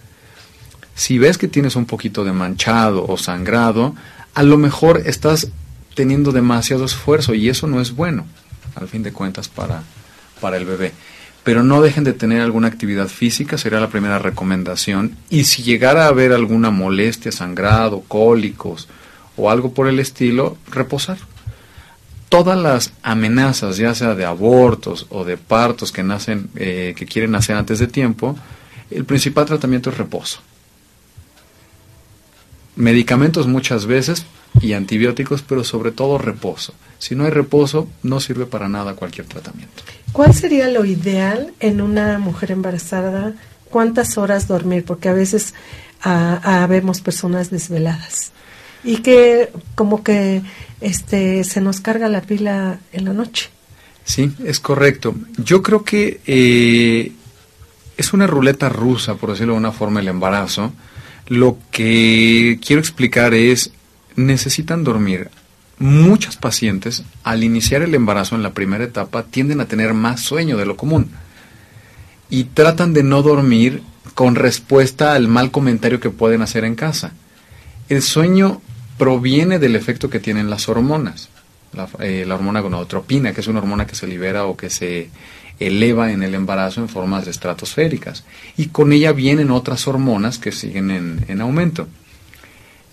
Si 0.94 1.18
ves 1.18 1.38
que 1.38 1.46
tienes 1.46 1.76
un 1.76 1.86
poquito 1.86 2.24
de 2.24 2.32
manchado 2.32 3.06
o 3.06 3.16
sangrado, 3.16 3.94
a 4.34 4.42
lo 4.42 4.56
mejor 4.56 5.02
estás 5.06 5.48
teniendo 5.94 6.32
demasiado 6.32 6.84
esfuerzo 6.84 7.34
y 7.34 7.48
eso 7.48 7.68
no 7.68 7.80
es 7.80 7.92
bueno, 7.94 8.26
al 8.74 8.88
fin 8.88 9.02
de 9.02 9.12
cuentas, 9.12 9.48
para, 9.48 9.82
para 10.40 10.56
el 10.56 10.64
bebé. 10.64 10.92
Pero 11.48 11.62
no 11.62 11.80
dejen 11.80 12.04
de 12.04 12.12
tener 12.12 12.42
alguna 12.42 12.68
actividad 12.68 13.08
física, 13.08 13.56
sería 13.56 13.80
la 13.80 13.88
primera 13.88 14.18
recomendación. 14.18 15.16
Y 15.30 15.44
si 15.44 15.62
llegara 15.62 16.04
a 16.04 16.08
haber 16.08 16.34
alguna 16.34 16.70
molestia, 16.70 17.32
sangrado, 17.32 18.02
cólicos 18.06 18.86
o 19.34 19.50
algo 19.50 19.72
por 19.72 19.88
el 19.88 19.98
estilo, 19.98 20.58
reposar. 20.70 21.16
Todas 22.28 22.58
las 22.58 22.92
amenazas, 23.02 23.78
ya 23.78 23.94
sea 23.94 24.14
de 24.14 24.26
abortos 24.26 25.06
o 25.08 25.24
de 25.24 25.38
partos 25.38 25.90
que 25.90 26.02
nacen, 26.02 26.50
eh, 26.54 26.92
que 26.94 27.06
quieren 27.06 27.30
nacer 27.30 27.56
antes 27.56 27.78
de 27.78 27.86
tiempo, 27.86 28.36
el 28.90 29.06
principal 29.06 29.46
tratamiento 29.46 29.88
es 29.88 29.96
reposo. 29.96 30.40
Medicamentos 32.76 33.46
muchas 33.46 33.86
veces 33.86 34.26
y 34.60 34.72
antibióticos, 34.72 35.42
pero 35.42 35.64
sobre 35.64 35.92
todo 35.92 36.18
reposo. 36.18 36.74
Si 36.98 37.14
no 37.14 37.24
hay 37.24 37.30
reposo, 37.30 37.88
no 38.02 38.20
sirve 38.20 38.46
para 38.46 38.68
nada 38.68 38.94
cualquier 38.94 39.26
tratamiento. 39.26 39.82
¿Cuál 40.12 40.34
sería 40.34 40.68
lo 40.68 40.84
ideal 40.84 41.52
en 41.60 41.80
una 41.80 42.18
mujer 42.18 42.50
embarazada? 42.50 43.34
¿Cuántas 43.70 44.18
horas 44.18 44.48
dormir? 44.48 44.84
Porque 44.84 45.08
a 45.08 45.12
veces 45.12 45.54
ah, 46.02 46.40
ah, 46.42 46.66
vemos 46.66 47.00
personas 47.00 47.50
desveladas 47.50 48.32
y 48.84 48.98
que 48.98 49.50
como 49.74 50.02
que 50.02 50.42
este 50.80 51.44
se 51.44 51.60
nos 51.60 51.80
carga 51.80 52.08
la 52.08 52.22
pila 52.22 52.78
en 52.92 53.04
la 53.04 53.12
noche. 53.12 53.50
Sí, 54.04 54.32
es 54.44 54.60
correcto. 54.60 55.14
Yo 55.36 55.62
creo 55.62 55.84
que 55.84 56.20
eh, 56.26 57.12
es 57.96 58.12
una 58.12 58.26
ruleta 58.26 58.68
rusa, 58.68 59.16
por 59.16 59.30
decirlo 59.30 59.52
de 59.52 59.58
una 59.58 59.72
forma, 59.72 60.00
el 60.00 60.08
embarazo. 60.08 60.72
Lo 61.26 61.58
que 61.70 62.58
quiero 62.64 62.80
explicar 62.80 63.34
es, 63.34 63.72
necesitan 64.18 64.84
dormir. 64.84 65.30
Muchas 65.78 66.36
pacientes, 66.36 67.04
al 67.22 67.44
iniciar 67.44 67.82
el 67.82 67.94
embarazo 67.94 68.34
en 68.34 68.42
la 68.42 68.52
primera 68.52 68.84
etapa, 68.84 69.22
tienden 69.22 69.60
a 69.60 69.66
tener 69.66 69.94
más 69.94 70.20
sueño 70.20 70.56
de 70.56 70.66
lo 70.66 70.76
común. 70.76 71.10
Y 72.28 72.44
tratan 72.44 72.92
de 72.92 73.04
no 73.04 73.22
dormir 73.22 73.82
con 74.14 74.34
respuesta 74.34 75.14
al 75.14 75.28
mal 75.28 75.50
comentario 75.52 76.00
que 76.00 76.10
pueden 76.10 76.42
hacer 76.42 76.64
en 76.64 76.74
casa. 76.74 77.12
El 77.88 78.02
sueño 78.02 78.60
proviene 78.98 79.60
del 79.60 79.76
efecto 79.76 80.10
que 80.10 80.18
tienen 80.18 80.50
las 80.50 80.68
hormonas. 80.68 81.28
La, 81.72 81.88
eh, 82.00 82.26
hormona 82.28 82.60
gonadotropina, 82.60 83.32
que 83.32 83.40
es 83.40 83.46
una 83.46 83.60
hormona 83.60 83.86
que 83.86 83.94
se 83.94 84.08
libera 84.08 84.46
o 84.46 84.56
que 84.56 84.70
se 84.70 85.10
eleva 85.60 86.10
en 86.10 86.22
el 86.22 86.34
embarazo 86.34 86.80
en 86.80 86.88
formas 86.88 87.26
estratosféricas. 87.28 88.24
Y 88.56 88.66
con 88.66 88.92
ella 88.92 89.12
vienen 89.12 89.52
otras 89.52 89.86
hormonas 89.86 90.38
que 90.38 90.50
siguen 90.50 90.90
en, 90.90 91.24
en 91.28 91.40
aumento. 91.40 91.86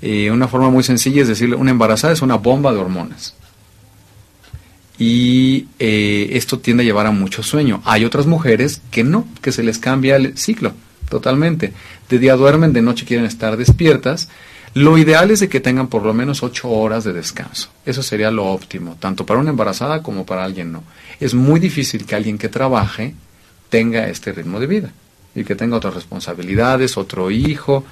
Eh, 0.01 0.29
una 0.31 0.47
forma 0.47 0.69
muy 0.69 0.83
sencilla 0.83 1.21
es 1.21 1.27
decirle, 1.27 1.55
una 1.55 1.71
embarazada 1.71 2.13
es 2.13 2.21
una 2.21 2.35
bomba 2.35 2.73
de 2.73 2.79
hormonas. 2.79 3.35
Y 4.97 5.67
eh, 5.79 6.29
esto 6.33 6.59
tiende 6.59 6.83
a 6.83 6.85
llevar 6.85 7.05
a 7.05 7.11
mucho 7.11 7.43
sueño. 7.43 7.81
Hay 7.85 8.05
otras 8.05 8.27
mujeres 8.27 8.81
que 8.91 9.03
no, 9.03 9.27
que 9.41 9.51
se 9.51 9.63
les 9.63 9.77
cambia 9.77 10.15
el 10.15 10.37
ciclo. 10.37 10.73
totalmente. 11.09 11.73
De 12.09 12.19
día 12.19 12.35
duermen, 12.35 12.73
de 12.73 12.81
noche 12.81 13.05
quieren 13.05 13.25
estar 13.25 13.57
despiertas. 13.57 14.29
Lo 14.73 14.97
ideal 14.97 15.31
es 15.31 15.39
de 15.39 15.47
que 15.47 15.61
tengan 15.61 15.87
por 15.87 16.03
lo 16.03 16.13
menos 16.13 16.43
ocho 16.43 16.69
horas 16.69 17.03
de 17.03 17.13
descanso. 17.13 17.69
Eso 17.85 18.03
sería 18.03 18.29
lo 18.29 18.45
óptimo, 18.45 18.97
tanto 18.99 19.25
para 19.25 19.39
una 19.39 19.51
embarazada 19.51 20.03
como 20.03 20.25
para 20.25 20.43
alguien 20.43 20.71
no. 20.73 20.83
Es 21.19 21.33
muy 21.33 21.61
difícil 21.61 22.05
que 22.05 22.15
alguien 22.15 22.37
que 22.37 22.49
trabaje 22.49 23.15
tenga 23.69 24.07
este 24.09 24.33
ritmo 24.33 24.59
de 24.59 24.67
vida 24.67 24.91
y 25.33 25.45
que 25.45 25.55
tenga 25.55 25.77
otras 25.77 25.93
responsabilidades, 25.93 26.97
otro 26.97 27.31
hijo, 27.31 27.85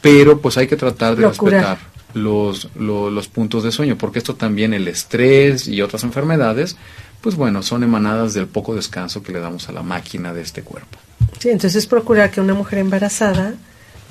pero 0.00 0.40
pues 0.40 0.56
hay 0.56 0.66
que 0.66 0.76
tratar 0.76 1.16
de 1.16 1.22
Procurar. 1.22 1.60
respetar 1.78 1.90
los, 2.14 2.68
lo- 2.74 3.10
los 3.10 3.28
puntos 3.28 3.62
de 3.62 3.70
sueño, 3.72 3.96
porque 3.96 4.18
esto 4.18 4.34
también 4.34 4.74
el 4.74 4.88
estrés 4.88 5.68
y 5.68 5.80
otras 5.82 6.02
enfermedades, 6.04 6.76
pues 7.20 7.36
bueno, 7.36 7.62
son 7.62 7.82
emanadas 7.84 8.34
del 8.34 8.46
poco 8.46 8.74
descanso 8.74 9.22
que 9.22 9.32
le 9.32 9.40
damos 9.40 9.68
a 9.68 9.72
la 9.72 9.82
máquina 9.82 10.32
de 10.32 10.42
este 10.42 10.62
cuerpo. 10.62 10.98
Sí, 11.38 11.50
entonces 11.50 11.86
procurar 11.86 12.30
que 12.30 12.40
una 12.40 12.54
mujer 12.54 12.78
embarazada 12.80 13.54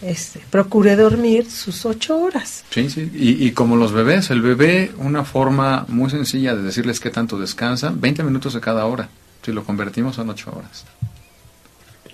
este, 0.02 0.40
procure 0.50 0.96
dormir 0.96 1.50
sus 1.52 1.86
ocho 1.86 2.18
horas. 2.20 2.64
Sí, 2.70 2.90
sí, 2.90 3.12
y, 3.14 3.46
y 3.46 3.52
como 3.52 3.76
los 3.76 3.92
bebés, 3.92 4.30
el 4.30 4.42
bebé, 4.42 4.92
una 4.98 5.26
forma 5.26 5.86
muy 5.90 6.10
sencilla 6.10 6.56
de 6.56 6.62
decirles 6.64 7.00
qué 7.02 7.10
tanto 7.10 7.38
descansan, 7.38 8.00
20 8.00 8.24
minutos 8.24 8.54
de 8.54 8.62
cada 8.62 8.86
hora. 8.86 9.10
Si 9.44 9.52
lo 9.52 9.64
convertimos 9.66 10.16
son 10.16 10.30
8 10.30 10.54
horas 10.56 10.86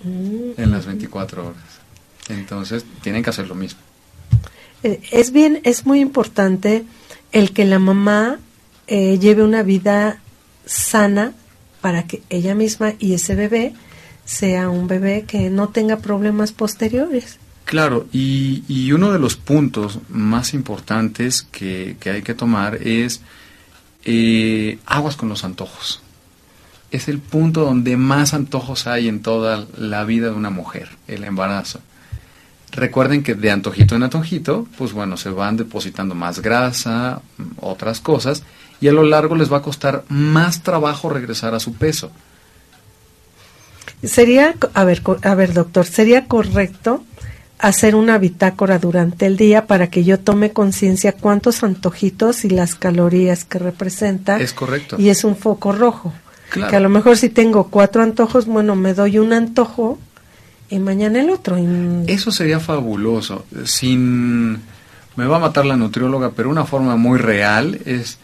en 0.04 0.70
las 0.70 0.86
24 0.86 1.42
horas. 1.46 1.56
Entonces, 2.28 2.84
tienen 3.02 3.22
que 3.22 3.30
hacer 3.30 3.46
lo 3.48 3.54
mismo. 3.54 3.80
Eh, 4.82 5.00
Es 5.10 5.32
bien, 5.32 5.60
es 5.64 5.86
muy 5.86 6.00
importante 6.00 6.84
el 7.32 7.52
que 7.52 7.64
la 7.64 7.78
mamá 7.78 8.38
eh, 8.86 9.18
lleve 9.18 9.42
una 9.42 9.62
vida 9.62 10.20
sana 10.64 11.32
para 11.80 12.06
que 12.06 12.22
ella 12.30 12.54
misma 12.54 12.94
y 12.98 13.14
ese 13.14 13.34
bebé 13.34 13.74
sea 14.24 14.68
un 14.68 14.88
bebé 14.88 15.24
que 15.26 15.50
no 15.50 15.68
tenga 15.68 15.98
problemas 15.98 16.52
posteriores. 16.52 17.38
Claro, 17.64 18.06
y, 18.12 18.64
y 18.68 18.92
uno 18.92 19.12
de 19.12 19.18
los 19.18 19.36
puntos 19.36 19.98
más 20.08 20.54
importantes 20.54 21.42
que, 21.42 21.96
que 21.98 22.10
hay 22.10 22.22
que 22.22 22.34
tomar 22.34 22.76
es 22.76 23.22
eh, 24.04 24.78
aguas 24.86 25.16
con 25.16 25.28
los 25.28 25.44
antojos. 25.44 26.00
Es 26.92 27.08
el 27.08 27.18
punto 27.18 27.64
donde 27.64 27.96
más 27.96 28.34
antojos 28.34 28.86
hay 28.86 29.08
en 29.08 29.20
toda 29.20 29.66
la 29.76 30.04
vida 30.04 30.28
de 30.28 30.34
una 30.34 30.50
mujer, 30.50 30.88
el 31.08 31.24
embarazo. 31.24 31.80
Recuerden 32.76 33.22
que 33.22 33.34
de 33.34 33.50
antojito 33.50 33.96
en 33.96 34.02
antojito, 34.02 34.66
pues 34.76 34.92
bueno, 34.92 35.16
se 35.16 35.30
van 35.30 35.56
depositando 35.56 36.14
más 36.14 36.40
grasa, 36.40 37.22
mm, 37.38 37.42
otras 37.60 38.00
cosas, 38.00 38.42
y 38.80 38.88
a 38.88 38.92
lo 38.92 39.02
largo 39.02 39.34
les 39.34 39.50
va 39.50 39.58
a 39.58 39.62
costar 39.62 40.04
más 40.10 40.62
trabajo 40.62 41.08
regresar 41.08 41.54
a 41.54 41.60
su 41.60 41.72
peso. 41.72 42.10
Sería, 44.02 44.54
a 44.74 44.84
ver, 44.84 45.02
a 45.22 45.34
ver, 45.34 45.54
doctor, 45.54 45.86
sería 45.86 46.26
correcto 46.26 47.02
hacer 47.58 47.94
una 47.94 48.18
bitácora 48.18 48.78
durante 48.78 49.24
el 49.24 49.38
día 49.38 49.66
para 49.66 49.88
que 49.88 50.04
yo 50.04 50.20
tome 50.20 50.52
conciencia 50.52 51.12
cuántos 51.12 51.62
antojitos 51.62 52.44
y 52.44 52.50
las 52.50 52.74
calorías 52.74 53.44
que 53.44 53.58
representa. 53.58 54.38
Es 54.38 54.52
correcto. 54.52 54.96
Y 54.98 55.08
es 55.08 55.24
un 55.24 55.34
foco 55.34 55.72
rojo. 55.72 56.12
Claro. 56.50 56.70
Que 56.70 56.76
a 56.76 56.80
lo 56.80 56.90
mejor 56.90 57.16
si 57.16 57.30
tengo 57.30 57.68
cuatro 57.68 58.02
antojos, 58.02 58.44
bueno, 58.44 58.76
me 58.76 58.92
doy 58.92 59.18
un 59.18 59.32
antojo 59.32 59.98
y 60.70 60.78
mañana 60.78 61.20
el 61.20 61.30
otro. 61.30 61.56
y- 61.58 62.04
Eso 62.10 62.30
sería 62.30 62.60
fabuloso. 62.60 63.46
Sin. 63.64 64.52
Me 65.16 65.26
va 65.26 65.36
a 65.36 65.40
matar 65.40 65.64
la 65.66 65.76
nutrióloga, 65.76 66.32
pero 66.32 66.50
una 66.50 66.64
forma 66.64 66.96
muy 66.96 67.18
real 67.18 67.80
es. 67.86 68.18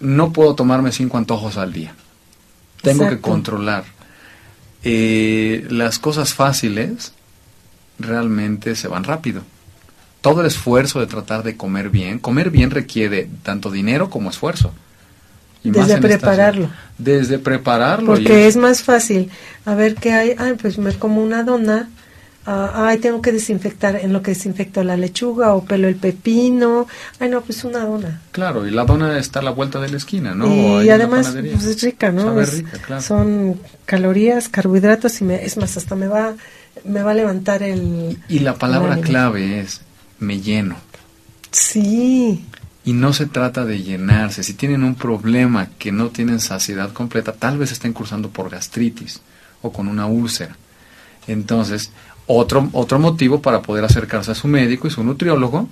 No 0.00 0.32
puedo 0.32 0.54
tomarme 0.54 0.92
cinco 0.92 1.18
antojos 1.18 1.56
al 1.56 1.72
día. 1.72 1.94
Tengo 2.82 3.08
que 3.08 3.20
controlar. 3.20 3.84
Eh, 4.82 5.66
las 5.70 5.98
cosas 5.98 6.32
fáciles 6.32 7.12
realmente 7.98 8.76
se 8.76 8.88
van 8.88 9.04
rápido. 9.04 9.42
Todo 10.22 10.40
el 10.40 10.46
esfuerzo 10.46 11.00
de 11.00 11.06
tratar 11.06 11.42
de 11.42 11.56
comer 11.56 11.90
bien. 11.90 12.18
Comer 12.18 12.50
bien 12.50 12.70
requiere 12.70 13.28
tanto 13.42 13.70
dinero 13.70 14.08
como 14.10 14.30
esfuerzo. 14.30 14.72
Y 15.62 15.70
Desde 15.70 15.98
prepararlo. 15.98 16.70
Desde 16.98 17.38
prepararlo. 17.38 18.04
y 18.14 18.16
Porque 18.24 18.46
es 18.46 18.56
más 18.56 18.82
fácil. 18.82 19.30
A 19.64 19.74
ver 19.74 19.94
qué 19.94 20.12
hay. 20.12 20.34
Ay, 20.38 20.54
pues 20.60 20.78
me 20.78 20.92
como 20.94 21.22
una 21.22 21.42
dona. 21.44 21.88
Ah, 22.46 22.86
ay, 22.88 22.98
tengo 22.98 23.20
que 23.20 23.30
desinfectar. 23.32 23.96
En 23.96 24.14
lo 24.14 24.22
que 24.22 24.30
desinfecto 24.30 24.82
la 24.82 24.96
lechuga 24.96 25.52
o 25.54 25.64
pelo 25.64 25.86
el 25.88 25.96
pepino. 25.96 26.86
Ay, 27.18 27.28
no, 27.28 27.42
pues 27.42 27.62
una 27.64 27.80
dona. 27.84 28.22
Claro, 28.32 28.66
y 28.66 28.70
la 28.70 28.84
dona 28.86 29.18
está 29.18 29.40
a 29.40 29.42
la 29.42 29.50
vuelta 29.50 29.80
de 29.80 29.90
la 29.90 29.98
esquina, 29.98 30.34
¿no? 30.34 30.82
Y 30.82 30.88
además 30.88 31.28
pues, 31.38 31.64
es 31.64 31.82
rica, 31.82 32.10
¿no? 32.10 32.22
Sabe 32.22 32.42
Es- 32.42 32.52
rica, 32.54 32.78
claro. 32.78 33.02
Son 33.02 33.60
calorías, 33.84 34.48
carbohidratos 34.48 35.20
y 35.20 35.24
me, 35.24 35.44
es 35.44 35.58
más, 35.58 35.76
hasta 35.76 35.94
me 35.94 36.08
va, 36.08 36.34
me 36.84 37.02
va 37.02 37.10
a 37.10 37.14
levantar 37.14 37.62
el... 37.62 38.18
Y 38.28 38.38
la 38.38 38.54
palabra 38.54 38.96
clave 39.02 39.60
es 39.60 39.82
me 40.18 40.40
lleno. 40.40 40.76
Sí, 41.50 42.44
Y 42.90 42.92
no 42.92 43.12
se 43.12 43.26
trata 43.26 43.64
de 43.64 43.84
llenarse. 43.84 44.42
Si 44.42 44.54
tienen 44.54 44.82
un 44.82 44.96
problema 44.96 45.68
que 45.78 45.92
no 45.92 46.08
tienen 46.08 46.40
saciedad 46.40 46.92
completa, 46.92 47.32
tal 47.32 47.56
vez 47.56 47.70
estén 47.70 47.92
cursando 47.92 48.30
por 48.30 48.50
gastritis 48.50 49.20
o 49.62 49.70
con 49.70 49.86
una 49.86 50.06
úlcera. 50.06 50.56
Entonces, 51.28 51.92
otro, 52.26 52.68
otro 52.72 52.98
motivo 52.98 53.40
para 53.40 53.62
poder 53.62 53.84
acercarse 53.84 54.32
a 54.32 54.34
su 54.34 54.48
médico 54.48 54.88
y 54.88 54.90
su 54.90 55.04
nutriólogo 55.04 55.68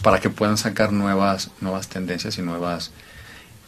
para 0.00 0.18
que 0.18 0.30
puedan 0.30 0.56
sacar 0.56 0.94
nuevas, 0.94 1.50
nuevas 1.60 1.88
tendencias 1.88 2.38
y 2.38 2.40
nuevas 2.40 2.90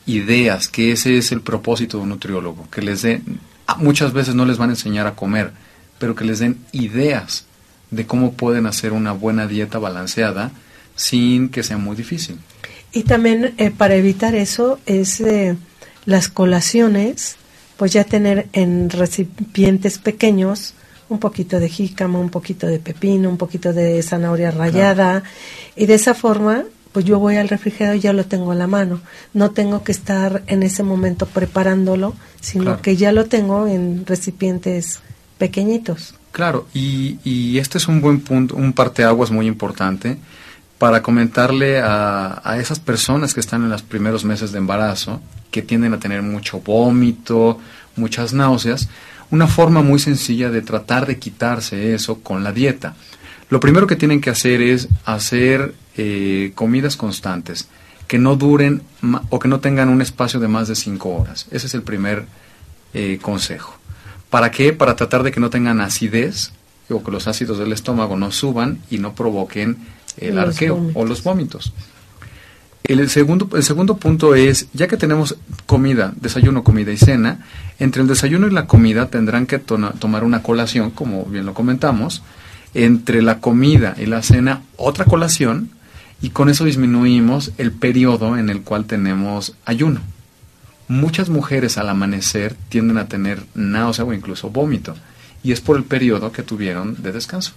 ideas, 0.06 0.68
que 0.68 0.92
ese 0.92 1.18
es 1.18 1.30
el 1.30 1.42
propósito 1.42 1.98
de 1.98 2.04
un 2.04 2.08
nutriólogo, 2.08 2.70
que 2.70 2.80
les 2.80 3.02
dé, 3.02 3.20
ah, 3.66 3.76
muchas 3.78 4.14
veces 4.14 4.34
no 4.34 4.46
les 4.46 4.56
van 4.56 4.70
a 4.70 4.72
enseñar 4.72 5.06
a 5.06 5.14
comer, 5.14 5.52
pero 5.98 6.14
que 6.14 6.24
les 6.24 6.38
den 6.38 6.56
ideas 6.72 7.44
de 7.90 8.06
cómo 8.06 8.32
pueden 8.32 8.64
hacer 8.64 8.94
una 8.94 9.12
buena 9.12 9.46
dieta 9.46 9.78
balanceada 9.78 10.52
sin 10.96 11.50
que 11.50 11.62
sea 11.62 11.76
muy 11.76 11.94
difícil. 11.94 12.38
Y 12.92 13.02
también 13.02 13.54
eh, 13.58 13.70
para 13.70 13.94
evitar 13.94 14.34
eso 14.34 14.78
es 14.86 15.20
eh, 15.20 15.56
las 16.04 16.28
colaciones, 16.28 17.36
pues 17.76 17.92
ya 17.92 18.04
tener 18.04 18.46
en 18.52 18.90
recipientes 18.90 19.98
pequeños 19.98 20.74
un 21.08 21.18
poquito 21.20 21.58
de 21.60 21.68
jícama, 21.68 22.18
un 22.18 22.30
poquito 22.30 22.66
de 22.66 22.78
pepino, 22.78 23.28
un 23.30 23.36
poquito 23.38 23.72
de 23.72 24.02
zanahoria 24.02 24.50
rallada 24.50 25.22
y 25.76 25.86
de 25.86 25.94
esa 25.94 26.14
forma 26.14 26.64
pues 26.92 27.04
yo 27.04 27.18
voy 27.18 27.36
al 27.36 27.48
refrigerador 27.48 27.96
y 27.98 28.00
ya 28.00 28.12
lo 28.14 28.24
tengo 28.24 28.50
a 28.50 28.54
la 28.54 28.66
mano. 28.66 29.00
No 29.34 29.50
tengo 29.50 29.84
que 29.84 29.92
estar 29.92 30.42
en 30.46 30.62
ese 30.62 30.82
momento 30.82 31.26
preparándolo, 31.26 32.14
sino 32.40 32.64
Claro. 32.64 32.82
que 32.82 32.96
ya 32.96 33.12
lo 33.12 33.26
tengo 33.26 33.66
en 33.68 34.04
recipientes 34.06 35.00
pequeñitos. 35.36 36.14
Claro, 36.32 36.66
y, 36.74 37.18
y 37.24 37.58
este 37.58 37.78
es 37.78 37.88
un 37.88 38.00
buen 38.00 38.20
punto, 38.20 38.56
un 38.56 38.72
parteaguas 38.72 39.30
muy 39.30 39.46
importante 39.46 40.16
para 40.78 41.02
comentarle 41.02 41.80
a, 41.80 42.40
a 42.44 42.58
esas 42.58 42.78
personas 42.78 43.34
que 43.34 43.40
están 43.40 43.64
en 43.64 43.70
los 43.70 43.82
primeros 43.82 44.24
meses 44.24 44.52
de 44.52 44.58
embarazo, 44.58 45.20
que 45.50 45.62
tienden 45.62 45.94
a 45.94 45.98
tener 45.98 46.22
mucho 46.22 46.60
vómito, 46.60 47.58
muchas 47.96 48.32
náuseas, 48.32 48.88
una 49.30 49.46
forma 49.46 49.82
muy 49.82 49.98
sencilla 49.98 50.50
de 50.50 50.62
tratar 50.62 51.06
de 51.06 51.18
quitarse 51.18 51.94
eso 51.94 52.20
con 52.20 52.44
la 52.44 52.52
dieta. 52.52 52.94
Lo 53.50 53.60
primero 53.60 53.86
que 53.86 53.96
tienen 53.96 54.20
que 54.20 54.30
hacer 54.30 54.60
es 54.60 54.88
hacer 55.04 55.74
eh, 55.96 56.52
comidas 56.54 56.96
constantes, 56.96 57.68
que 58.06 58.18
no 58.18 58.36
duren 58.36 58.82
o 59.30 59.38
que 59.38 59.48
no 59.48 59.60
tengan 59.60 59.88
un 59.88 60.00
espacio 60.00 60.40
de 60.40 60.48
más 60.48 60.68
de 60.68 60.74
5 60.74 61.08
horas. 61.08 61.46
Ese 61.50 61.66
es 61.66 61.74
el 61.74 61.82
primer 61.82 62.26
eh, 62.94 63.18
consejo. 63.20 63.78
¿Para 64.30 64.50
qué? 64.50 64.72
Para 64.72 64.96
tratar 64.96 65.22
de 65.22 65.30
que 65.30 65.40
no 65.40 65.50
tengan 65.50 65.80
acidez 65.80 66.52
o 66.90 67.02
que 67.02 67.10
los 67.10 67.26
ácidos 67.28 67.58
del 67.58 67.72
estómago 67.72 68.16
no 68.16 68.30
suban 68.32 68.80
y 68.90 68.98
no 68.98 69.14
provoquen 69.14 69.78
el 70.20 70.36
Los 70.36 70.48
arqueo 70.48 70.90
o 70.94 71.04
los 71.04 71.22
vómitos. 71.22 71.72
El 72.84 73.08
segundo, 73.10 73.50
el 73.54 73.62
segundo 73.62 73.98
punto 73.98 74.34
es, 74.34 74.68
ya 74.72 74.86
que 74.88 74.96
tenemos 74.96 75.36
comida, 75.66 76.14
desayuno, 76.20 76.64
comida 76.64 76.90
y 76.90 76.96
cena, 76.96 77.44
entre 77.78 78.00
el 78.00 78.08
desayuno 78.08 78.46
y 78.46 78.50
la 78.50 78.66
comida 78.66 79.08
tendrán 79.08 79.46
que 79.46 79.58
tona- 79.58 79.92
tomar 79.92 80.24
una 80.24 80.42
colación, 80.42 80.90
como 80.90 81.24
bien 81.26 81.44
lo 81.44 81.52
comentamos, 81.52 82.22
entre 82.72 83.20
la 83.20 83.40
comida 83.40 83.94
y 83.98 84.06
la 84.06 84.22
cena 84.22 84.62
otra 84.76 85.04
colación, 85.04 85.70
y 86.22 86.30
con 86.30 86.48
eso 86.48 86.64
disminuimos 86.64 87.52
el 87.58 87.72
periodo 87.72 88.38
en 88.38 88.48
el 88.48 88.62
cual 88.62 88.86
tenemos 88.86 89.54
ayuno. 89.66 90.00
Muchas 90.88 91.28
mujeres 91.28 91.76
al 91.76 91.90
amanecer 91.90 92.56
tienden 92.70 92.96
a 92.96 93.08
tener 93.08 93.42
náusea 93.54 94.06
o 94.06 94.14
incluso 94.14 94.48
vómito, 94.48 94.96
y 95.42 95.52
es 95.52 95.60
por 95.60 95.76
el 95.76 95.84
periodo 95.84 96.32
que 96.32 96.42
tuvieron 96.42 97.02
de 97.02 97.12
descanso. 97.12 97.52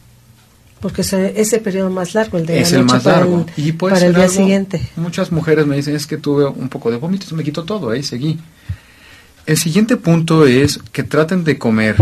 Porque 0.82 1.02
ese, 1.02 1.40
ese 1.40 1.60
periodo 1.60 1.90
más 1.92 2.14
largo, 2.16 2.38
el 2.40 2.46
de 2.46 2.60
es 2.62 2.72
la 2.72 2.80
el 2.80 2.86
más 2.86 3.04
para 3.04 3.18
largo. 3.20 3.46
el, 3.56 3.64
y 3.68 3.72
para 3.72 3.98
el 4.06 4.14
día 4.16 4.24
algo- 4.26 4.34
siguiente. 4.36 4.90
Muchas 4.96 5.32
mujeres 5.32 5.66
me 5.68 5.76
dicen, 5.76 5.96
es 5.96 6.08
que 6.08 6.18
tuve 6.18 6.46
un 6.48 6.70
poco 6.70 6.90
de 6.92 6.98
vómitos, 6.98 7.32
me 7.34 7.44
quitó 7.44 7.64
todo, 7.64 7.92
ahí 7.92 8.02
seguí. 8.04 8.40
El 9.46 9.58
siguiente 9.58 9.98
punto 9.98 10.46
es 10.46 10.80
que 10.92 11.04
traten 11.04 11.44
de 11.44 11.58
comer 11.58 11.96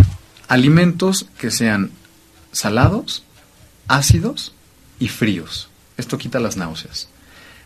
alimentos 0.48 1.26
que 1.38 1.52
sean 1.52 1.92
salados, 2.52 3.24
ácidos 3.88 4.54
y 5.00 5.08
fríos. 5.10 5.70
Esto 5.98 6.18
quita 6.18 6.40
las 6.40 6.58
náuseas. 6.58 7.10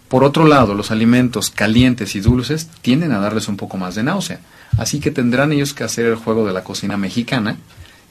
Por 0.07 0.23
otro 0.23 0.45
lado, 0.47 0.73
los 0.75 0.91
alimentos 0.91 1.49
calientes 1.49 2.15
y 2.15 2.19
dulces 2.21 2.67
tienden 2.81 3.11
a 3.13 3.19
darles 3.19 3.47
un 3.47 3.57
poco 3.57 3.77
más 3.77 3.95
de 3.95 4.03
náusea. 4.03 4.39
Así 4.77 4.99
que 4.99 5.11
tendrán 5.11 5.51
ellos 5.53 5.73
que 5.73 5.83
hacer 5.83 6.05
el 6.05 6.15
juego 6.15 6.45
de 6.45 6.53
la 6.53 6.63
cocina 6.63 6.97
mexicana 6.97 7.57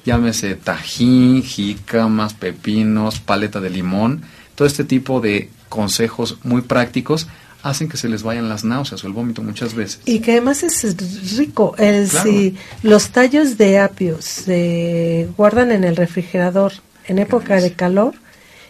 llámese 0.04 0.54
tajín, 0.54 1.42
jícamas, 1.42 2.34
pepinos, 2.34 3.20
paleta 3.20 3.60
de 3.60 3.70
limón, 3.70 4.22
todo 4.54 4.66
este 4.66 4.84
tipo 4.84 5.20
de 5.20 5.50
consejos 5.68 6.38
muy 6.42 6.62
prácticos 6.62 7.26
hacen 7.62 7.88
que 7.88 7.96
se 7.96 8.08
les 8.08 8.22
vayan 8.22 8.48
las 8.48 8.64
náuseas 8.64 9.02
o 9.04 9.06
el 9.06 9.12
vómito 9.12 9.42
muchas 9.42 9.74
veces. 9.74 10.00
Y 10.04 10.18
que 10.18 10.32
además 10.32 10.62
es 10.64 11.36
rico. 11.36 11.74
El, 11.78 12.08
Claro. 12.08 12.28
Si 12.28 12.56
los 12.82 13.10
tallos 13.10 13.56
de 13.56 13.78
apio 13.78 14.20
se 14.20 15.28
guardan 15.36 15.70
en 15.70 15.84
el 15.84 15.96
refrigerador 15.96 16.72
en 17.06 17.18
época 17.18 17.60
de 17.60 17.72
calor 17.72 18.14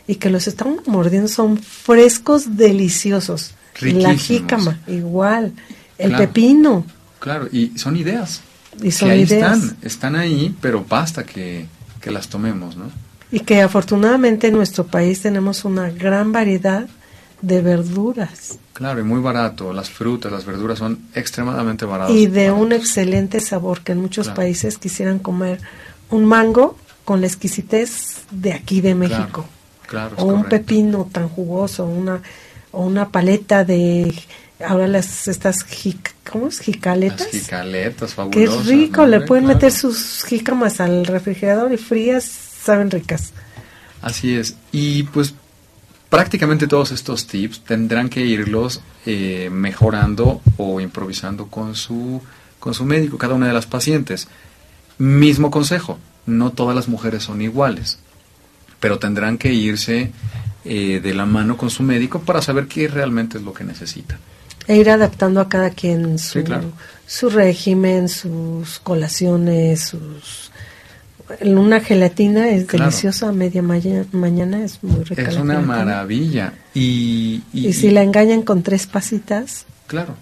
y 0.07 0.17
que 0.17 0.31
los 0.31 0.47
estamos 0.47 0.87
mordiendo, 0.87 1.29
son 1.29 1.57
frescos, 1.59 2.57
deliciosos. 2.57 3.55
La 3.81 4.15
jícama, 4.15 4.81
igual. 4.87 5.53
El 5.97 6.11
Claro. 6.11 6.25
pepino. 6.27 6.85
Claro, 7.19 7.49
y 7.51 7.73
son 7.79 7.97
ideas. 7.97 8.43
Y 8.81 8.91
son 8.91 9.09
que 9.09 9.15
ahí 9.15 9.23
ideas. 9.23 9.59
están, 9.63 9.77
están 9.83 10.17
ahí, 10.17 10.55
pero 10.61 10.85
basta 10.89 11.25
que, 11.25 11.67
que 12.01 12.11
las 12.11 12.29
tomemos, 12.29 12.77
¿no? 12.77 12.91
Y 13.31 13.41
que 13.41 13.61
afortunadamente 13.63 14.49
en 14.49 14.55
nuestro 14.55 14.87
país 14.87 15.21
tenemos 15.23 15.65
una 15.65 15.91
gran 15.91 16.33
variedad 16.33 16.87
de 17.41 17.61
verduras 17.61 18.59
Claro, 18.75 19.01
y 19.01 19.05
muy 19.05 19.21
barato. 19.21 19.73
Las 19.73 19.91
frutas, 19.91 20.31
las 20.33 20.45
verduras 20.47 20.79
son 20.79 20.99
extremadamente 21.15 21.85
baratas. 21.85 22.15
y 22.15 22.27
de 22.27 22.51
un 22.51 22.73
excelente 22.73 23.41
sabor 23.41 23.81
que 23.83 23.93
en 23.93 24.01
muchos 24.01 24.27
Claro. 24.27 24.37
países 24.37 24.79
quisieran 24.79 25.19
comer 25.19 25.61
un 26.11 26.25
mango 26.25 26.77
con 27.05 27.21
la 27.21 27.27
exquisitez 27.27 28.19
de 28.31 28.53
aquí 28.53 28.81
de 28.81 28.95
México. 28.95 29.45
Claro, 29.87 30.15
o 30.19 30.25
un 30.25 30.43
correcto. 30.43 30.49
pepino 30.51 31.09
tan 31.13 31.29
jugoso, 31.29 31.85
una 31.85 32.23
o 32.71 32.87
una 32.87 33.09
paleta 33.11 33.65
de 33.65 34.15
ahora 34.67 34.87
las 34.89 35.29
estas 35.29 35.67
jic- 35.67 36.13
¿cómo 36.31 36.49
es? 36.49 36.61
jicaletas. 36.61 37.21
Las 37.21 37.43
jicaletas 37.43 38.15
fabulosas. 38.15 38.61
es 38.61 38.67
rico, 38.67 39.03
¿no? 39.03 39.07
le 39.09 39.21
pueden 39.23 39.45
Claro. 39.45 39.57
meter 39.59 39.73
sus 39.73 40.25
jícamas 40.25 40.81
al 40.81 41.05
refrigerador 41.07 41.73
y 41.73 41.77
frías 41.77 42.25
saben 42.25 42.91
ricas. 42.91 43.33
Así 44.01 44.35
es. 44.37 44.57
Y 44.73 45.05
pues 45.05 45.35
prácticamente 46.09 46.67
todos 46.67 46.91
estos 46.93 47.27
tips 47.27 47.61
tendrán 47.65 48.09
que 48.09 48.21
irlos 48.21 48.81
eh, 49.07 49.49
mejorando 49.51 50.41
o 50.57 50.81
improvisando 50.81 51.47
con 51.47 51.75
su, 51.75 52.21
con 52.59 52.75
su 52.75 52.85
médico, 52.85 53.19
cada 53.19 53.35
una 53.35 53.47
de 53.49 53.53
las 53.53 53.67
pacientes. 53.67 54.29
Mismo 54.99 55.51
consejo, 55.51 55.99
no 56.27 56.51
todas 56.53 56.77
las 56.77 56.87
mujeres 56.89 57.25
son 57.25 57.41
iguales, 57.43 57.99
pero 58.79 58.99
tendrán 58.99 59.39
que 59.39 59.53
irse 59.53 60.13
eh, 60.65 61.01
de 61.03 61.15
la 61.15 61.27
mano 61.27 61.57
con 61.57 61.71
su 61.71 61.83
médico 61.83 62.21
para 62.21 62.43
saber 62.43 62.67
qué 62.69 62.87
realmente 62.89 63.39
es 63.39 63.45
lo 63.45 63.53
que 63.55 63.65
necesitan. 63.65 64.19
E 64.69 64.77
ir 64.77 64.91
adaptando 64.91 65.41
a 65.41 65.49
cada 65.49 65.71
quien 65.71 66.19
su, 66.19 66.39
Sí, 66.39 66.45
claro. 66.45 66.71
su 67.07 67.29
régimen, 67.31 68.09
sus 68.09 68.79
colaciones, 68.81 69.81
sus 69.81 70.51
una 71.45 71.81
gelatina 71.81 72.51
es 72.51 72.67
Claro. 72.67 72.85
deliciosa 72.87 73.29
a 73.29 73.33
media 73.33 73.63
maya- 73.63 74.05
mañana, 74.13 74.63
es 74.65 74.83
muy 74.83 75.03
rica. 75.05 75.23
Es 75.23 75.37
una 75.37 75.55
gelatina. 75.55 75.61
maravilla. 75.85 76.53
Y, 76.75 77.43
y- 77.55 77.69
Y 77.69 77.73
si 77.73 77.91
la 77.91 78.03
engañan 78.03 78.43
con 78.43 78.63
tres 78.63 78.87
pasitas, 78.87 79.65
Claro. 79.87 80.15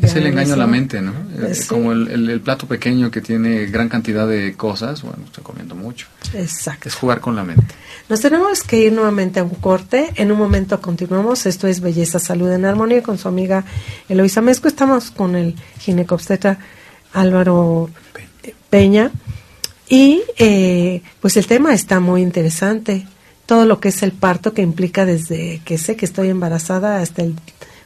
Es 0.00 0.14
el 0.14 0.26
engaño 0.26 0.54
a 0.54 0.56
la 0.56 0.66
mente, 0.66 1.00
¿no? 1.00 1.12
Eh, 1.12 1.48
Eh, 1.50 1.54
sí. 1.54 1.66
Como 1.66 1.92
el, 1.92 2.08
el- 2.08 2.30
el 2.30 2.40
plato 2.40 2.66
pequeño 2.66 3.10
que 3.10 3.20
tiene 3.20 3.66
gran 3.66 3.88
cantidad 3.88 4.28
de 4.28 4.54
cosas, 4.54 5.02
bueno, 5.02 5.24
estoy 5.24 5.42
comiendo 5.42 5.74
mucho. 5.74 6.06
exacto. 6.34 6.88
Es 6.88 6.94
jugar 6.94 7.20
con 7.20 7.34
la 7.34 7.42
mente. 7.42 7.74
Nos 8.08 8.20
tenemos 8.20 8.62
que 8.62 8.78
ir 8.84 8.92
nuevamente 8.92 9.40
a 9.40 9.44
un 9.44 9.50
corte. 9.50 10.10
En 10.16 10.30
un 10.30 10.38
momento 10.38 10.80
continuamos. 10.80 11.46
Esto 11.46 11.66
es 11.66 11.80
Belleza, 11.80 12.18
Salud 12.18 12.50
en 12.52 12.64
Armonía 12.64 13.02
con 13.02 13.18
su 13.18 13.28
amiga 13.28 13.64
Eloisa 14.08 14.40
Mezco. 14.40 14.68
Estamos 14.68 15.10
con 15.10 15.34
el 15.36 15.54
ginecobstetra 15.80 16.58
Álvaro 17.12 17.90
Peña. 18.70 19.10
Y 19.88 20.22
eh, 20.38 21.02
pues 21.20 21.36
el 21.38 21.46
tema 21.46 21.72
está 21.72 21.98
muy 22.00 22.22
interesante. 22.22 23.06
Todo 23.46 23.64
lo 23.64 23.80
que 23.80 23.88
es 23.88 24.02
el 24.02 24.12
parto 24.12 24.52
que 24.52 24.60
implica 24.62 25.06
desde 25.06 25.60
que 25.64 25.78
sé 25.78 25.96
que 25.96 26.04
estoy 26.04 26.28
embarazada 26.28 27.00
hasta 27.00 27.22
el 27.22 27.34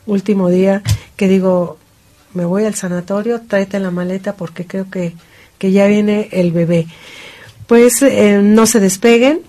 último 0.07 0.49
día 0.49 0.83
que 1.17 1.29
digo, 1.29 1.79
me 2.35 2.45
voy 2.45 2.65
al 2.65 2.75
sanatorio, 2.75 3.41
tráete 3.41 3.79
la 3.79 3.91
maleta 3.91 4.35
porque 4.37 4.67
creo 4.67 4.91
que, 4.91 5.15
que 5.59 5.73
ya 5.73 5.87
viene 5.87 6.29
el 6.33 6.53
bebé. 6.53 6.87
Pues 7.67 8.03
eh, 8.03 8.41
no 8.43 8.67
se 8.67 8.81
despeguen, 8.81 9.41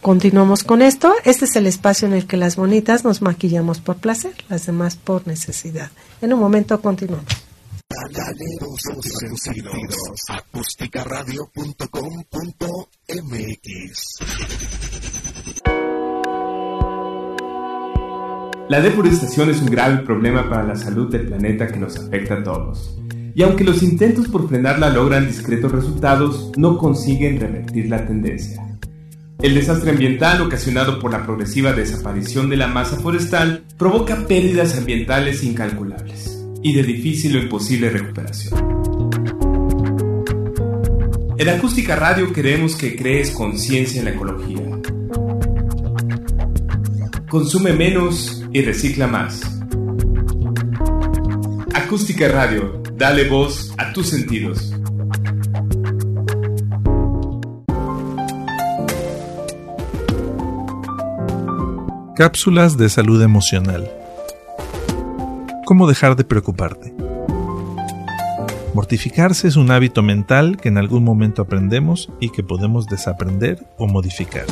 continuamos 0.00 0.64
con 0.64 0.82
esto. 0.82 1.14
Este 1.24 1.46
es 1.46 1.56
el 1.56 1.66
espacio 1.66 2.06
en 2.08 2.14
el 2.14 2.26
que 2.26 2.36
las 2.36 2.56
bonitas 2.56 3.04
nos 3.04 3.22
maquillamos 3.22 3.80
por 3.80 3.96
placer, 3.96 4.32
las 4.48 4.66
demás 4.66 4.96
por 4.96 5.26
necesidad. 5.26 5.90
En 6.20 6.32
un 6.32 6.40
momento 6.40 6.80
continuamos. 6.80 7.26
La 18.70 18.80
deforestación 18.80 19.50
es 19.50 19.60
un 19.60 19.66
grave 19.66 19.98
problema 20.04 20.48
para 20.48 20.64
la 20.64 20.74
salud 20.74 21.10
del 21.12 21.26
planeta 21.26 21.66
que 21.66 21.78
nos 21.78 21.98
afecta 21.98 22.34
a 22.34 22.42
todos. 22.42 22.98
Y 23.34 23.42
aunque 23.42 23.62
los 23.62 23.82
intentos 23.82 24.28
por 24.28 24.48
frenarla 24.48 24.88
logran 24.88 25.26
discretos 25.26 25.70
resultados, 25.70 26.50
no 26.56 26.78
consiguen 26.78 27.38
revertir 27.38 27.90
la 27.90 28.06
tendencia. 28.06 28.78
El 29.42 29.54
desastre 29.54 29.90
ambiental 29.90 30.40
ocasionado 30.40 30.98
por 30.98 31.12
la 31.12 31.26
progresiva 31.26 31.74
desaparición 31.74 32.48
de 32.48 32.56
la 32.56 32.66
masa 32.66 32.96
forestal 32.96 33.64
provoca 33.76 34.26
pérdidas 34.26 34.78
ambientales 34.78 35.44
incalculables 35.44 36.42
y 36.62 36.74
de 36.74 36.84
difícil 36.84 37.36
o 37.36 37.40
imposible 37.40 37.90
recuperación. 37.90 38.58
En 41.36 41.48
Acústica 41.50 41.96
Radio 41.96 42.32
queremos 42.32 42.76
que 42.76 42.96
crees 42.96 43.30
conciencia 43.30 43.98
en 43.98 44.06
la 44.06 44.12
ecología. 44.12 44.62
Consume 47.28 47.74
menos 47.74 48.43
y 48.54 48.62
recicla 48.62 49.08
más. 49.08 49.42
Acústica 51.74 52.28
Radio, 52.28 52.80
dale 52.96 53.28
voz 53.28 53.74
a 53.76 53.92
tus 53.92 54.08
sentidos. 54.08 54.72
Cápsulas 62.16 62.78
de 62.78 62.88
salud 62.88 63.20
emocional. 63.20 63.90
¿Cómo 65.66 65.88
dejar 65.88 66.14
de 66.14 66.22
preocuparte? 66.22 66.94
Mortificarse 68.72 69.48
es 69.48 69.56
un 69.56 69.72
hábito 69.72 70.02
mental 70.04 70.58
que 70.58 70.68
en 70.68 70.78
algún 70.78 71.02
momento 71.02 71.42
aprendemos 71.42 72.08
y 72.20 72.30
que 72.30 72.44
podemos 72.44 72.86
desaprender 72.86 73.66
o 73.78 73.88
modificar. 73.88 74.46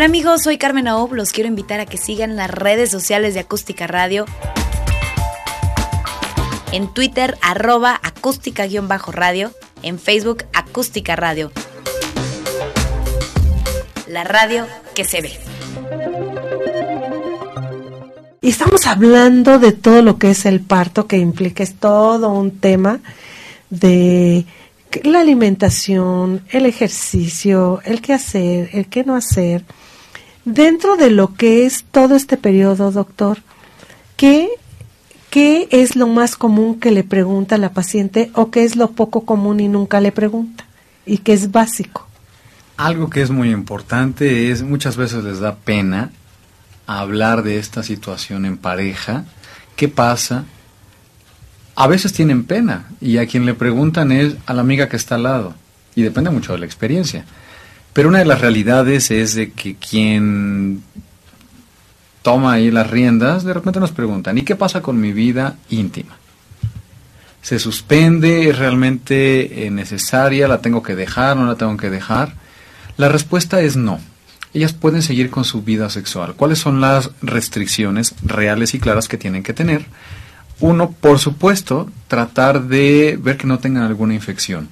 Hola 0.00 0.06
amigos, 0.06 0.44
soy 0.44 0.56
Carmen 0.56 0.88
Aob. 0.88 1.12
Los 1.12 1.30
quiero 1.30 1.46
invitar 1.46 1.78
a 1.78 1.84
que 1.84 1.98
sigan 1.98 2.34
las 2.34 2.50
redes 2.50 2.90
sociales 2.90 3.34
de 3.34 3.40
Acústica 3.40 3.86
Radio. 3.86 4.24
En 6.72 6.88
Twitter, 6.88 7.36
arroba 7.42 8.00
acústica-radio. 8.02 9.52
En 9.82 9.98
Facebook, 9.98 10.44
acústica 10.54 11.16
radio. 11.16 11.52
La 14.08 14.24
radio 14.24 14.66
que 14.94 15.04
se 15.04 15.20
ve. 15.20 15.32
Y 18.40 18.48
estamos 18.48 18.86
hablando 18.86 19.58
de 19.58 19.72
todo 19.72 20.00
lo 20.00 20.16
que 20.16 20.30
es 20.30 20.46
el 20.46 20.60
parto, 20.60 21.06
que 21.06 21.18
implica 21.18 21.62
es 21.62 21.74
todo 21.74 22.30
un 22.30 22.52
tema 22.52 23.00
de 23.68 24.46
la 25.02 25.20
alimentación, 25.20 26.42
el 26.48 26.64
ejercicio, 26.64 27.82
el 27.84 28.00
qué 28.00 28.14
hacer, 28.14 28.70
el 28.72 28.86
qué 28.86 29.04
no 29.04 29.14
hacer. 29.14 29.62
Dentro 30.44 30.96
de 30.96 31.10
lo 31.10 31.34
que 31.34 31.66
es 31.66 31.84
todo 31.84 32.16
este 32.16 32.36
periodo, 32.36 32.90
doctor, 32.90 33.38
¿qué, 34.16 34.48
qué 35.28 35.68
es 35.70 35.96
lo 35.96 36.06
más 36.06 36.36
común 36.36 36.80
que 36.80 36.90
le 36.90 37.04
pregunta 37.04 37.58
la 37.58 37.72
paciente 37.72 38.30
o 38.34 38.50
qué 38.50 38.64
es 38.64 38.74
lo 38.76 38.92
poco 38.92 39.24
común 39.24 39.60
y 39.60 39.68
nunca 39.68 40.00
le 40.00 40.12
pregunta? 40.12 40.64
Y 41.04 41.18
qué 41.18 41.34
es 41.34 41.50
básico. 41.50 42.06
Algo 42.76 43.10
que 43.10 43.20
es 43.20 43.30
muy 43.30 43.50
importante 43.50 44.50
es 44.50 44.62
muchas 44.62 44.96
veces 44.96 45.24
les 45.24 45.40
da 45.40 45.56
pena 45.56 46.10
hablar 46.86 47.42
de 47.42 47.58
esta 47.58 47.82
situación 47.82 48.46
en 48.46 48.56
pareja. 48.56 49.24
¿Qué 49.76 49.88
pasa? 49.88 50.44
A 51.74 51.86
veces 51.86 52.12
tienen 52.12 52.44
pena 52.44 52.86
y 53.00 53.18
a 53.18 53.26
quien 53.26 53.44
le 53.44 53.54
preguntan 53.54 54.10
es 54.12 54.36
a 54.46 54.54
la 54.54 54.62
amiga 54.62 54.88
que 54.88 54.96
está 54.96 55.16
al 55.16 55.24
lado 55.24 55.54
y 55.94 56.02
depende 56.02 56.30
mucho 56.30 56.52
de 56.52 56.58
la 56.58 56.66
experiencia. 56.66 57.26
Pero 57.92 58.08
una 58.08 58.18
de 58.18 58.24
las 58.24 58.40
realidades 58.40 59.10
es 59.10 59.34
de 59.34 59.52
que 59.52 59.74
quien 59.76 60.82
toma 62.22 62.52
ahí 62.52 62.70
las 62.70 62.90
riendas, 62.90 63.44
de 63.44 63.54
repente 63.54 63.80
nos 63.80 63.92
preguntan, 63.92 64.38
¿y 64.38 64.42
qué 64.42 64.56
pasa 64.56 64.82
con 64.82 65.00
mi 65.00 65.12
vida 65.12 65.56
íntima? 65.70 66.16
¿Se 67.42 67.58
suspende? 67.58 68.48
¿Es 68.48 68.58
realmente 68.58 69.66
eh, 69.66 69.70
necesaria? 69.70 70.46
¿La 70.46 70.60
tengo 70.60 70.82
que 70.82 70.94
dejar? 70.94 71.36
¿No 71.36 71.46
la 71.46 71.56
tengo 71.56 71.76
que 71.76 71.90
dejar? 71.90 72.34
La 72.96 73.08
respuesta 73.08 73.60
es 73.60 73.76
no. 73.76 73.98
Ellas 74.52 74.72
pueden 74.72 75.02
seguir 75.02 75.30
con 75.30 75.44
su 75.44 75.62
vida 75.62 75.88
sexual. 75.90 76.34
¿Cuáles 76.34 76.58
son 76.58 76.80
las 76.80 77.10
restricciones 77.22 78.14
reales 78.22 78.74
y 78.74 78.80
claras 78.80 79.08
que 79.08 79.16
tienen 79.16 79.42
que 79.42 79.54
tener? 79.54 79.86
Uno, 80.58 80.90
por 80.90 81.18
supuesto, 81.18 81.90
tratar 82.08 82.64
de 82.64 83.18
ver 83.20 83.38
que 83.38 83.46
no 83.46 83.58
tengan 83.58 83.84
alguna 83.84 84.12
infección, 84.12 84.68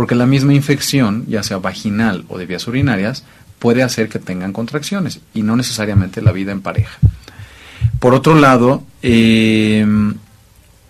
porque 0.00 0.14
la 0.14 0.24
misma 0.24 0.54
infección, 0.54 1.26
ya 1.28 1.42
sea 1.42 1.58
vaginal 1.58 2.24
o 2.28 2.38
de 2.38 2.46
vías 2.46 2.66
urinarias, 2.66 3.22
puede 3.58 3.82
hacer 3.82 4.08
que 4.08 4.18
tengan 4.18 4.54
contracciones 4.54 5.20
y 5.34 5.42
no 5.42 5.56
necesariamente 5.56 6.22
la 6.22 6.32
vida 6.32 6.52
en 6.52 6.62
pareja. 6.62 6.96
Por 7.98 8.14
otro 8.14 8.34
lado, 8.34 8.82
eh, 9.02 9.86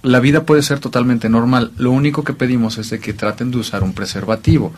la 0.03 0.21
vida 0.21 0.47
puede 0.47 0.63
ser 0.63 0.79
totalmente 0.79 1.29
normal. 1.29 1.73
Lo 1.77 1.91
único 1.91 2.23
que 2.23 2.35
pedimos 2.35 2.79
es 2.79 3.01
que 3.01 3.13
traten 3.13 3.51
de 3.51 3.59
usar 3.59 3.83
un 3.83 3.95
preservativo, 3.95 4.73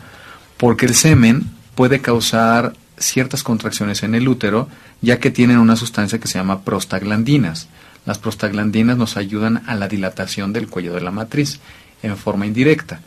porque 0.57 0.87
el 0.87 0.95
semen 0.95 1.51
puede 1.75 2.01
causar 2.01 2.73
ciertas 2.97 3.43
contracciones 3.43 4.01
en 4.01 4.15
el 4.15 4.27
útero, 4.27 4.67
ya 5.03 5.19
que 5.19 5.29
tienen 5.29 5.59
una 5.59 5.75
sustancia 5.75 6.19
que 6.19 6.27
se 6.27 6.39
llama 6.39 6.61
prostaglandinas. 6.61 7.67
Las 8.07 8.17
prostaglandinas 8.17 8.97
nos 8.97 9.15
ayudan 9.15 9.61
a 9.67 9.75
la 9.75 9.87
dilatación 9.87 10.53
del 10.53 10.69
cuello 10.69 10.95
de 10.95 11.01
la 11.01 11.11
matriz 11.11 11.59
en 12.01 12.17
forma 12.17 12.47
indirecta. 12.47 12.99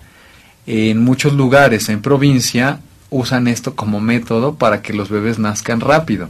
En 0.66 1.02
muchos 1.02 1.32
lugares 1.32 1.88
en 1.88 2.02
provincia 2.02 2.80
usan 3.10 3.46
esto 3.46 3.76
como 3.76 4.00
método 4.00 4.56
para 4.56 4.82
que 4.82 4.92
los 4.92 5.08
bebés 5.08 5.38
nazcan 5.38 5.80
rápido. 5.80 6.28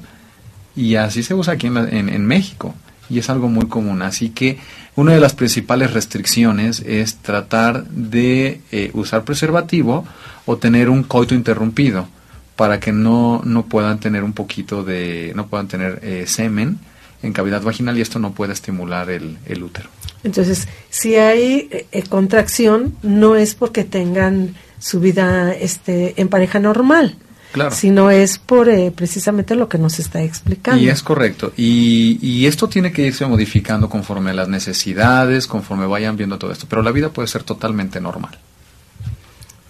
Y 0.75 0.97
así 0.97 1.23
se 1.23 1.35
usa 1.35 1.55
aquí 1.55 1.69
en, 1.69 2.27
México. 2.27 2.75
Y 3.09 3.19
es 3.19 3.31
algo 3.31 3.49
muy 3.49 3.67
común. 3.67 4.03
Así 4.03 4.31
que 4.31 4.59
una 4.95 5.13
de 5.13 5.21
las 5.21 5.35
principales 5.35 5.95
restricciones 5.95 6.81
es 6.81 7.17
tratar 7.17 7.85
de 7.89 8.61
eh, 8.73 8.91
usar 8.93 9.25
preservativo 9.25 10.05
o 10.45 10.59
tener 10.59 10.91
un 10.91 11.03
coito 11.03 11.35
interrumpido 11.35 12.09
para 12.57 12.81
que 12.81 12.93
no, 12.93 13.43
no 13.45 13.67
puedan 13.67 14.01
tener 14.01 14.25
un 14.25 14.33
poquito 14.33 14.85
de, 14.85 15.33
no 15.35 15.47
puedan 15.47 15.69
tener 15.69 16.01
eh, 16.03 16.25
semen 16.27 16.79
en 17.23 17.33
cavidad 17.33 17.63
vaginal 17.63 17.97
y 17.97 18.01
esto 18.01 18.19
no 18.19 18.33
puede 18.33 18.53
estimular 18.53 19.11
el, 19.11 19.39
el 19.47 19.63
útero. 19.63 19.89
Entonces, 20.25 20.67
si 20.91 21.17
hay 21.17 21.69
eh, 21.71 22.03
contracción, 22.09 22.97
no 23.03 23.37
es 23.37 23.55
porque 23.55 23.85
tengan 23.85 24.55
su 24.79 25.01
vida 25.01 25.53
este, 25.53 26.21
en 26.21 26.29
pareja 26.29 26.59
normal, 26.59 27.17
Claro. 27.53 27.71
sino 27.71 28.11
es 28.11 28.39
por 28.39 28.69
eh, 28.69 28.93
precisamente 28.95 29.55
lo 29.55 29.69
que 29.69 29.79
nos 29.79 29.99
está 29.99 30.21
explicando. 30.23 30.83
Y 30.83 30.89
es 30.91 31.03
correcto. 31.03 31.53
Y, 31.57 32.19
y 32.21 32.47
esto 32.47 32.69
tiene 32.69 32.93
que 32.93 33.07
irse 33.07 33.25
modificando 33.25 33.89
conforme 33.89 34.31
a 34.31 34.35
las 34.35 34.49
necesidades, 34.49 35.47
conforme 35.47 35.87
vayan 35.87 36.17
viendo 36.17 36.39
todo 36.39 36.53
esto. 36.53 36.67
Pero 36.69 36.83
la 36.83 36.91
vida 36.91 37.09
puede 37.09 37.29
ser 37.29 37.45
totalmente 37.45 38.01
normal. 38.01 38.37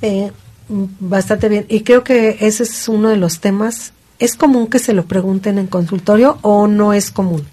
Eh, 0.03 0.33
bastante 0.69 1.49
bien. 1.49 1.67
Y 1.69 1.83
creo 1.83 2.03
que 2.03 2.39
ese 2.41 2.65
es 2.65 2.89
uno 2.89 3.09
de 3.09 3.17
los 3.17 3.41
temas. 3.41 3.93
¿Es 4.19 4.35
común 4.35 4.67
que 4.69 4.79
se 4.79 4.93
lo 4.93 5.05
pregunten 5.05 5.59
en 5.59 5.67
consultorio 5.67 6.39
o 6.43 6.67
no 6.67 6.93
es 6.93 7.11
común? 7.11 7.45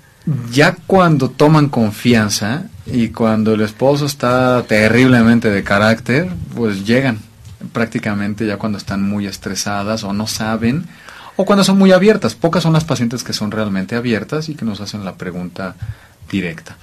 Ya 0.51 0.75
cuando 0.87 1.29
toman 1.29 1.67
confianza 1.69 2.67
y 2.85 3.09
cuando 3.09 3.53
el 3.53 3.61
esposo 3.61 4.05
está 4.05 4.63
terriblemente 4.67 5.49
de 5.49 5.63
carácter, 5.63 6.29
pues 6.55 6.85
llegan 6.85 7.19
prácticamente 7.71 8.45
ya 8.45 8.57
cuando 8.57 8.77
están 8.77 9.07
muy 9.07 9.25
estresadas 9.25 10.03
o 10.03 10.13
no 10.13 10.27
saben 10.27 10.85
o 11.37 11.45
cuando 11.45 11.63
son 11.63 11.77
muy 11.77 11.91
abiertas. 11.91 12.35
Pocas 12.35 12.63
son 12.63 12.73
las 12.73 12.83
pacientes 12.83 13.23
que 13.23 13.33
son 13.33 13.51
realmente 13.51 13.95
abiertas 13.95 14.49
y 14.49 14.55
que 14.55 14.65
nos 14.65 14.81
hacen 14.81 15.05
la 15.05 15.15
pregunta 15.15 15.75
directa. 16.29 16.75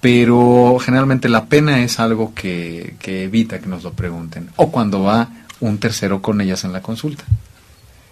Pero 0.00 0.78
generalmente 0.80 1.28
la 1.28 1.46
pena 1.46 1.82
es 1.82 1.98
algo 1.98 2.32
que, 2.34 2.94
que 3.00 3.24
evita 3.24 3.58
que 3.58 3.66
nos 3.66 3.82
lo 3.82 3.92
pregunten. 3.92 4.50
O 4.56 4.70
cuando 4.70 5.02
va 5.02 5.28
un 5.60 5.78
tercero 5.78 6.22
con 6.22 6.40
ellas 6.40 6.62
en 6.62 6.72
la 6.72 6.82
consulta. 6.82 7.24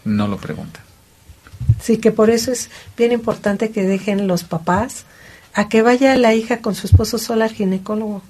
No 0.04 0.26
lo 0.26 0.36
preguntan. 0.36 0.82
Sí, 1.80 1.98
que 1.98 2.10
por 2.10 2.30
eso 2.30 2.50
es 2.50 2.70
bien 2.96 3.12
importante 3.12 3.70
que 3.70 3.84
dejen 3.84 4.26
los 4.26 4.44
papás 4.44 5.05
a 5.56 5.68
que 5.68 5.80
vaya 5.80 6.14
la 6.16 6.34
hija 6.34 6.58
con 6.58 6.74
su 6.74 6.86
esposo 6.86 7.16
sola 7.18 7.46
al 7.46 7.52
ginecólogo. 7.52 8.22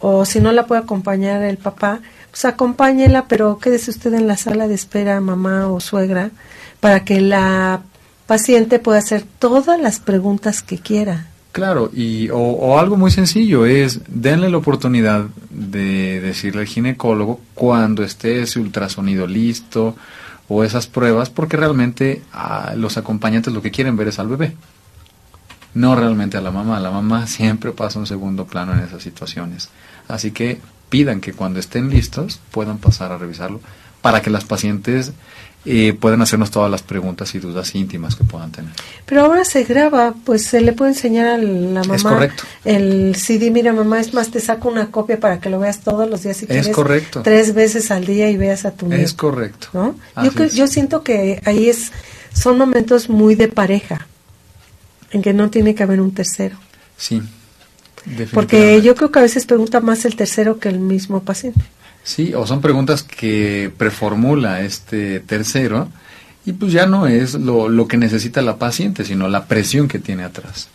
O 0.00 0.24
si 0.24 0.40
no 0.40 0.50
la 0.52 0.66
puede 0.66 0.82
acompañar 0.82 1.40
el 1.42 1.56
papá, 1.56 2.00
pues 2.30 2.44
acompáñela, 2.44 3.26
pero 3.28 3.58
quédese 3.58 3.92
usted 3.92 4.12
en 4.12 4.26
la 4.26 4.36
sala 4.36 4.66
de 4.66 4.74
espera, 4.74 5.20
mamá 5.20 5.68
o 5.68 5.78
suegra, 5.78 6.30
para 6.80 7.04
que 7.04 7.20
la 7.20 7.82
paciente 8.26 8.80
pueda 8.80 8.98
hacer 8.98 9.24
todas 9.38 9.80
las 9.80 10.00
preguntas 10.00 10.62
que 10.62 10.78
quiera. 10.78 11.28
Claro, 11.52 11.92
y, 11.94 12.28
o, 12.32 12.76
algo 12.80 12.96
muy 12.96 13.12
sencillo 13.12 13.64
es 13.66 14.00
denle 14.08 14.50
la 14.50 14.56
oportunidad 14.56 15.26
de 15.50 16.20
decirle 16.20 16.62
al 16.62 16.66
ginecólogo 16.66 17.40
cuando 17.54 18.02
esté 18.02 18.42
ese 18.42 18.58
ultrasonido 18.58 19.28
listo 19.28 19.94
o 20.48 20.64
esas 20.64 20.88
pruebas, 20.88 21.30
porque 21.30 21.56
realmente 21.56 22.22
ah, 22.32 22.74
los 22.76 22.96
acompañantes 22.96 23.54
lo 23.54 23.62
que 23.62 23.70
quieren 23.70 23.96
ver 23.96 24.08
es 24.08 24.18
al 24.18 24.26
bebé, 24.26 24.56
no 25.74 25.94
realmente 25.96 26.36
a 26.36 26.40
la 26.40 26.50
mamá. 26.50 26.80
La 26.80 26.90
mamá 26.90 27.26
siempre 27.26 27.72
pasa 27.72 27.98
un 27.98 28.06
segundo 28.06 28.46
plano 28.46 28.72
en 28.72 28.80
esas 28.80 29.02
situaciones. 29.02 29.68
Así 30.08 30.30
que 30.30 30.58
pidan 30.88 31.20
que 31.20 31.32
cuando 31.32 31.58
estén 31.60 31.90
listos 31.90 32.40
puedan 32.50 32.78
pasar 32.78 33.10
a 33.12 33.18
revisarlo 33.18 33.60
para 34.02 34.20
que 34.22 34.30
las 34.30 34.44
pacientes 34.44 35.12
eh, 35.66 35.96
puedan 35.98 36.20
hacernos 36.20 36.50
todas 36.50 36.70
las 36.70 36.82
preguntas 36.82 37.34
y 37.34 37.38
dudas 37.38 37.74
íntimas 37.74 38.16
que 38.16 38.22
puedan 38.24 38.52
tener. 38.52 38.70
Pero 39.06 39.22
ahora 39.24 39.46
se 39.46 39.64
graba, 39.64 40.12
pues 40.24 40.44
se 40.44 40.60
le 40.60 40.74
puede 40.74 40.90
enseñar 40.92 41.26
a 41.26 41.38
la 41.38 41.80
mamá 41.80 41.96
Es 41.96 42.02
correcto. 42.02 42.42
el 42.66 43.16
CD, 43.16 43.50
mira 43.50 43.72
mamá, 43.72 43.98
es 43.98 44.12
más, 44.12 44.30
te 44.30 44.40
saco 44.40 44.68
una 44.68 44.90
copia 44.90 45.18
para 45.18 45.40
que 45.40 45.48
lo 45.48 45.58
veas 45.58 45.80
todos 45.80 46.08
los 46.08 46.22
días 46.22 46.36
si 46.36 46.44
Es 46.44 46.50
quieres. 46.50 46.68
correcto. 46.68 47.22
Tres 47.22 47.54
veces 47.54 47.90
al 47.90 48.04
día 48.04 48.28
y 48.30 48.36
veas 48.36 48.66
a 48.66 48.72
tu 48.72 48.86
nieto. 48.88 49.02
Es 49.02 49.14
correcto. 49.14 49.68
¿no? 49.72 49.96
Yo, 50.22 50.44
es. 50.44 50.54
yo 50.54 50.66
siento 50.66 51.02
que 51.02 51.40
ahí 51.46 51.70
es 51.70 51.90
son 52.34 52.58
momentos 52.58 53.08
muy 53.08 53.34
de 53.34 53.48
pareja, 53.48 54.06
en 55.14 55.22
que 55.22 55.32
no 55.32 55.48
tiene 55.48 55.74
que 55.74 55.82
haber 55.82 56.00
un 56.02 56.12
tercero. 56.12 56.56
Sí. 56.98 57.22
Porque 58.32 58.82
yo 58.82 58.94
creo 58.94 59.10
que 59.10 59.18
a 59.18 59.22
veces 59.22 59.46
pregunta 59.46 59.80
más 59.80 60.04
el 60.04 60.14
tercero 60.16 60.58
que 60.58 60.68
el 60.68 60.78
mismo 60.78 61.22
paciente. 61.22 61.62
Sí, 62.02 62.34
o 62.34 62.46
son 62.46 62.60
preguntas 62.60 63.02
que 63.02 63.72
preformula 63.78 64.60
este 64.60 65.20
tercero 65.20 65.88
y 66.44 66.52
pues 66.52 66.72
ya 66.72 66.84
no 66.84 67.06
es 67.06 67.32
lo, 67.34 67.70
lo 67.70 67.88
que 67.88 67.96
necesita 67.96 68.42
la 68.42 68.58
paciente, 68.58 69.04
sino 69.06 69.26
la 69.28 69.46
presión 69.46 69.88
que 69.88 69.98
tiene 69.98 70.24
atrás. 70.24 70.68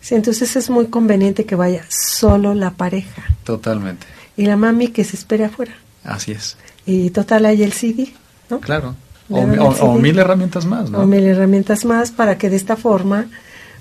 Sí, 0.00 0.16
entonces 0.16 0.56
es 0.56 0.68
muy 0.70 0.86
conveniente 0.88 1.44
que 1.44 1.54
vaya 1.54 1.84
solo 1.88 2.54
la 2.54 2.72
pareja 2.72 3.22
Totalmente. 3.44 4.06
y 4.36 4.46
la 4.46 4.56
mami 4.56 4.88
que 4.88 5.04
se 5.04 5.14
espere 5.16 5.44
afuera. 5.44 5.74
Así 6.02 6.32
es. 6.32 6.56
Y 6.86 7.10
total 7.10 7.46
hay 7.46 7.62
el 7.62 7.72
CD, 7.72 8.12
¿no? 8.50 8.58
Claro. 8.60 8.96
O, 9.30 9.40
o- 9.42 9.98
mil 9.98 10.18
herramientas 10.18 10.64
más, 10.64 10.90
¿no? 10.90 11.00
o 11.00 11.06
mil 11.06 11.22
herramientas 11.24 11.84
más 11.84 12.10
para 12.10 12.38
que 12.38 12.48
de 12.50 12.56
esta 12.56 12.76
forma, 12.76 13.26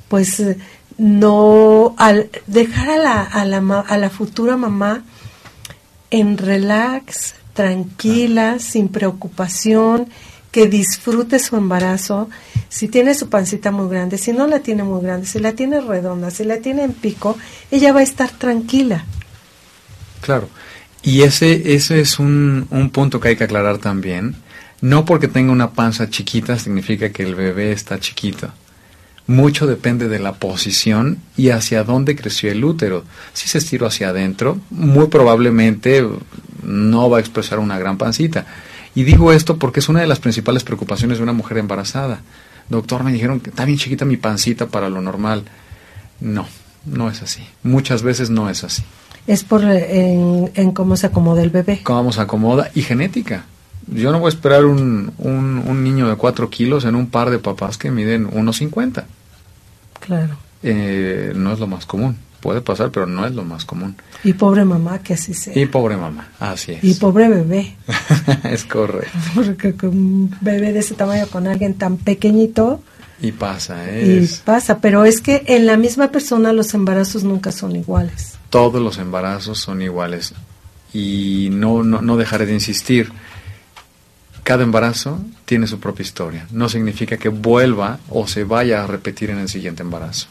pues 0.08 0.40
eh, 0.40 0.58
no 0.98 1.96
al 1.98 2.30
dejar 2.48 2.90
a 2.90 2.98
la, 2.98 3.22
a 3.24 3.46
la, 3.46 3.80
a 3.80 3.98
la 3.98 4.10
futura 4.10 4.58
mamá 4.58 5.04
en 6.10 6.38
relax, 6.38 7.36
tranquila, 7.54 8.60
sin 8.60 8.88
preocupación, 8.90 10.08
que 10.52 10.68
disfrute 10.68 11.40
su 11.40 11.56
embarazo. 11.56 12.30
Si 12.70 12.88
tiene 12.88 13.14
su 13.14 13.30
pancita 13.30 13.72
muy 13.72 13.90
grande, 13.90 14.18
si 14.18 14.32
no 14.32 14.48
la 14.48 14.60
tiene 14.60 14.84
muy 14.84 15.02
grande, 15.02 15.28
si 15.28 15.40
la 15.40 15.54
tiene 15.54 15.82
redonda, 15.82 16.32
si 16.32 16.44
la 16.44 16.58
tiene 16.58 16.84
en 16.84 16.94
pico, 16.94 17.38
ella 17.72 17.94
va 17.94 18.00
a 18.00 18.04
estar 18.04 18.30
tranquila. 18.32 19.06
Claro. 20.22 20.50
Y 21.04 21.22
ese, 21.22 21.76
ese 21.76 22.02
es 22.02 22.20
un, 22.20 22.68
un 22.70 22.90
punto 22.90 23.20
que 23.20 23.30
hay 23.30 23.36
que 23.36 23.44
aclarar 23.44 23.78
también. 23.78 24.36
No 24.82 25.06
porque 25.06 25.28
tenga 25.28 25.52
una 25.52 25.72
panza 25.72 26.10
chiquita 26.10 26.60
significa 26.60 27.12
que 27.12 27.24
el 27.24 27.36
bebé 27.36 27.72
está 27.72 28.00
chiquito. 28.00 28.52
Mucho 29.28 29.68
depende 29.68 30.08
de 30.08 30.20
la 30.20 30.36
posición 30.36 31.20
y 31.36 31.50
hacia 31.50 31.84
dónde 31.84 32.16
creció 32.16 32.50
el 32.50 32.64
útero. 32.64 33.04
Si 33.34 33.50
se 33.50 33.58
estiró 33.58 33.86
hacia 33.86 34.10
adentro, 34.10 34.58
muy 34.70 35.08
probablemente 35.08 36.08
no 36.64 37.10
va 37.10 37.18
a 37.18 37.20
expresar 37.20 37.60
una 37.60 37.78
gran 37.78 37.98
pancita. 37.98 38.46
Y 38.96 39.04
digo 39.04 39.34
esto 39.34 39.58
porque 39.58 39.82
es 39.82 39.90
una 39.90 40.00
de 40.00 40.08
las 40.08 40.20
principales 40.20 40.64
preocupaciones 40.64 41.18
de 41.18 41.24
una 41.24 41.34
mujer 41.34 41.58
embarazada. 41.58 42.22
Doctor, 42.70 43.04
me 43.04 43.12
dijeron 43.12 43.42
que 43.42 43.50
está 43.50 43.66
bien 43.66 43.78
chiquita 43.78 44.06
mi 44.06 44.16
pancita 44.16 44.68
para 44.68 44.90
lo 44.90 45.02
normal. 45.02 45.44
No, 46.22 46.48
no 46.86 47.10
es 47.10 47.22
así. 47.22 47.42
Muchas 47.64 48.04
veces 48.04 48.30
no 48.30 48.50
es 48.50 48.64
así. 48.64 48.84
Es 49.28 49.44
por 49.44 49.62
en, 49.64 50.52
en 50.56 50.72
cómo 50.72 50.96
se 50.96 51.08
acomoda 51.08 51.44
el 51.44 51.50
bebé. 51.50 51.82
Cómo 51.84 52.14
se 52.14 52.22
acomoda 52.22 52.72
y 52.74 52.82
genética. 52.82 53.44
Yo 53.88 54.12
no 54.12 54.20
voy 54.20 54.28
a 54.28 54.30
esperar 54.30 54.66
un, 54.66 55.12
un, 55.18 55.64
un 55.66 55.84
niño 55.84 56.08
de 56.10 56.16
4 56.16 56.50
kilos 56.50 56.86
en 56.86 56.96
un 56.96 57.08
par 57.08 57.30
de 57.30 57.40
papás 57.40 57.78
que 57.78 57.92
miden 57.92 58.30
1,50. 58.30 59.04
Claro. 60.08 60.38
Eh, 60.64 61.34
no 61.36 61.52
es 61.54 61.60
lo 61.60 61.68
más 61.68 61.86
común. 61.86 62.18
Puede 62.40 62.62
pasar, 62.62 62.92
pero 62.92 63.06
no 63.06 63.26
es 63.26 63.34
lo 63.34 63.44
más 63.44 63.66
común. 63.66 63.96
Y 64.24 64.32
pobre 64.34 64.64
mamá 64.64 65.00
que 65.00 65.16
así 65.16 65.34
sea. 65.34 65.58
Y 65.58 65.66
pobre 65.66 65.98
mamá, 65.98 66.30
así 66.40 66.74
es. 66.74 66.84
Y 66.84 66.94
pobre 66.94 67.28
bebé. 67.28 67.76
es 68.46 68.64
correcto. 68.64 69.18
Porque 69.36 69.76
con 69.76 69.90
un 69.90 70.36
bebé 70.42 70.72
de 70.72 70.80
ese 70.80 70.94
tamaño 70.96 71.28
con 71.28 71.46
alguien 71.46 71.74
tan 71.74 71.98
pequeñito. 71.98 72.82
Y 73.20 73.34
pasa, 73.34 73.84
Y 73.92 74.20
es. 74.20 74.38
pasa, 74.38 74.80
pero 74.80 75.04
es 75.04 75.20
que 75.22 75.44
en 75.48 75.66
la 75.66 75.76
misma 75.76 76.10
persona 76.10 76.54
los 76.54 76.74
embarazos 76.74 77.24
nunca 77.24 77.52
son 77.52 77.76
iguales. 77.76 78.36
Todos 78.50 78.82
los 78.82 78.98
embarazos 78.98 79.60
son 79.60 79.82
iguales. 79.82 80.34
Y 80.94 81.50
no, 81.52 81.84
no, 81.84 82.02
no 82.02 82.16
dejaré 82.16 82.46
de 82.46 82.54
insistir. 82.54 83.12
Cada 84.48 84.64
embarazo 84.64 85.20
tiene 85.44 85.68
su 85.68 85.78
propia 85.78 86.04
historia. 86.04 86.48
No 86.52 86.70
significa 86.70 87.18
que 87.18 87.28
vuelva 87.28 88.00
o 88.10 88.28
se 88.28 88.46
vaya 88.46 88.82
a 88.82 88.88
repetir 88.88 89.30
en 89.30 89.40
el 89.40 89.50
siguiente 89.50 89.84
embarazo. 89.84 90.28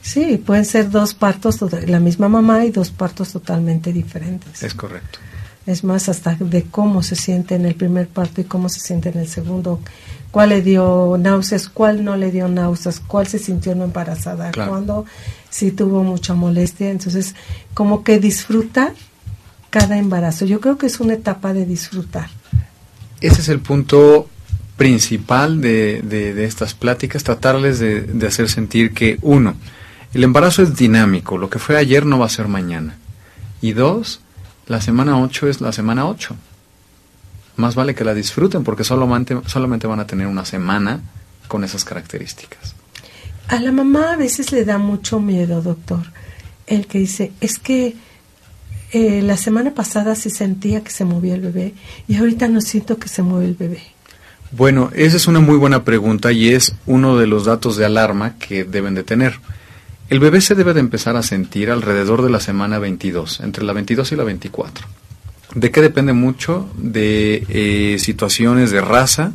Sí, 0.00 0.38
pueden 0.38 0.64
ser 0.64 0.90
dos 0.90 1.12
partos, 1.12 1.58
la 1.88 1.98
misma 1.98 2.28
mamá 2.28 2.64
y 2.64 2.70
dos 2.70 2.92
partos 2.92 3.32
totalmente 3.32 3.92
diferentes. 3.92 4.62
Es 4.62 4.74
correcto. 4.74 5.18
Es 5.66 5.82
más, 5.82 6.08
hasta 6.08 6.36
de 6.38 6.66
cómo 6.70 7.02
se 7.02 7.16
siente 7.16 7.56
en 7.56 7.66
el 7.66 7.74
primer 7.74 8.06
parto 8.06 8.40
y 8.40 8.44
cómo 8.44 8.68
se 8.68 8.78
siente 8.78 9.08
en 9.08 9.18
el 9.18 9.26
segundo. 9.26 9.80
¿Cuál 10.30 10.50
le 10.50 10.62
dio 10.62 11.16
náuseas? 11.18 11.68
¿Cuál 11.68 12.04
no 12.04 12.16
le 12.16 12.30
dio 12.30 12.46
náuseas? 12.46 13.00
¿Cuál 13.00 13.26
se 13.26 13.40
sintió 13.40 13.74
no 13.74 13.82
embarazada? 13.82 14.52
Claro. 14.52 14.70
¿Cuándo 14.70 15.04
sí 15.50 15.72
tuvo 15.72 16.04
mucha 16.04 16.32
molestia? 16.32 16.90
Entonces, 16.90 17.34
como 17.74 18.04
que 18.04 18.20
disfrutar 18.20 18.92
cada 19.70 19.98
embarazo. 19.98 20.44
Yo 20.44 20.60
creo 20.60 20.78
que 20.78 20.86
es 20.86 21.00
una 21.00 21.14
etapa 21.14 21.52
de 21.52 21.66
disfrutar. 21.66 22.30
Ese 23.20 23.40
es 23.40 23.48
el 23.48 23.60
punto 23.60 24.28
principal 24.76 25.60
de, 25.60 26.02
de- 26.02 26.44
estas 26.44 26.74
pláticas, 26.74 27.24
tratarles 27.24 27.78
de, 27.78 28.02
de 28.02 28.26
hacer 28.26 28.48
sentir 28.48 28.92
que, 28.94 29.18
uno, 29.22 29.56
el 30.14 30.24
embarazo 30.24 30.62
es 30.62 30.76
dinámico, 30.76 31.36
lo 31.36 31.50
que 31.50 31.58
fue 31.58 31.76
ayer 31.76 32.06
no 32.06 32.18
va 32.18 32.26
a 32.26 32.30
ser 32.30 32.48
mañana. 32.48 32.96
Y 33.60 33.72
dos, 33.72 34.20
la 34.66 34.80
semana 34.80 35.20
8 35.20 35.48
es 35.48 35.60
la 35.60 35.72
semana 35.72 36.06
8. 36.06 36.36
Más 37.56 37.74
vale 37.74 37.94
que 37.94 38.04
la 38.04 38.14
disfruten 38.14 38.62
porque 38.62 38.84
solamente, 38.84 39.36
solamente 39.46 39.86
van 39.88 39.98
a 40.00 40.06
tener 40.06 40.28
una 40.28 40.44
semana 40.44 41.00
con 41.48 41.64
esas 41.64 41.84
características. 41.84 42.74
A 43.48 43.58
la 43.58 43.72
mamá 43.72 44.12
a 44.12 44.16
veces 44.16 44.52
le 44.52 44.64
da 44.64 44.78
mucho 44.78 45.18
miedo, 45.20 45.60
doctor, 45.60 46.04
el 46.66 46.86
que 46.86 46.98
dice, 46.98 47.32
es 47.40 47.58
que 47.58 47.96
eh, 48.92 49.22
la 49.22 49.36
semana 49.36 49.74
pasada 49.74 50.14
sí 50.14 50.30
sentía 50.30 50.82
que 50.82 50.90
se 50.90 51.04
movía 51.04 51.34
el 51.34 51.42
bebé 51.42 51.74
y 52.06 52.16
ahorita 52.16 52.48
no 52.48 52.60
siento 52.60 52.98
que 52.98 53.08
se 53.08 53.22
mueve 53.22 53.46
el 53.46 53.54
bebé. 53.54 53.82
Bueno, 54.50 54.90
esa 54.94 55.16
es 55.18 55.26
una 55.26 55.40
muy 55.40 55.56
buena 55.58 55.84
pregunta 55.84 56.32
y 56.32 56.48
es 56.48 56.74
uno 56.86 57.18
de 57.18 57.26
los 57.26 57.44
datos 57.44 57.76
de 57.76 57.84
alarma 57.84 58.38
que 58.38 58.64
deben 58.64 58.94
de 58.94 59.04
tener. 59.04 59.38
El 60.08 60.20
bebé 60.20 60.40
se 60.40 60.54
debe 60.54 60.72
de 60.72 60.80
empezar 60.80 61.16
a 61.16 61.22
sentir 61.22 61.70
alrededor 61.70 62.22
de 62.22 62.30
la 62.30 62.40
semana 62.40 62.78
22, 62.78 63.40
entre 63.40 63.64
la 63.64 63.74
22 63.74 64.12
y 64.12 64.16
la 64.16 64.24
24. 64.24 64.86
¿De 65.54 65.70
qué 65.70 65.82
depende 65.82 66.14
mucho? 66.14 66.70
De 66.78 67.44
eh, 67.50 67.98
situaciones 67.98 68.70
de 68.70 68.80
raza 68.80 69.32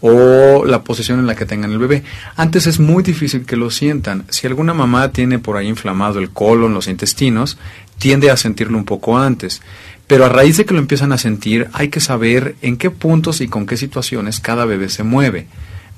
o 0.00 0.64
la 0.64 0.82
posición 0.82 1.18
en 1.18 1.26
la 1.26 1.34
que 1.34 1.46
tengan 1.46 1.72
el 1.72 1.78
bebé. 1.78 2.04
Antes 2.36 2.66
es 2.66 2.78
muy 2.80 3.02
difícil 3.02 3.44
que 3.46 3.56
lo 3.56 3.70
sientan. 3.70 4.24
Si 4.28 4.46
alguna 4.46 4.74
mamá 4.74 5.12
tiene 5.12 5.38
por 5.38 5.56
ahí 5.56 5.68
inflamado 5.68 6.18
el 6.18 6.30
colon, 6.30 6.74
los 6.74 6.88
intestinos, 6.88 7.58
tiende 7.98 8.30
a 8.30 8.36
sentirlo 8.36 8.78
un 8.78 8.84
poco 8.84 9.18
antes. 9.18 9.62
Pero 10.06 10.24
a 10.24 10.28
raíz 10.28 10.56
de 10.56 10.64
que 10.64 10.74
lo 10.74 10.80
empiezan 10.80 11.12
a 11.12 11.18
sentir, 11.18 11.68
hay 11.72 11.88
que 11.88 12.00
saber 12.00 12.56
en 12.62 12.76
qué 12.78 12.90
puntos 12.90 13.40
y 13.40 13.48
con 13.48 13.66
qué 13.66 13.76
situaciones 13.76 14.40
cada 14.40 14.64
bebé 14.64 14.88
se 14.88 15.02
mueve. 15.02 15.46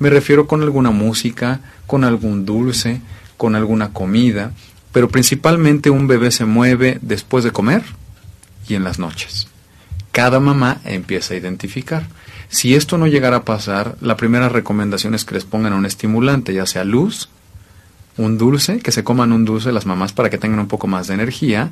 Me 0.00 0.10
refiero 0.10 0.46
con 0.46 0.62
alguna 0.62 0.90
música, 0.90 1.60
con 1.86 2.04
algún 2.04 2.44
dulce, 2.44 3.00
con 3.36 3.54
alguna 3.54 3.92
comida, 3.92 4.52
pero 4.92 5.08
principalmente 5.08 5.90
un 5.90 6.08
bebé 6.08 6.30
se 6.30 6.44
mueve 6.44 6.98
después 7.02 7.44
de 7.44 7.52
comer 7.52 7.84
y 8.66 8.74
en 8.74 8.82
las 8.82 8.98
noches. 8.98 9.48
Cada 10.12 10.40
mamá 10.40 10.80
empieza 10.84 11.34
a 11.34 11.36
identificar. 11.36 12.06
Si 12.48 12.74
esto 12.74 12.98
no 12.98 13.06
llegara 13.06 13.38
a 13.38 13.44
pasar, 13.44 13.96
la 14.00 14.16
primera 14.16 14.48
recomendación 14.48 15.14
es 15.14 15.24
que 15.24 15.34
les 15.34 15.44
pongan 15.44 15.72
un 15.72 15.86
estimulante, 15.86 16.52
ya 16.52 16.66
sea 16.66 16.82
luz, 16.82 17.28
un 18.16 18.38
dulce, 18.38 18.78
que 18.80 18.92
se 18.92 19.04
coman 19.04 19.32
un 19.32 19.44
dulce 19.44 19.72
las 19.72 19.86
mamás 19.86 20.12
para 20.12 20.30
que 20.30 20.38
tengan 20.38 20.60
un 20.60 20.68
poco 20.68 20.86
más 20.86 21.06
de 21.06 21.14
energía, 21.14 21.70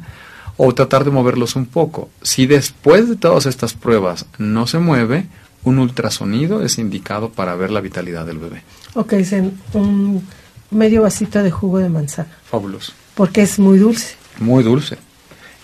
o 0.57 0.75
tratar 0.75 1.05
de 1.05 1.11
moverlos 1.11 1.57
un 1.57 1.67
poco. 1.67 2.09
Si 2.23 2.47
después 2.47 3.09
de 3.09 3.17
todas 3.17 3.47
estas 3.47 3.75
pruebas 3.75 4.27
no 4.39 4.67
se 4.67 4.79
mueve, 4.79 5.27
un 5.65 5.79
ultrasonido 5.79 6.63
es 6.63 6.79
indicado 6.79 7.31
para 7.31 7.55
ver 7.57 7.71
la 7.71 7.81
vitalidad 7.81 8.27
del 8.27 8.39
bebé. 8.39 8.63
Ok, 8.95 9.15
dicen 9.15 9.59
un 9.73 10.27
medio 10.71 11.03
vasito 11.03 11.43
de 11.43 11.51
jugo 11.51 11.79
de 11.79 11.89
manzana, 11.89 12.29
Fabuloso. 12.51 12.93
porque 13.15 13.43
es 13.43 13.59
muy 13.59 13.79
dulce. 13.79 14.17
Muy 14.39 14.63
dulce. 14.63 14.99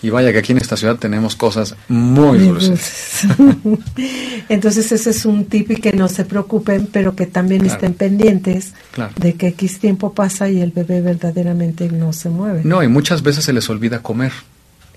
Y 0.05 0.11
vaya 0.11 0.31
que 0.31 0.37
aquí 0.37 0.51
en 0.51 0.59
esta 0.59 0.77
ciudad 0.77 0.97
tenemos 0.97 1.35
cosas 1.35 1.75
muy 1.87 2.37
dulces. 2.37 3.25
dulces. 3.39 3.79
Entonces 4.49 4.91
ese 4.91 5.09
es 5.09 5.25
un 5.25 5.45
tip 5.45 5.71
y 5.71 5.75
que 5.77 5.93
no 5.93 6.07
se 6.07 6.25
preocupen, 6.25 6.87
pero 6.91 7.15
que 7.15 7.25
también 7.25 7.61
Claro. 7.61 7.73
estén 7.75 7.93
pendientes 7.95 8.73
Claro. 8.91 9.13
de 9.17 9.33
que 9.33 9.47
X 9.47 9.79
tiempo 9.79 10.13
pasa 10.13 10.47
y 10.47 10.61
el 10.61 10.69
bebé 10.69 11.01
verdaderamente 11.01 11.89
no 11.89 12.13
se 12.13 12.29
mueve. 12.29 12.61
No, 12.63 12.83
y 12.83 12.87
muchas 12.87 13.23
veces 13.23 13.45
se 13.45 13.53
les 13.53 13.67
olvida 13.69 14.03
comer 14.03 14.31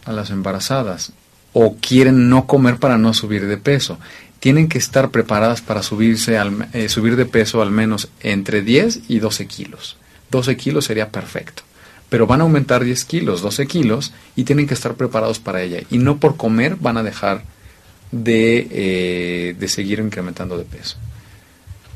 a 0.04 0.12
las 0.12 0.28
embarazadas 0.28 1.12
o 1.54 1.76
quieren 1.80 2.28
no 2.28 2.46
comer 2.46 2.76
para 2.76 2.98
no 2.98 3.14
subir 3.14 3.46
de 3.46 3.56
peso. 3.56 3.98
Tienen 4.40 4.68
que 4.68 4.76
estar 4.76 5.10
preparadas 5.10 5.62
para 5.62 5.82
subirse 5.82 6.36
al, 6.36 6.68
eh, 6.74 6.90
subir 6.90 7.16
de 7.16 7.24
peso 7.24 7.62
al 7.62 7.70
menos 7.70 8.08
entre 8.20 8.60
10 8.60 9.00
y 9.08 9.20
12 9.20 9.46
kilos. 9.46 9.96
12 10.30 10.56
kilos 10.58 10.84
sería 10.84 11.08
perfecto. 11.08 11.62
Pero 12.08 12.26
van 12.26 12.40
a 12.40 12.44
aumentar 12.44 12.84
10 12.84 13.04
kilos, 13.04 13.42
12 13.42 13.66
kilos 13.66 14.12
y 14.34 14.44
tienen 14.44 14.66
que 14.66 14.74
estar 14.74 14.94
preparados 14.94 15.38
para 15.38 15.62
ella. 15.62 15.80
Y 15.90 15.98
no 15.98 16.18
por 16.18 16.36
comer 16.36 16.76
van 16.76 16.96
a 16.96 17.02
dejar 17.02 17.42
de, 18.10 18.68
eh, 18.70 19.56
de 19.58 19.68
seguir 19.68 19.98
incrementando 19.98 20.56
de 20.56 20.64
peso. 20.64 20.96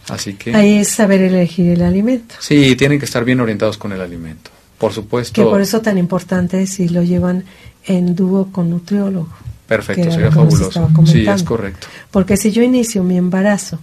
Así 0.09 0.35
que... 0.35 0.55
Ahí 0.55 0.79
es 0.79 0.89
saber 0.89 1.23
elegir 1.23 1.71
el 1.71 1.83
alimento. 1.83 2.35
Sí, 2.41 2.77
tienen 2.77 2.99
que 2.99 3.05
estar 3.05 3.25
bien 3.25 3.41
orientados 3.41 3.79
con 3.79 3.93
el 3.93 4.01
alimento. 4.01 4.51
Por 4.79 4.93
supuesto. 4.93 5.41
Que 5.41 5.49
por 5.49 5.61
eso 5.61 5.81
tan 5.81 5.97
importante 5.97 6.67
si 6.67 6.89
lo 6.89 7.03
llevan 7.03 7.45
en 7.87 8.15
dúo 8.15 8.51
con 8.51 8.69
nutriólogo. 8.69 9.29
Perfecto, 9.67 10.11
sería 10.11 10.31
fabuloso. 10.31 10.91
Sí, 11.07 11.27
es 11.27 11.43
correcto. 11.45 11.87
Porque 12.11 12.37
si 12.37 12.51
yo 12.51 12.63
inicio 12.63 13.05
mi 13.05 13.17
embarazo 13.17 13.79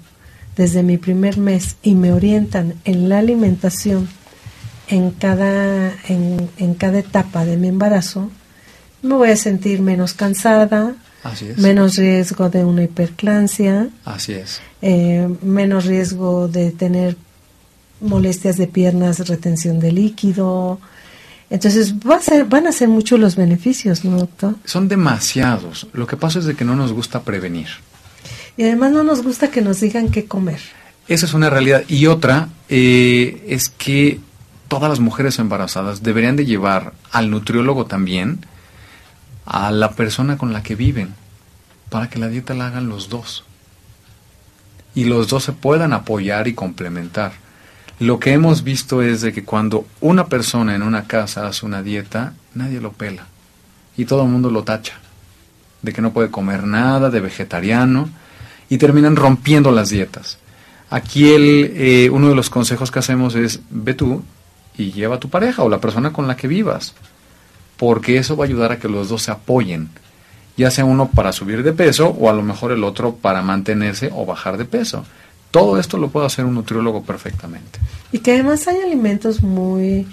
desde 0.56 0.84
mi 0.84 0.98
primer 0.98 1.38
mes 1.38 1.78
y 1.82 1.96
me 1.96 2.12
orientan 2.12 2.76
en 2.84 3.08
la 3.08 3.20
alimentación 3.20 4.10
en 4.90 5.12
cada, 5.12 5.94
en, 6.08 6.50
en 6.58 6.74
cada 6.74 7.00
etapa 7.00 7.46
de 7.46 7.58
mi 7.58 7.68
embarazo, 7.68 8.30
me 9.02 9.16
voy 9.16 9.30
a 9.30 9.36
sentir 9.38 9.82
menos 9.82 10.14
cansada, 10.14 10.96
Así 11.24 11.46
es. 11.48 11.58
menos 11.58 11.96
riesgo 11.96 12.50
de 12.50 12.66
una 12.66 12.84
hiperclancia, 12.84 13.90
Así 14.06 14.34
es. 14.34 14.62
eh, 14.82 15.28
menos 15.42 15.86
riesgo 15.86 16.48
de 16.48 16.72
tener 16.72 17.16
molestias 18.02 18.58
de 18.58 18.68
piernas, 18.68 19.28
retención 19.28 19.80
de 19.80 19.92
líquido. 19.92 20.80
Entonces 21.50 21.96
va 21.96 22.16
a 22.16 22.22
ser, 22.22 22.46
van 22.46 22.68
a 22.68 22.72
ser 22.72 22.88
muchos 22.88 23.20
los 23.20 23.36
beneficios, 23.36 24.06
¿no, 24.06 24.18
doctor? 24.18 24.56
Son 24.66 24.88
demasiados. 24.88 25.88
Lo 25.94 26.08
que 26.08 26.16
pasa 26.16 26.40
es 26.40 26.46
de 26.46 26.56
que 26.56 26.64
no 26.66 26.76
nos 26.76 26.94
gusta 26.94 27.22
prevenir. 27.24 27.68
Y 28.58 28.64
además 28.64 28.92
no 28.92 29.04
nos 29.04 29.24
gusta 29.24 29.50
que 29.50 29.62
nos 29.62 29.80
digan 29.82 30.10
qué 30.10 30.26
comer. 30.26 30.60
Esa 31.08 31.26
es 31.26 31.34
una 31.34 31.50
realidad. 31.50 31.84
Y 31.88 32.06
otra 32.06 32.50
eh, 32.70 33.44
es 33.48 33.70
que 33.70 34.20
todas 34.70 34.90
las 34.90 35.02
mujeres 35.02 35.40
embarazadas 35.40 36.04
deberían 36.04 36.38
de 36.38 36.46
llevar 36.46 36.94
al 37.12 37.30
nutriólogo 37.30 37.88
también 37.88 38.46
a 39.46 39.72
la 39.72 39.92
persona 39.92 40.38
con 40.38 40.54
la 40.54 40.64
que 40.64 40.76
viven 40.76 41.16
para 41.90 42.10
que 42.10 42.20
la 42.20 42.28
dieta 42.30 42.54
la 42.54 42.68
hagan 42.68 42.88
los 42.88 43.10
dos. 43.10 43.44
Y 44.96 45.06
los 45.06 45.28
dos 45.28 45.44
se 45.44 45.54
puedan 45.54 45.92
apoyar 45.92 46.48
y 46.48 46.54
complementar. 46.54 47.34
Lo 48.00 48.20
que 48.20 48.32
hemos 48.32 48.64
visto 48.64 49.02
es 49.02 49.22
de 49.22 49.34
que 49.34 49.44
cuando 49.44 49.86
una 50.02 50.28
persona 50.28 50.76
en 50.76 50.84
una 50.84 51.06
casa 51.06 51.48
hace 51.48 51.66
una 51.66 51.82
dieta, 51.82 52.34
nadie 52.54 52.80
lo 52.80 52.94
pela. 52.94 53.26
Y 53.98 54.06
todo 54.06 54.24
el 54.24 54.30
mundo 54.30 54.52
lo 54.52 54.64
tacha. 54.64 55.00
De 55.82 55.94
que 55.94 56.02
no 56.02 56.14
puede 56.14 56.30
comer 56.30 56.64
nada, 56.64 57.10
de 57.10 57.20
vegetariano. 57.20 58.10
Y 58.70 58.78
terminan 58.78 59.16
rompiendo 59.16 59.72
las 59.72 59.90
dietas. 59.90 60.38
Aquí 60.92 61.34
el, 61.34 61.72
eh, 61.76 62.10
uno 62.12 62.30
de 62.30 62.36
los 62.36 62.50
consejos 62.50 62.92
que 62.92 63.00
hacemos 63.00 63.36
es, 63.36 63.62
ve 63.70 63.96
tú 63.96 64.24
y 64.80 64.94
lleva 64.94 65.16
a 65.16 65.20
tu 65.20 65.30
pareja 65.30 65.62
o 65.64 65.70
la 65.70 65.82
persona 65.82 66.14
con 66.14 66.26
la 66.28 66.38
que 66.38 66.48
vivas. 66.48 66.94
Porque 67.76 68.18
eso 68.18 68.38
va 68.38 68.46
a 68.46 68.48
ayudar 68.48 68.72
a 68.72 68.80
que 68.80 68.88
los 68.88 69.10
dos 69.10 69.24
se 69.24 69.32
apoyen. 69.32 69.90
ya 70.58 70.72
sea 70.72 70.86
uno 70.86 71.10
para 71.10 71.32
subir 71.32 71.64
de 71.64 71.72
peso 71.72 72.10
o 72.10 72.30
a 72.30 72.34
lo 72.34 72.42
mejor 72.42 72.72
el 72.72 72.84
otro 72.84 73.16
para 73.16 73.42
mantenerse 73.42 74.10
o 74.14 74.26
bajar 74.26 74.58
de 74.58 74.66
peso. 74.66 75.06
Todo 75.52 75.80
esto 75.80 75.98
lo 75.98 76.10
puede 76.10 76.26
hacer 76.26 76.46
un 76.46 76.56
nutriólogo 76.56 77.04
perfectamente. 77.04 77.80
Y 78.12 78.20
que 78.20 78.34
además 78.34 78.68
hay 78.68 78.78
alimentos 78.82 79.42
muy 79.42 80.08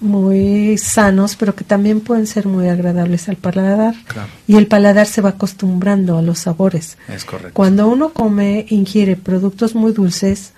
muy 0.00 0.78
sanos, 0.78 1.36
pero 1.36 1.54
que 1.54 1.64
también 1.64 2.00
pueden 2.00 2.26
ser 2.26 2.46
muy 2.46 2.68
agradables 2.68 3.28
al 3.28 3.36
paladar. 3.36 3.94
Claro. 4.06 4.28
Y 4.46 4.56
el 4.56 4.66
paladar 4.66 5.06
se 5.06 5.20
va 5.20 5.30
acostumbrando 5.30 6.16
a 6.16 6.22
los 6.22 6.38
sabores. 6.38 6.96
Es 7.08 7.24
correcto. 7.26 7.52
Cuando 7.52 7.86
uno 7.86 8.10
come, 8.10 8.64
ingiere 8.70 9.16
productos 9.16 9.74
muy 9.74 9.92
dulces, 9.92 10.54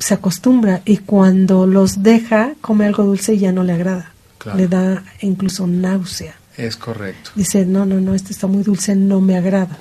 se 0.00 0.14
acostumbra 0.14 0.82
y 0.84 0.96
cuando 0.96 1.66
los 1.66 2.02
deja, 2.02 2.54
come 2.60 2.86
algo 2.86 3.04
dulce 3.04 3.34
y 3.34 3.38
ya 3.38 3.52
no 3.52 3.62
le 3.62 3.74
agrada. 3.74 4.12
Claro. 4.38 4.58
Le 4.58 4.66
da 4.66 5.04
incluso 5.20 5.66
náusea. 5.66 6.34
Es 6.56 6.76
correcto. 6.76 7.30
Dice, 7.34 7.64
no, 7.66 7.86
no, 7.86 8.00
no, 8.00 8.14
este 8.14 8.32
está 8.32 8.46
muy 8.46 8.62
dulce, 8.62 8.96
no 8.96 9.20
me 9.20 9.36
agrada. 9.36 9.78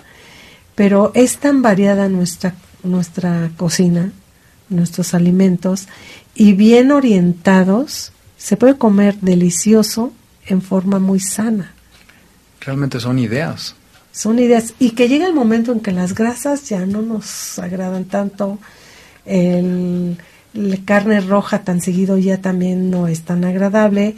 Pero 0.76 1.12
es 1.16 1.38
tan 1.38 1.62
variada 1.62 2.10
nuestra, 2.10 2.54
nuestra 2.84 3.50
cocina, 3.58 4.12
nuestros 4.70 5.14
alimentos, 5.14 5.88
y 6.36 6.54
bien 6.54 6.92
orientados, 6.92 8.12
se 8.38 8.56
puede 8.56 8.78
comer 8.78 9.16
delicioso 9.22 10.14
en 10.46 10.62
forma 10.62 11.00
muy 11.00 11.20
sana. 11.20 11.74
Realmente 12.62 13.00
son 13.00 13.20
ideas. 13.20 13.76
Son 14.12 14.40
ideas. 14.40 14.74
Y 14.80 14.92
que 14.92 15.08
llega 15.08 15.28
el 15.28 15.34
momento 15.34 15.72
en 15.72 15.80
que 15.80 15.92
las 15.92 16.14
grasas 16.14 16.68
ya 16.68 16.86
no 16.86 17.02
nos 17.02 17.60
agradan 17.60 18.06
tanto. 18.06 18.60
El, 19.30 20.18
la 20.54 20.78
carne 20.84 21.22
roja 21.22 21.64
tan 21.64 21.82
seguido 21.82 22.18
ya 22.18 22.40
también 22.40 22.90
no 22.90 23.08
es 23.08 23.22
tan 23.22 23.46
agradable. 23.46 24.16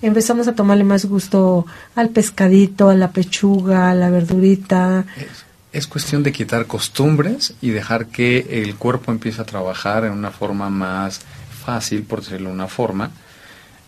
Empezamos 0.00 0.48
a 0.48 0.54
tomarle 0.54 0.84
más 0.84 1.04
gusto 1.04 1.66
al 1.94 2.10
pescadito, 2.10 2.88
a 2.88 2.94
la 2.94 3.10
pechuga, 3.10 3.90
a 3.90 3.94
la 3.94 4.10
verdurita. 4.10 5.04
Es, 5.16 5.44
es 5.72 5.86
cuestión 5.86 6.22
de 6.22 6.32
quitar 6.32 6.66
costumbres 6.66 7.54
y 7.60 7.70
dejar 7.70 8.06
que 8.06 8.62
el 8.62 8.76
cuerpo 8.76 9.12
empiece 9.12 9.40
a 9.40 9.44
trabajar 9.44 10.04
en 10.04 10.12
una 10.12 10.30
forma 10.30 10.70
más 10.70 11.20
fácil, 11.64 12.02
por 12.02 12.20
decirlo 12.20 12.48
de 12.48 12.54
una 12.54 12.68
forma, 12.68 13.10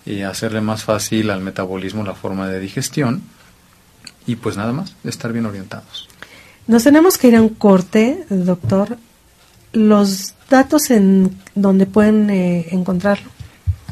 y 0.07 0.23
hacerle 0.23 0.61
más 0.61 0.85
fácil 0.85 1.31
al 1.31 1.41
metabolismo 1.41 2.05
la 2.05 2.15
forma 2.15 2.49
de 2.49 2.61
digestión 2.61 3.23
y 4.27 4.37
pues 4.37 4.57
nada 4.57 4.73
más, 4.73 4.95
estar 5.05 5.33
bien 5.33 5.47
orientados. 5.47 6.09
Nos 6.67 6.85
tenemos 6.85 7.19
que 7.19 7.29
ir 7.29 7.37
a 7.37 7.43
un 7.43 7.51
corte, 7.51 8.25
doctor. 8.31 8.97
Los 9.75 10.35
datos 10.49 10.91
en 10.91 11.37
donde 11.55 11.85
pueden 11.87 12.31
eh, 12.31 12.69
encontrarlo. 12.71 13.29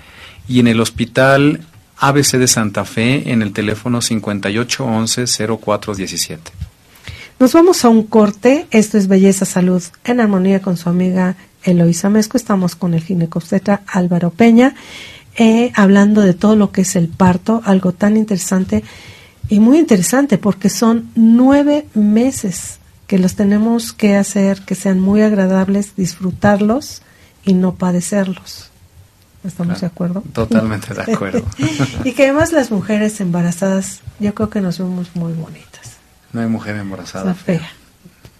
y 0.47 0.59
en 0.59 0.67
el 0.67 0.79
Hospital 0.81 1.61
ABC 1.97 2.33
de 2.33 2.47
Santa 2.47 2.85
Fe 2.85 3.31
en 3.31 3.41
el 3.41 3.53
teléfono 3.53 4.01
5811-0417. 4.01 6.37
Nos 7.39 7.53
vamos 7.53 7.83
a 7.83 7.89
un 7.89 8.03
corte. 8.03 8.67
Esto 8.71 8.97
es 8.97 9.07
Belleza 9.07 9.45
Salud 9.45 9.81
en 10.03 10.19
armonía 10.19 10.61
con 10.61 10.77
su 10.77 10.89
amiga 10.89 11.35
Eloisa 11.63 12.09
Mesco. 12.09 12.37
Estamos 12.37 12.75
con 12.75 12.93
el 12.93 13.01
ginecobstetra 13.01 13.81
Álvaro 13.87 14.29
Peña, 14.29 14.75
eh, 15.37 15.71
hablando 15.75 16.21
de 16.21 16.33
todo 16.33 16.55
lo 16.55 16.71
que 16.71 16.81
es 16.81 16.95
el 16.95 17.07
parto, 17.07 17.61
algo 17.65 17.91
tan 17.91 18.17
interesante 18.17 18.83
y 19.49 19.59
muy 19.59 19.77
interesante 19.77 20.37
porque 20.37 20.69
son 20.69 21.09
nueve 21.15 21.85
meses 21.93 22.79
que 23.07 23.19
los 23.19 23.35
tenemos 23.35 23.93
que 23.93 24.15
hacer 24.15 24.61
que 24.61 24.73
sean 24.75 24.99
muy 24.99 25.21
agradables, 25.21 25.95
disfrutarlos 25.95 27.01
y 27.43 27.53
no 27.53 27.75
padecerlos. 27.75 28.69
¿Estamos 29.43 29.73
Claro, 29.77 29.81
de 29.81 29.85
acuerdo? 29.85 30.23
Totalmente 30.33 30.93
de 30.95 31.01
acuerdo. 31.13 31.45
y 32.03 32.13
que 32.13 32.23
además 32.23 32.51
las 32.51 32.71
mujeres 32.71 33.21
embarazadas, 33.21 33.99
yo 34.19 34.33
creo 34.33 34.49
que 34.49 34.61
nos 34.61 34.79
vemos 34.79 35.09
muy 35.15 35.33
bonitas. 35.33 35.97
no 36.33 36.41
hay 36.41 36.47
mujer 36.47 36.75
embarazada. 36.77 37.33
Fea. 37.35 37.61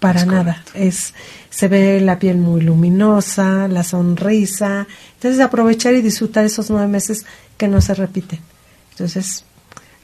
Para 0.06 0.20
Es 0.20 0.26
nada. 0.26 0.62
correcto. 0.62 0.72
Es, 0.74 1.14
se 1.50 1.68
ve 1.68 2.00
la 2.00 2.18
piel 2.18 2.36
muy 2.38 2.60
luminosa, 2.60 3.68
la 3.68 3.82
sonrisa. 3.82 4.86
Entonces, 5.14 5.40
aprovechar 5.40 5.94
y 5.94 6.02
disfrutar 6.02 6.44
esos 6.44 6.70
nueve 6.70 6.86
meses 6.86 7.24
que 7.56 7.66
no 7.68 7.80
se 7.80 7.94
repiten. 7.94 8.38
Entonces, 8.92 9.44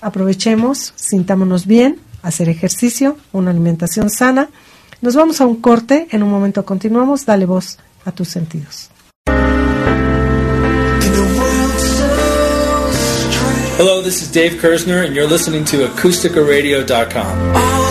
aprovechemos, 0.00 0.92
sintámonos 0.96 1.66
bien, 1.66 1.98
hacer 2.22 2.48
ejercicio, 2.48 3.16
una 3.32 3.50
alimentación 3.50 4.10
sana. 4.10 4.48
Nos 5.00 5.14
vamos 5.14 5.40
a 5.40 5.46
un 5.46 5.56
corte, 5.60 6.08
en 6.10 6.22
un 6.22 6.30
momento 6.30 6.64
continuamos. 6.64 7.24
Dale 7.26 7.46
voz 7.46 7.78
a 8.04 8.12
tus 8.12 8.28
sentidos. 8.28 8.88
Hello, 13.78 14.00
this 14.02 14.22
is 14.22 14.30
Dave 14.30 14.60
Kersner, 14.60 15.04
and 15.04 15.14
you're 15.14 15.26
listening 15.26 15.64
to 15.64 15.86
AcousticARadio.com. 15.88 17.81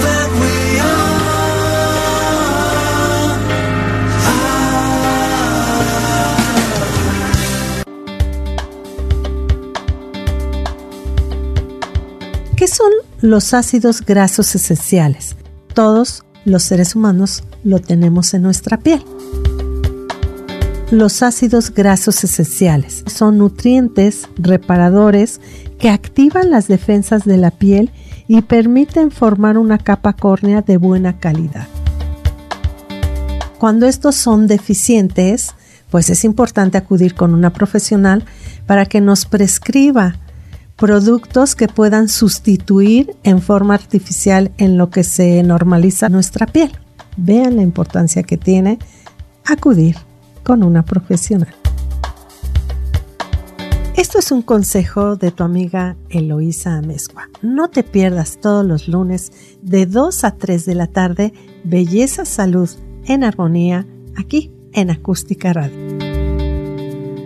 son 12.72 12.92
los 13.20 13.54
ácidos 13.54 14.02
grasos 14.02 14.56
esenciales? 14.56 15.36
Todos 15.74 16.24
los 16.46 16.64
seres 16.64 16.96
humanos 16.96 17.44
lo 17.64 17.80
tenemos 17.80 18.34
en 18.34 18.44
nuestra 18.44 18.78
piel. 18.78 19.04
Los 20.90 21.22
ácidos 21.22 21.74
grasos 21.74 22.24
esenciales 22.24 23.04
son 23.08 23.38
nutrientes 23.38 24.28
reparadores 24.38 25.40
que 25.80 25.90
activan 25.90 26.50
las 26.50 26.68
defensas 26.68 27.26
de 27.26 27.38
la 27.38 27.52
piel 27.52 27.92
y 28.28 28.42
permiten 28.42 29.12
formar 29.12 29.58
una 29.58 29.78
capa 29.78 30.14
córnea 30.14 30.62
de 30.62 30.78
buena 30.78 31.20
calidad. 31.20 31.68
Cuando 33.58 33.86
estos 33.86 34.16
son 34.16 34.48
deficientes, 34.48 35.54
pues 35.90 36.10
es 36.10 36.24
importante 36.24 36.78
acudir 36.78 37.16
con 37.16 37.34
una 37.34 37.52
profesional 37.52 38.24
para 38.66 38.86
que 38.86 39.02
nos 39.02 39.26
prescriba 39.26 40.16
productos 40.82 41.56
que 41.56 41.68
puedan 41.68 42.10
sustituir 42.10 43.16
en 43.22 43.40
forma 43.40 43.76
artificial 43.76 44.52
en 44.58 44.80
lo 44.80 44.90
que 44.90 45.04
se 45.04 45.44
normaliza 45.44 46.10
nuestra 46.10 46.48
piel. 46.48 46.72
Vean 47.18 47.58
la 47.58 47.62
importancia 47.62 48.24
que 48.24 48.36
tiene 48.36 48.80
acudir 49.46 49.96
con 50.42 50.64
una 50.64 50.84
profesional. 50.84 51.54
Esto 53.96 54.18
es 54.18 54.32
un 54.32 54.42
consejo 54.42 55.18
de 55.18 55.30
tu 55.30 55.44
amiga 55.44 55.98
Eloísa 56.10 56.80
Amezcua. 56.80 57.30
No 57.44 57.70
te 57.70 57.84
pierdas 57.84 58.40
todos 58.42 58.66
los 58.66 58.88
lunes 58.88 59.32
de 59.62 59.86
2 59.86 60.24
a 60.24 60.32
3 60.32 60.66
de 60.66 60.74
la 60.74 60.88
tarde 60.88 61.32
Belleza 61.64 62.26
Salud 62.26 62.72
en 63.06 63.24
Armonía 63.24 63.86
aquí 64.18 64.52
en 64.74 64.90
Acústica 64.90 65.54
Radio. 65.54 65.78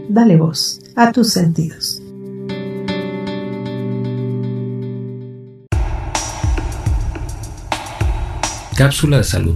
Dale 0.10 0.36
voz 0.36 0.82
a 0.98 1.14
tus 1.14 1.30
sentidos. 1.30 2.02
Cápsula 8.76 9.20
de 9.20 9.24
salud. 9.24 9.56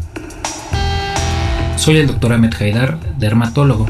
Soy 1.75 1.97
el 1.97 2.07
Dr. 2.07 2.31
Ahmed 2.31 2.53
Haidar, 2.57 2.97
dermatólogo. 3.17 3.85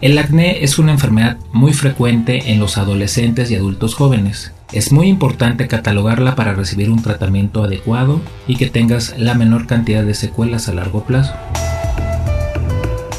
El 0.00 0.16
acné 0.16 0.62
es 0.62 0.78
una 0.78 0.92
enfermedad 0.92 1.38
muy 1.52 1.72
frecuente 1.72 2.52
en 2.52 2.60
los 2.60 2.78
adolescentes 2.78 3.50
y 3.50 3.56
adultos 3.56 3.96
jóvenes. 3.96 4.52
Es 4.72 4.92
muy 4.92 5.08
importante 5.08 5.66
catalogarla 5.66 6.36
para 6.36 6.54
recibir 6.54 6.88
un 6.88 7.02
tratamiento 7.02 7.64
adecuado 7.64 8.20
y 8.46 8.54
que 8.54 8.70
tengas 8.70 9.18
la 9.18 9.34
menor 9.34 9.66
cantidad 9.66 10.04
de 10.04 10.14
secuelas 10.14 10.68
a 10.68 10.74
largo 10.74 11.02
plazo. 11.02 11.34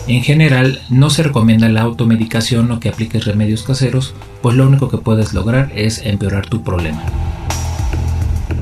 En 0.07 0.23
general, 0.23 0.81
no 0.89 1.09
se 1.09 1.23
recomienda 1.23 1.67
la 1.67 1.81
automedicación 1.81 2.71
o 2.71 2.79
que 2.79 2.87
apliques 2.87 3.25
remedios 3.25 3.63
caseros, 3.63 4.13
pues 4.41 4.55
lo 4.55 4.65
único 4.65 4.87
que 4.87 4.99
puedes 4.99 5.33
lograr 5.33 5.69
es 5.75 5.99
empeorar 6.05 6.47
tu 6.47 6.63
problema. 6.63 7.03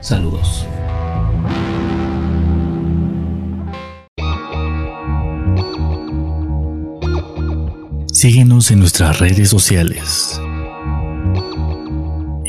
Saludos. 0.00 0.64
Síguenos 8.12 8.70
en 8.70 8.78
nuestras 8.78 9.18
redes 9.18 9.50
sociales. 9.50 10.40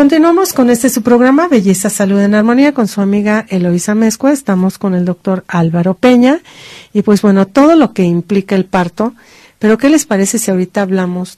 Continuamos 0.00 0.54
con 0.54 0.70
este 0.70 0.88
su 0.88 1.02
programa 1.02 1.46
Belleza, 1.46 1.90
Salud 1.90 2.20
en 2.20 2.34
Armonía 2.34 2.72
con 2.72 2.88
su 2.88 3.02
amiga 3.02 3.44
Eloisa 3.50 3.94
Mezcua. 3.94 4.32
Estamos 4.32 4.78
con 4.78 4.94
el 4.94 5.04
doctor 5.04 5.44
Álvaro 5.46 5.92
Peña 5.92 6.40
y 6.94 7.02
pues 7.02 7.20
bueno, 7.20 7.46
todo 7.46 7.76
lo 7.76 7.92
que 7.92 8.04
implica 8.04 8.56
el 8.56 8.64
parto. 8.64 9.12
Pero 9.58 9.76
¿qué 9.76 9.90
les 9.90 10.06
parece 10.06 10.38
si 10.38 10.50
ahorita 10.50 10.80
hablamos 10.80 11.36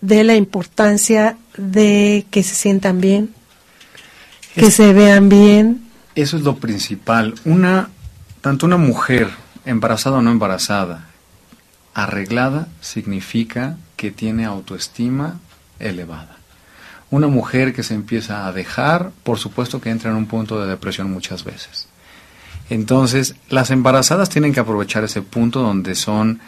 de 0.00 0.24
la 0.24 0.34
importancia 0.34 1.38
de 1.56 2.26
que 2.32 2.42
se 2.42 2.56
sientan 2.56 3.00
bien, 3.00 3.32
que 4.56 4.72
se 4.72 4.92
vean 4.92 5.28
bien? 5.28 5.88
Eso 6.16 6.38
es 6.38 6.42
lo 6.42 6.56
principal. 6.56 7.36
Una, 7.44 7.90
tanto 8.40 8.66
una 8.66 8.76
mujer 8.76 9.30
embarazada 9.64 10.16
o 10.16 10.22
no 10.22 10.32
embarazada, 10.32 11.06
arreglada 11.94 12.66
significa 12.80 13.76
que 13.94 14.10
tiene 14.10 14.44
autoestima 14.44 15.38
elevada 15.78 16.35
una 17.16 17.28
mujer 17.28 17.72
que 17.72 17.82
se 17.82 17.94
empieza 17.94 18.46
a 18.46 18.52
dejar, 18.52 19.10
por 19.22 19.38
supuesto 19.38 19.80
que 19.80 19.90
entra 19.90 20.10
en 20.10 20.16
un 20.16 20.26
punto 20.26 20.60
de 20.60 20.68
depresión 20.68 21.10
muchas 21.10 21.44
veces. 21.44 21.88
Entonces, 22.68 23.36
las 23.48 23.70
embarazadas 23.70 24.28
tienen 24.28 24.52
que 24.52 24.60
aprovechar 24.60 25.04
ese 25.04 25.22
punto 25.22 25.60
donde 25.60 25.94
son 25.94 26.40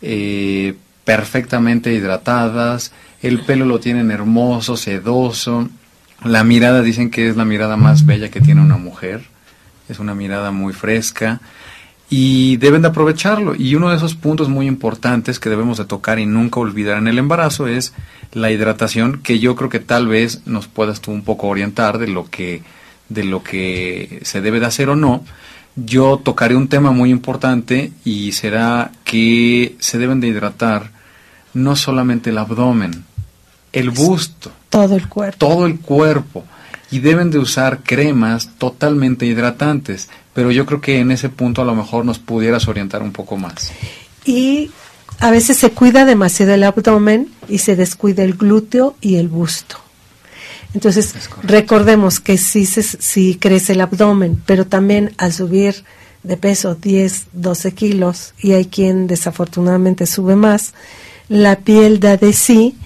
eh, 0.00 0.74
perfectamente 1.04 1.92
hidratadas, 1.92 2.92
el 3.22 3.40
pelo 3.40 3.64
lo 3.64 3.80
tienen 3.80 4.10
hermoso, 4.10 4.76
sedoso, 4.76 5.68
la 6.24 6.44
mirada 6.44 6.82
dicen 6.82 7.10
que 7.10 7.28
es 7.28 7.36
la 7.36 7.44
mirada 7.44 7.76
más 7.76 8.06
bella 8.06 8.30
que 8.30 8.40
tiene 8.40 8.60
una 8.60 8.76
mujer, 8.76 9.22
es 9.88 9.98
una 9.98 10.14
mirada 10.14 10.50
muy 10.50 10.72
fresca, 10.72 11.40
y 12.14 12.58
deben 12.58 12.82
de 12.82 12.88
aprovecharlo. 12.88 13.54
Y 13.54 13.74
uno 13.74 13.88
de 13.88 13.96
esos 13.96 14.14
puntos 14.14 14.50
muy 14.50 14.66
importantes 14.66 15.40
que 15.40 15.48
debemos 15.48 15.78
de 15.78 15.86
tocar 15.86 16.18
y 16.18 16.26
nunca 16.26 16.60
olvidar 16.60 16.98
en 16.98 17.08
el 17.08 17.18
embarazo 17.18 17.66
es 17.66 17.94
la 18.34 18.50
hidratación, 18.50 19.22
que 19.22 19.38
yo 19.38 19.56
creo 19.56 19.70
que 19.70 19.80
tal 19.80 20.08
vez 20.08 20.42
nos 20.44 20.68
puedas 20.68 21.00
tú 21.00 21.10
un 21.10 21.22
poco 21.22 21.48
orientar 21.48 21.96
de 21.96 22.08
lo 22.08 22.28
que 22.28 22.62
de 23.08 23.24
lo 23.24 23.42
que 23.42 24.20
se 24.24 24.42
debe 24.42 24.60
de 24.60 24.66
hacer 24.66 24.90
o 24.90 24.96
no. 24.96 25.24
Yo 25.74 26.20
tocaré 26.22 26.54
un 26.54 26.68
tema 26.68 26.90
muy 26.90 27.08
importante 27.08 27.92
y 28.04 28.32
será 28.32 28.92
que 29.04 29.74
se 29.78 29.96
deben 29.96 30.20
de 30.20 30.28
hidratar 30.28 30.90
no 31.54 31.76
solamente 31.76 32.28
el 32.28 32.36
abdomen, 32.36 33.04
el 33.72 33.88
busto, 33.88 34.52
todo 34.68 34.96
el 34.96 35.08
cuerpo. 35.08 35.38
Todo 35.38 35.64
el 35.64 35.80
cuerpo 35.80 36.44
y 36.92 36.98
deben 36.98 37.30
de 37.30 37.38
usar 37.38 37.80
cremas 37.82 38.50
totalmente 38.58 39.24
hidratantes, 39.24 40.10
pero 40.34 40.50
yo 40.50 40.66
creo 40.66 40.80
que 40.80 40.98
en 40.98 41.10
ese 41.10 41.28
punto 41.28 41.62
a 41.62 41.64
lo 41.64 41.74
mejor 41.74 42.04
nos 42.04 42.18
pudieras 42.18 42.68
orientar 42.68 43.02
un 43.02 43.12
poco 43.12 43.36
más. 43.36 43.72
Y 44.24 44.70
a 45.20 45.30
veces 45.30 45.58
se 45.58 45.70
cuida 45.70 46.04
demasiado 46.04 46.54
el 46.54 46.64
abdomen 46.64 47.28
y 47.48 47.58
se 47.58 47.76
descuida 47.76 48.24
el 48.24 48.34
glúteo 48.34 48.96
y 49.00 49.16
el 49.16 49.28
busto. 49.28 49.76
Entonces, 50.74 51.14
recordemos 51.42 52.18
que 52.18 52.38
si, 52.38 52.64
si 52.64 53.34
crece 53.36 53.74
el 53.74 53.82
abdomen, 53.82 54.42
pero 54.46 54.66
también 54.66 55.14
al 55.18 55.32
subir 55.32 55.84
de 56.22 56.36
peso 56.36 56.74
10, 56.74 57.26
12 57.32 57.72
kilos, 57.72 58.32
y 58.40 58.52
hay 58.52 58.66
quien 58.66 59.06
desafortunadamente 59.06 60.06
sube 60.06 60.34
más, 60.34 60.72
la 61.28 61.56
piel 61.60 62.00
da 62.00 62.16
de 62.16 62.32
sí 62.32 62.76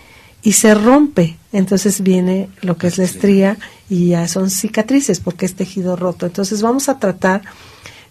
y 0.43 0.53
se 0.53 0.75
rompe. 0.75 1.37
Entonces 1.53 2.01
viene 2.01 2.49
lo 2.61 2.77
que 2.77 2.89
es 2.89 2.99
la 2.99 3.05
estría 3.05 3.57
y 3.89 4.09
ya 4.09 4.27
son 4.29 4.51
cicatrices 4.51 5.21
porque 5.21 5.47
es 5.47 5.55
tejido 5.55 5.97
roto. 5.97 6.27
Entonces 6.27 6.63
vamos 6.63 6.89
a 6.89 6.99
tratar 6.99 7.43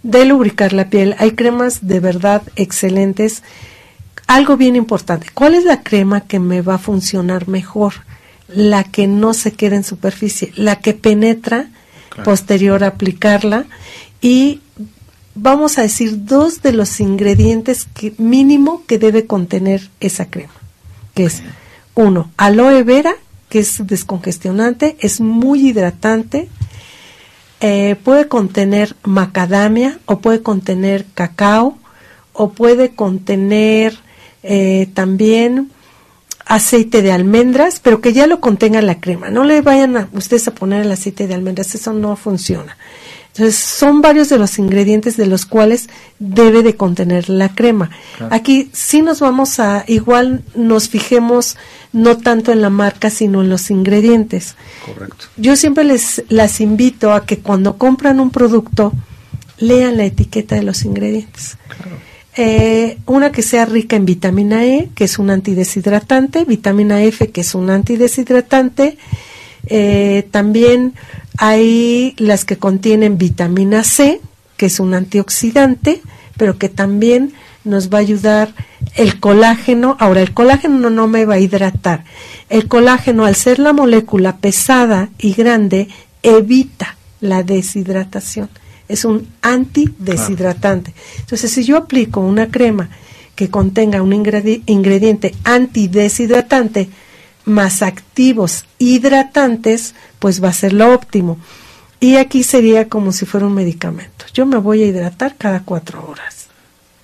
de 0.04 0.26
lubricar 0.26 0.74
la 0.74 0.90
piel. 0.90 1.16
Hay 1.20 1.32
cremas 1.32 1.88
de 1.88 2.00
verdad 2.00 2.44
excelentes. 2.56 3.44
Algo 4.28 4.58
bien 4.58 4.76
importante, 4.76 5.28
¿cuál 5.34 5.54
es 5.54 5.66
la 5.66 5.84
crema 5.84 6.22
que 6.22 6.40
me 6.40 6.62
va 6.62 6.76
a 6.76 6.80
funcionar 6.80 7.48
mejor? 7.48 7.94
La 8.48 8.84
que 8.84 9.08
no 9.08 9.34
se 9.34 9.54
queda 9.54 9.76
en 9.76 9.84
superficie, 9.84 10.52
la 10.56 10.80
que 10.80 10.94
penetra 10.94 11.70
posterior 12.24 12.84
a 12.84 12.88
aplicarla 12.88 13.66
y 14.22 14.62
vamos 15.36 15.78
a 15.78 15.82
decir 15.82 16.26
dos 16.26 16.62
de 16.62 16.72
los 16.72 17.00
ingredientes 17.00 17.86
que, 17.94 18.14
mínimo 18.18 18.84
que 18.88 18.98
debe 18.98 19.26
contener 19.26 19.90
esa 20.00 20.26
crema, 20.30 20.54
que 21.14 21.26
es 21.26 21.44
uno, 21.94 22.32
aloe 22.38 22.84
vera 22.84 23.16
que 23.56 23.62
es 23.62 23.88
descongestionante, 23.88 24.98
es 25.00 25.22
muy 25.22 25.70
hidratante, 25.70 26.50
eh, 27.62 27.96
puede 28.04 28.28
contener 28.28 28.98
macadamia 29.04 29.98
o 30.08 30.20
puede 30.20 30.42
contener 30.42 31.06
cacao 31.14 31.78
o 32.34 32.50
puede 32.52 32.96
contener 32.96 33.98
eh, 34.44 34.90
también 34.94 35.72
aceite 36.46 37.02
de 37.02 37.14
almendras, 37.14 37.80
pero 37.80 38.02
que 38.02 38.12
ya 38.12 38.28
lo 38.28 38.42
contenga 38.42 38.82
la 38.82 39.00
crema. 39.00 39.30
No 39.30 39.46
le 39.46 39.62
vayan 39.62 39.96
a 39.96 40.10
ustedes 40.12 40.50
a 40.50 40.54
poner 40.54 40.82
el 40.82 40.92
aceite 40.92 41.26
de 41.26 41.34
almendras, 41.34 41.74
eso 41.76 41.94
no 41.94 42.18
funciona. 42.18 42.76
Entonces, 43.36 43.58
son 43.58 44.02
varios 44.02 44.30
de 44.30 44.38
los 44.38 44.58
ingredientes 44.60 45.18
de 45.18 45.26
los 45.26 45.46
cuales 45.46 45.90
debe 46.20 46.64
de 46.64 46.78
contener 46.78 47.28
la 47.28 47.50
crema. 47.50 47.90
Aquí 48.30 48.70
sí 48.72 49.02
nos 49.02 49.20
vamos 49.20 49.60
a, 49.60 49.84
igual 49.88 50.42
nos 50.56 50.88
fijemos 50.88 51.58
no 51.92 52.16
tanto 52.18 52.54
en 52.54 52.62
la 52.62 52.70
marca, 52.70 53.10
sino 53.10 53.42
en 53.42 53.50
los 53.50 53.72
ingredientes. 53.72 54.56
Correcto. 54.86 55.26
Yo 55.36 55.58
siempre 55.58 55.84
les 55.84 56.24
las 56.30 56.62
invito 56.62 57.12
a 57.12 57.26
que 57.26 57.40
cuando 57.40 57.78
compran 57.78 58.22
un 58.22 58.32
producto, 58.32 58.94
lean 59.58 59.98
la 59.98 60.06
etiqueta 60.06 60.56
de 60.56 60.64
los 60.64 60.86
ingredientes. 60.86 61.58
Eh, 62.38 63.00
una 63.06 63.34
que 63.34 63.42
sea 63.42 63.66
rica 63.66 63.98
en 63.98 64.06
vitamina 64.06 64.66
E, 64.66 64.90
que 64.96 65.04
es 65.04 65.20
un 65.20 65.30
antideshidratante, 65.30 66.46
vitamina 66.46 67.04
F, 67.04 67.32
que 67.32 67.42
es 67.42 67.54
un 67.54 67.70
antideshidratante, 67.70 68.98
eh, 69.68 70.28
también 70.32 70.94
hay 71.38 72.14
las 72.18 72.46
que 72.46 72.58
contienen 72.58 73.18
vitamina 73.18 73.84
C, 73.84 74.22
que 74.58 74.68
es 74.68 74.80
un 74.80 74.94
antioxidante, 74.94 76.02
pero 76.38 76.58
que 76.58 76.70
también 76.70 77.34
nos 77.64 77.90
va 77.90 77.98
a 77.98 78.02
ayudar 78.02 78.54
el 78.96 79.20
colágeno. 79.20 79.98
Ahora, 80.00 80.22
el 80.22 80.34
colágeno 80.34 80.90
no, 80.90 81.08
me 81.08 81.26
va 81.26 81.36
a 81.36 81.40
hidratar. 81.40 82.06
El 82.50 82.68
colágeno, 82.68 83.26
al 83.26 83.36
ser 83.36 83.60
la 83.60 83.74
molécula 83.74 84.38
pesada 84.38 85.10
y 85.18 85.34
grande, 85.34 85.90
evita 86.24 86.96
la 87.22 87.44
deshidratación. 87.44 88.50
Es 88.88 89.04
un 89.04 89.28
antideshidratante. 89.42 90.94
Entonces, 91.20 91.52
si 91.52 91.64
yo 91.64 91.76
aplico 91.78 92.22
una 92.22 92.48
crema 92.50 92.90
que 93.36 93.50
contenga 93.50 94.02
un 94.02 94.14
ingrediente 94.14 95.36
antideshidratante, 95.44 96.90
más 97.46 97.82
activos 97.82 98.66
hidratantes, 98.80 99.96
pues 100.20 100.44
va 100.44 100.50
a 100.50 100.54
ser 100.54 100.74
lo 100.74 100.94
óptimo. 100.94 101.38
Y 102.00 102.18
aquí 102.18 102.44
sería 102.44 102.90
como 102.90 103.12
si 103.12 103.26
fuera 103.26 103.48
un 103.48 103.54
medicamento. 103.54 104.26
Yo 104.34 104.46
me 104.46 104.58
voy 104.58 104.84
a 104.84 104.88
hidratar 104.88 105.36
cada 105.38 105.62
cuatro 105.64 106.06
horas. 106.08 106.48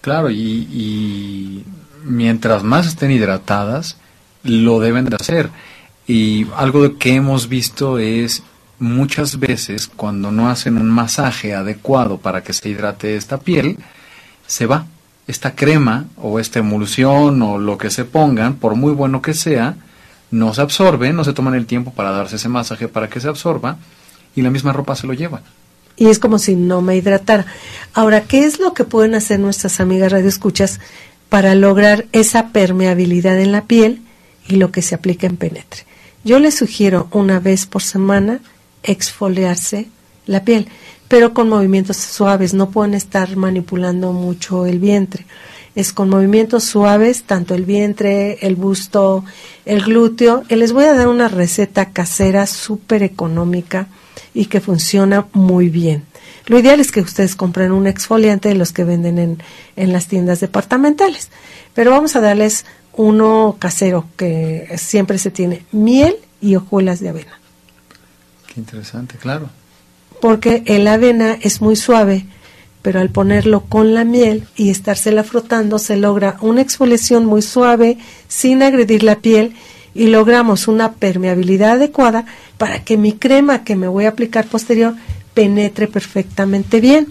Claro, 0.01 0.29
y, 0.31 1.63
mientras 2.03 2.63
más 2.63 2.87
estén 2.87 3.11
hidratadas, 3.11 3.97
lo 4.43 4.79
deben 4.79 5.05
de 5.05 5.15
hacer. 5.15 5.49
Y 6.07 6.47
algo 6.57 6.97
que 6.97 7.15
hemos 7.15 7.47
visto 7.47 7.99
es 7.99 8.43
muchas 8.79 9.39
veces 9.39 9.87
cuando 9.87 10.31
no 10.31 10.49
hacen 10.49 10.77
un 10.77 10.89
masaje 10.89 11.53
adecuado 11.53 12.17
para 12.17 12.43
que 12.43 12.53
se 12.53 12.69
hidrate 12.69 13.15
esta 13.15 13.39
piel, 13.39 13.77
se 14.47 14.65
va. 14.65 14.87
Esta 15.27 15.55
crema 15.55 16.07
o 16.17 16.39
esta 16.39 16.59
emulsión 16.59 17.41
o 17.43 17.59
lo 17.59 17.77
que 17.77 17.91
se 17.91 18.03
pongan, 18.03 18.55
por 18.55 18.75
muy 18.75 18.91
bueno 18.91 19.21
que 19.21 19.35
sea, 19.35 19.75
no 20.31 20.53
se 20.53 20.61
absorbe, 20.61 21.13
no 21.13 21.23
se 21.23 21.33
toman 21.33 21.55
el 21.55 21.65
tiempo 21.65 21.91
para 21.91 22.11
darse 22.11 22.37
ese 22.37 22.49
masaje 22.49 22.87
para 22.87 23.09
que 23.09 23.19
se 23.19 23.27
absorba 23.27 23.77
y 24.35 24.41
la 24.41 24.49
misma 24.49 24.73
ropa 24.73 24.95
se 24.95 25.05
lo 25.05 25.13
lleva. 25.13 25.41
Y 25.97 26.07
es 26.07 26.19
como 26.19 26.39
si 26.39 26.55
no 26.55 26.81
me 26.81 26.95
hidratara. 26.95 27.45
Ahora, 27.93 28.21
¿qué 28.21 28.45
es 28.45 28.59
lo 28.59 28.73
que 28.73 28.85
pueden 28.85 29.13
hacer 29.13 29.39
nuestras 29.39 29.79
amigas 29.79 30.11
radioescuchas 30.11 30.79
para 31.29 31.53
lograr 31.53 32.05
esa 32.13 32.49
permeabilidad 32.49 33.39
en 33.39 33.51
la 33.51 33.65
piel 33.65 34.01
y 34.47 34.55
lo 34.55 34.71
que 34.71 34.81
se 34.81 34.95
aplica 34.95 35.27
en 35.27 35.37
penetre? 35.37 35.85
Yo 36.23 36.39
les 36.39 36.55
sugiero 36.55 37.07
una 37.11 37.39
vez 37.39 37.65
por 37.65 37.83
semana 37.83 38.39
exfoliarse 38.83 39.89
la 40.25 40.43
piel, 40.45 40.69
pero 41.07 41.33
con 41.33 41.49
movimientos 41.49 41.97
suaves, 41.97 42.53
no 42.53 42.69
pueden 42.69 42.93
estar 42.93 43.35
manipulando 43.35 44.13
mucho 44.13 44.65
el 44.65 44.79
vientre 44.79 45.25
es 45.75 45.93
con 45.93 46.09
movimientos 46.09 46.63
suaves, 46.65 47.23
tanto 47.23 47.55
el 47.55 47.65
vientre, 47.65 48.39
el 48.45 48.55
busto, 48.55 49.23
el 49.65 49.81
glúteo. 49.81 50.43
Y 50.49 50.55
les 50.55 50.73
voy 50.73 50.85
a 50.85 50.93
dar 50.93 51.07
una 51.07 51.27
receta 51.27 51.91
casera 51.91 52.45
súper 52.47 53.03
económica 53.03 53.87
y 54.33 54.45
que 54.45 54.61
funciona 54.61 55.27
muy 55.33 55.69
bien. 55.69 56.05
Lo 56.47 56.59
ideal 56.59 56.79
es 56.79 56.91
que 56.91 57.01
ustedes 57.01 57.35
compren 57.35 57.71
un 57.71 57.87
exfoliante 57.87 58.49
de 58.49 58.55
los 58.55 58.73
que 58.73 58.83
venden 58.83 59.19
en, 59.19 59.43
en 59.75 59.93
las 59.93 60.07
tiendas 60.07 60.39
departamentales. 60.39 61.29
Pero 61.73 61.91
vamos 61.91 62.15
a 62.15 62.21
darles 62.21 62.65
uno 62.93 63.55
casero 63.59 64.05
que 64.17 64.67
siempre 64.77 65.17
se 65.17 65.31
tiene, 65.31 65.65
miel 65.71 66.15
y 66.41 66.55
hojuelas 66.55 66.99
de 66.99 67.09
avena. 67.09 67.39
Qué 68.53 68.59
interesante, 68.59 69.17
claro. 69.17 69.49
Porque 70.19 70.63
el 70.65 70.87
avena 70.87 71.37
es 71.41 71.61
muy 71.61 71.75
suave, 71.75 72.25
pero 72.81 72.99
al 72.99 73.09
ponerlo 73.09 73.61
con 73.61 73.93
la 73.93 74.03
miel 74.03 74.45
y 74.55 74.69
estársela 74.69 75.23
frotando 75.23 75.79
se 75.79 75.97
logra 75.97 76.37
una 76.41 76.61
exfoliación 76.61 77.25
muy 77.25 77.41
suave 77.41 77.97
sin 78.27 78.63
agredir 78.63 79.03
la 79.03 79.19
piel 79.19 79.53
y 79.93 80.07
logramos 80.07 80.67
una 80.67 80.93
permeabilidad 80.93 81.73
adecuada 81.73 82.25
para 82.57 82.83
que 82.83 82.97
mi 82.97 83.13
crema 83.13 83.63
que 83.63 83.75
me 83.75 83.87
voy 83.87 84.05
a 84.05 84.09
aplicar 84.09 84.47
posterior 84.47 84.95
penetre 85.33 85.87
perfectamente 85.87 86.79
bien. 86.79 87.07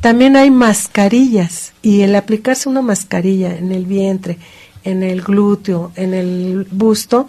También 0.00 0.36
hay 0.36 0.50
mascarillas 0.50 1.72
y 1.82 2.02
el 2.02 2.14
aplicarse 2.14 2.68
una 2.68 2.82
mascarilla 2.82 3.56
en 3.56 3.72
el 3.72 3.86
vientre, 3.86 4.38
en 4.84 5.02
el 5.02 5.22
glúteo, 5.22 5.92
en 5.96 6.14
el 6.14 6.66
busto, 6.70 7.26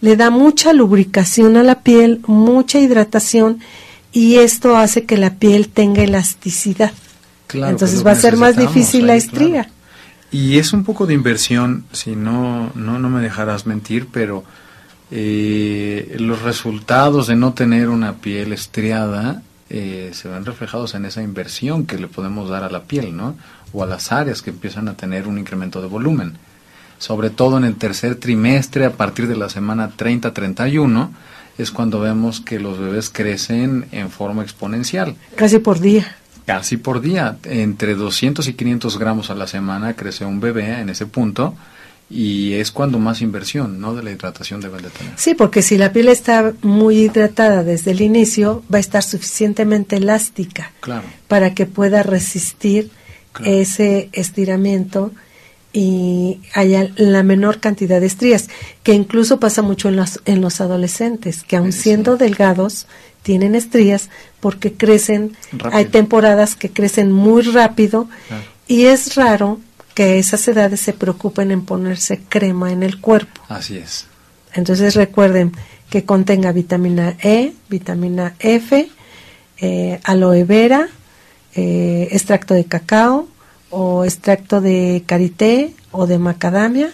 le 0.00 0.16
da 0.16 0.30
mucha 0.30 0.72
lubricación 0.72 1.56
a 1.56 1.62
la 1.62 1.80
piel, 1.80 2.20
mucha 2.26 2.78
hidratación 2.78 3.60
y 4.12 4.36
esto 4.36 4.76
hace 4.76 5.04
que 5.04 5.16
la 5.16 5.34
piel 5.34 5.68
tenga 5.68 6.02
elasticidad. 6.02 6.92
Entonces 7.52 8.04
va 8.04 8.12
a 8.12 8.16
ser 8.16 8.36
más 8.36 8.56
difícil 8.56 9.06
la 9.06 9.14
estría. 9.14 9.68
Y 10.30 10.58
es 10.58 10.72
un 10.72 10.84
poco 10.84 11.06
de 11.06 11.14
inversión, 11.14 11.84
si 11.92 12.16
no, 12.16 12.72
no, 12.74 12.98
no 12.98 13.08
me 13.08 13.22
dejarás 13.22 13.66
mentir, 13.66 14.08
pero 14.12 14.44
eh, 15.10 16.16
los 16.18 16.42
resultados 16.42 17.28
de 17.28 17.36
no 17.36 17.54
tener 17.54 17.88
una 17.88 18.14
piel 18.14 18.52
estriada 18.52 19.42
eh, 19.68 20.10
se 20.14 20.28
ven 20.28 20.44
reflejados 20.44 20.94
en 20.94 21.04
esa 21.04 21.22
inversión 21.22 21.86
que 21.86 21.98
le 21.98 22.06
podemos 22.06 22.48
dar 22.48 22.64
a 22.64 22.70
la 22.70 22.84
piel, 22.84 23.16
¿no? 23.16 23.36
O 23.72 23.82
a 23.82 23.86
las 23.86 24.12
áreas 24.12 24.42
que 24.42 24.50
empiezan 24.50 24.88
a 24.88 24.94
tener 24.94 25.26
un 25.26 25.38
incremento 25.38 25.80
de 25.82 25.88
volumen. 25.88 26.34
Sobre 26.98 27.30
todo 27.30 27.58
en 27.58 27.64
el 27.64 27.76
tercer 27.76 28.16
trimestre, 28.16 28.84
a 28.84 28.92
partir 28.92 29.26
de 29.28 29.36
la 29.36 29.48
semana 29.48 29.90
30-31, 29.96 31.10
es 31.58 31.70
cuando 31.70 32.00
vemos 32.00 32.40
que 32.40 32.60
los 32.60 32.78
bebés 32.78 33.10
crecen 33.10 33.86
en 33.92 34.10
forma 34.10 34.42
exponencial. 34.42 35.16
Casi 35.34 35.58
por 35.58 35.80
día. 35.80 36.16
Casi 36.46 36.76
por 36.76 37.00
día. 37.00 37.36
Entre 37.44 37.94
200 37.94 38.46
y 38.48 38.54
500 38.54 38.98
gramos 38.98 39.30
a 39.30 39.34
la 39.34 39.46
semana 39.46 39.94
crece 39.94 40.24
un 40.24 40.40
bebé 40.40 40.80
en 40.80 40.88
ese 40.88 41.06
punto 41.06 41.54
y 42.08 42.54
es 42.54 42.70
cuando 42.70 42.98
más 42.98 43.20
inversión 43.20 43.80
¿no? 43.80 43.94
de 43.94 44.02
la 44.02 44.12
hidratación 44.12 44.60
debe 44.60 44.80
de 44.80 44.90
tener. 44.90 45.12
Sí, 45.16 45.34
porque 45.34 45.60
si 45.62 45.76
la 45.76 45.92
piel 45.92 46.08
está 46.08 46.52
muy 46.62 46.98
hidratada 46.98 47.64
desde 47.64 47.90
el 47.90 48.00
inicio, 48.00 48.62
va 48.72 48.78
a 48.78 48.80
estar 48.80 49.02
suficientemente 49.02 49.96
elástica 49.96 50.72
para 51.26 51.52
que 51.54 51.66
pueda 51.66 52.02
resistir 52.02 52.90
ese 53.44 54.08
estiramiento 54.12 55.12
y 55.72 56.40
haya 56.54 56.88
la 56.96 57.22
menor 57.22 57.60
cantidad 57.60 58.00
de 58.00 58.06
estrías, 58.06 58.48
que 58.82 58.94
incluso 58.94 59.38
pasa 59.38 59.60
mucho 59.60 59.90
en 59.90 59.96
los, 59.96 60.22
en 60.24 60.40
los 60.40 60.62
adolescentes, 60.62 61.42
que 61.42 61.56
aun 61.56 61.72
siendo 61.72 62.16
delgados, 62.16 62.86
tienen 63.26 63.56
estrías 63.56 64.08
porque 64.38 64.74
crecen, 64.74 65.36
hay 65.72 65.86
temporadas 65.86 66.54
que 66.54 66.70
crecen 66.70 67.10
muy 67.10 67.42
rápido 67.42 68.08
y 68.68 68.84
es 68.84 69.16
raro 69.16 69.58
que 69.94 70.20
esas 70.20 70.46
edades 70.46 70.78
se 70.78 70.92
preocupen 70.92 71.50
en 71.50 71.64
ponerse 71.64 72.20
crema 72.28 72.70
en 72.70 72.84
el 72.84 73.00
cuerpo. 73.00 73.40
Así 73.48 73.78
es. 73.78 74.06
Entonces 74.54 74.94
recuerden 74.94 75.50
que 75.90 76.04
contenga 76.04 76.52
vitamina 76.52 77.16
E, 77.20 77.52
vitamina 77.68 78.36
F, 78.38 78.88
eh, 79.58 80.00
aloe 80.04 80.44
vera, 80.44 80.88
eh, 81.56 82.06
extracto 82.12 82.54
de 82.54 82.66
cacao 82.66 83.26
o 83.70 84.04
extracto 84.04 84.60
de 84.60 85.02
karité 85.04 85.74
o 85.90 86.06
de 86.06 86.18
macadamia, 86.18 86.92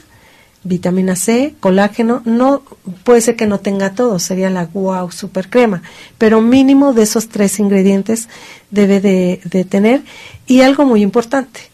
vitamina 0.64 1.16
C, 1.16 1.54
colágeno, 1.60 2.22
no 2.24 2.62
puede 3.04 3.20
ser 3.20 3.36
que 3.36 3.46
no 3.46 3.58
tenga 3.60 3.94
todo, 3.94 4.18
sería 4.18 4.50
la 4.50 4.66
wow 4.66 5.10
super 5.10 5.48
crema, 5.50 5.82
pero 6.18 6.40
mínimo 6.40 6.92
de 6.92 7.02
esos 7.02 7.28
tres 7.28 7.58
ingredientes 7.58 8.28
debe 8.70 9.00
de 9.00 9.64
tener 9.64 10.02
y 10.46 10.60
algo 10.60 10.84
muy 10.84 11.02
importante, 11.02 11.72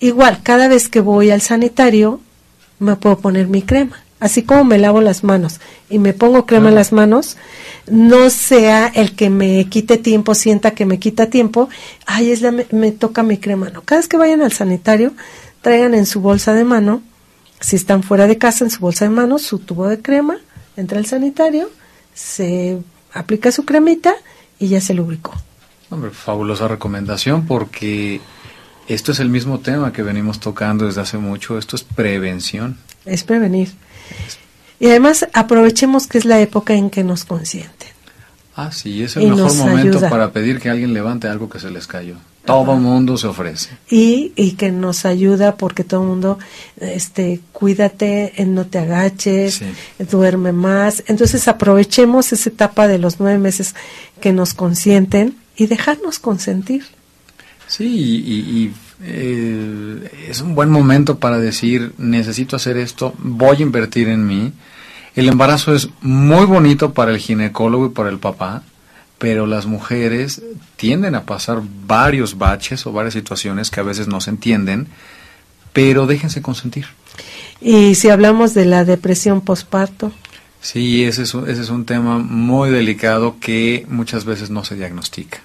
Igual, 0.00 0.40
cada 0.42 0.68
vez 0.68 0.88
que 0.88 1.00
voy 1.00 1.30
al 1.30 1.40
sanitario, 1.40 2.20
me 2.78 2.94
puedo 2.96 3.18
poner 3.18 3.48
mi 3.48 3.62
crema. 3.62 4.04
Así 4.20 4.42
como 4.42 4.64
me 4.64 4.78
lavo 4.78 5.00
las 5.00 5.22
manos 5.22 5.60
y 5.88 5.98
me 6.00 6.12
pongo 6.12 6.44
crema 6.44 6.70
en 6.70 6.74
las 6.74 6.92
manos, 6.92 7.36
no 7.88 8.30
sea 8.30 8.88
el 8.88 9.14
que 9.14 9.30
me 9.30 9.64
quite 9.68 9.96
tiempo, 9.96 10.34
sienta 10.34 10.72
que 10.72 10.84
me 10.86 10.98
quita 10.98 11.26
tiempo, 11.26 11.68
ay, 12.04 12.32
es 12.32 12.42
la, 12.42 12.50
me, 12.50 12.66
me 12.72 12.90
toca 12.90 13.22
mi 13.22 13.38
crema. 13.38 13.70
No, 13.70 13.82
cada 13.82 14.00
vez 14.00 14.08
que 14.08 14.16
vayan 14.16 14.42
al 14.42 14.52
sanitario, 14.52 15.12
traigan 15.62 15.94
en 15.94 16.04
su 16.04 16.20
bolsa 16.20 16.52
de 16.52 16.64
mano, 16.64 17.02
si 17.60 17.76
están 17.76 18.02
fuera 18.02 18.26
de 18.26 18.38
casa, 18.38 18.64
en 18.64 18.70
su 18.70 18.80
bolsa 18.80 19.04
de 19.04 19.10
mano, 19.10 19.38
su 19.38 19.58
tubo 19.58 19.88
de 19.88 20.00
crema, 20.00 20.38
entra 20.76 20.98
al 20.98 21.06
sanitario, 21.06 21.70
se 22.14 22.78
aplica 23.12 23.52
su 23.52 23.64
cremita 23.64 24.14
y 24.58 24.68
ya 24.68 24.80
se 24.80 24.94
lubricó. 24.94 25.34
Hombre, 25.90 26.10
fabulosa 26.10 26.68
recomendación 26.68 27.46
porque 27.46 28.20
esto 28.88 29.12
es 29.12 29.20
el 29.20 29.28
mismo 29.28 29.60
tema 29.60 29.92
que 29.92 30.02
venimos 30.02 30.40
tocando 30.40 30.86
desde 30.86 31.00
hace 31.00 31.18
mucho, 31.18 31.58
esto 31.58 31.76
es 31.76 31.82
prevención. 31.82 32.78
Es 33.04 33.24
prevenir. 33.24 33.72
Y 34.80 34.86
además 34.86 35.26
aprovechemos 35.32 36.06
que 36.06 36.18
es 36.18 36.24
la 36.24 36.40
época 36.40 36.74
en 36.74 36.90
que 36.90 37.04
nos 37.04 37.24
consienten. 37.24 37.88
Ah, 38.54 38.72
sí, 38.72 39.02
es 39.02 39.16
el 39.16 39.28
mejor 39.28 39.54
momento 39.54 40.00
para 40.08 40.32
pedir 40.32 40.60
que 40.60 40.68
alguien 40.68 40.92
levante 40.92 41.28
algo 41.28 41.48
que 41.48 41.60
se 41.60 41.70
les 41.70 41.86
cayó. 41.86 42.16
Todo 42.48 42.74
el 42.74 42.80
mundo 42.80 43.16
se 43.16 43.26
ofrece. 43.26 43.70
Y, 43.90 44.32
y 44.36 44.52
que 44.52 44.72
nos 44.72 45.04
ayuda 45.04 45.56
porque 45.56 45.84
todo 45.84 46.02
el 46.02 46.08
mundo, 46.08 46.38
este, 46.80 47.40
cuídate, 47.52 48.32
no 48.46 48.66
te 48.66 48.78
agaches, 48.78 49.60
duerme 50.10 50.52
más. 50.52 51.04
Entonces 51.06 51.46
aprovechemos 51.46 52.32
esa 52.32 52.48
etapa 52.48 52.88
de 52.88 52.98
los 52.98 53.20
nueve 53.20 53.38
meses 53.38 53.74
que 54.20 54.32
nos 54.32 54.54
consienten 54.54 55.36
y 55.56 55.66
dejarnos 55.66 56.18
consentir. 56.18 56.84
Sí, 57.66 57.86
y, 57.86 58.72
eh, 59.02 60.10
es 60.28 60.40
un 60.40 60.54
buen 60.54 60.70
momento 60.70 61.18
para 61.18 61.38
decir, 61.38 61.92
necesito 61.98 62.56
hacer 62.56 62.76
esto, 62.78 63.14
voy 63.18 63.58
a 63.58 63.62
invertir 63.62 64.08
en 64.08 64.26
mí. 64.26 64.52
El 65.14 65.28
embarazo 65.28 65.74
es 65.74 65.88
muy 66.00 66.46
bonito 66.46 66.92
para 66.92 67.10
el 67.10 67.18
ginecólogo 67.18 67.86
y 67.86 67.90
para 67.90 68.08
el 68.08 68.18
papá, 68.18 68.62
pero 69.18 69.46
las 69.46 69.66
mujeres 69.66 70.42
tienden 70.76 71.14
a 71.14 71.24
pasar 71.24 71.62
varios 71.86 72.38
baches 72.38 72.86
o 72.86 72.92
varias 72.92 73.14
situaciones 73.14 73.70
que 73.70 73.80
a 73.80 73.84
veces 73.84 74.08
no 74.08 74.20
se 74.20 74.30
entienden, 74.30 74.88
pero 75.72 76.06
déjense 76.06 76.42
consentir. 76.42 76.86
Y 77.60 77.96
si 77.96 78.08
hablamos 78.08 78.54
de 78.54 78.64
la 78.64 78.84
depresión 78.84 79.40
postparto. 79.40 80.12
Sí, 80.60 81.04
ese 81.04 81.22
es, 81.22 81.34
ese 81.34 81.62
es 81.62 81.70
un 81.70 81.84
tema 81.84 82.18
muy 82.18 82.70
delicado 82.70 83.36
que 83.40 83.86
muchas 83.88 84.24
veces 84.24 84.50
no 84.50 84.64
se 84.64 84.76
diagnostica 84.76 85.40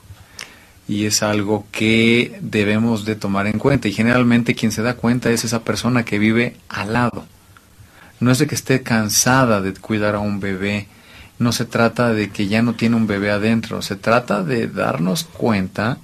y 0.87 1.05
es 1.05 1.23
algo 1.23 1.65
que 1.71 2.37
debemos 2.41 3.05
de 3.05 3.15
tomar 3.15 3.47
en 3.47 3.59
cuenta 3.59 3.87
y 3.87 3.93
generalmente 3.93 4.55
quien 4.55 4.71
se 4.71 4.81
da 4.81 4.95
cuenta 4.95 5.31
es 5.31 5.45
esa 5.45 5.63
persona 5.63 6.03
que 6.03 6.19
vive 6.19 6.57
al 6.69 6.93
lado. 6.93 7.25
No 8.19 8.31
es 8.31 8.39
de 8.39 8.47
que 8.47 8.55
esté 8.55 8.83
cansada 8.83 9.61
de 9.61 9.73
cuidar 9.73 10.15
a 10.15 10.19
un 10.19 10.39
bebé, 10.39 10.87
no 11.39 11.51
se 11.51 11.65
trata 11.65 12.13
de 12.13 12.29
que 12.29 12.47
ya 12.47 12.61
no 12.61 12.73
tiene 12.73 12.95
un 12.95 13.07
bebé 13.07 13.31
adentro, 13.31 13.81
se 13.81 13.95
trata 13.95 14.43
de 14.43 14.67
darnos 14.67 15.23
cuenta 15.23 15.97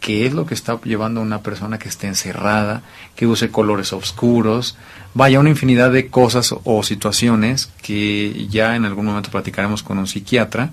qué 0.00 0.26
es 0.26 0.34
lo 0.34 0.44
que 0.44 0.54
está 0.54 0.78
llevando 0.82 1.20
a 1.20 1.22
una 1.22 1.42
persona 1.42 1.78
que 1.78 1.88
esté 1.88 2.06
encerrada, 2.06 2.82
que 3.16 3.26
use 3.26 3.50
colores 3.50 3.92
oscuros, 3.92 4.76
vaya 5.14 5.40
una 5.40 5.48
infinidad 5.48 5.90
de 5.90 6.08
cosas 6.08 6.54
o 6.64 6.82
situaciones 6.82 7.70
que 7.80 8.46
ya 8.50 8.76
en 8.76 8.84
algún 8.84 9.06
momento 9.06 9.30
platicaremos 9.30 9.82
con 9.82 9.98
un 9.98 10.06
psiquiatra, 10.06 10.70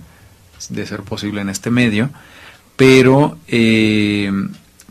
de 0.70 0.86
ser 0.86 1.02
posible 1.04 1.42
en 1.42 1.50
este 1.50 1.72
medio, 1.72 2.10
pero 2.76 3.38
eh, 3.48 4.32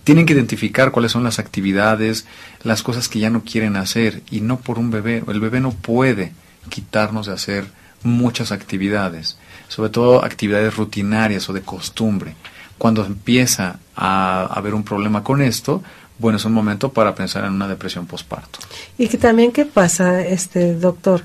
tienen 0.04 0.26
que 0.26 0.32
identificar 0.32 0.90
cuáles 0.90 1.12
son 1.12 1.22
las 1.22 1.38
actividades, 1.38 2.26
las 2.62 2.82
cosas 2.82 3.08
que 3.08 3.18
ya 3.18 3.30
no 3.30 3.44
quieren 3.44 3.76
hacer 3.76 4.22
y 4.30 4.40
no 4.40 4.58
por 4.58 4.78
un 4.78 4.90
bebé. 4.90 5.22
El 5.28 5.40
bebé 5.40 5.60
no 5.60 5.72
puede 5.72 6.32
quitarnos 6.68 7.26
de 7.26 7.32
hacer 7.32 7.66
muchas 8.02 8.52
actividades, 8.52 9.36
sobre 9.68 9.90
todo 9.90 10.24
actividades 10.24 10.76
rutinarias 10.76 11.48
o 11.48 11.52
de 11.52 11.62
costumbre. 11.62 12.34
Cuando 12.78 13.04
empieza 13.04 13.78
a 13.94 14.46
haber 14.46 14.74
un 14.74 14.84
problema 14.84 15.22
con 15.22 15.42
esto, 15.42 15.82
bueno, 16.18 16.36
es 16.36 16.44
un 16.44 16.52
momento 16.52 16.92
para 16.92 17.14
pensar 17.14 17.44
en 17.44 17.52
una 17.52 17.68
depresión 17.68 18.06
postparto. 18.06 18.58
Y 18.98 19.08
que 19.08 19.18
también 19.18 19.52
qué 19.52 19.64
pasa, 19.64 20.20
este 20.20 20.74
doctor, 20.74 21.22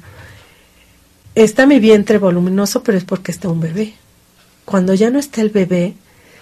está 1.34 1.66
mi 1.66 1.80
vientre 1.80 2.18
voluminoso, 2.18 2.82
pero 2.84 2.98
es 2.98 3.04
porque 3.04 3.32
está 3.32 3.50
un 3.50 3.60
bebé. 3.60 3.94
Cuando 4.64 4.94
ya 4.94 5.10
no 5.10 5.20
está 5.20 5.42
el 5.42 5.50
bebé, 5.50 5.96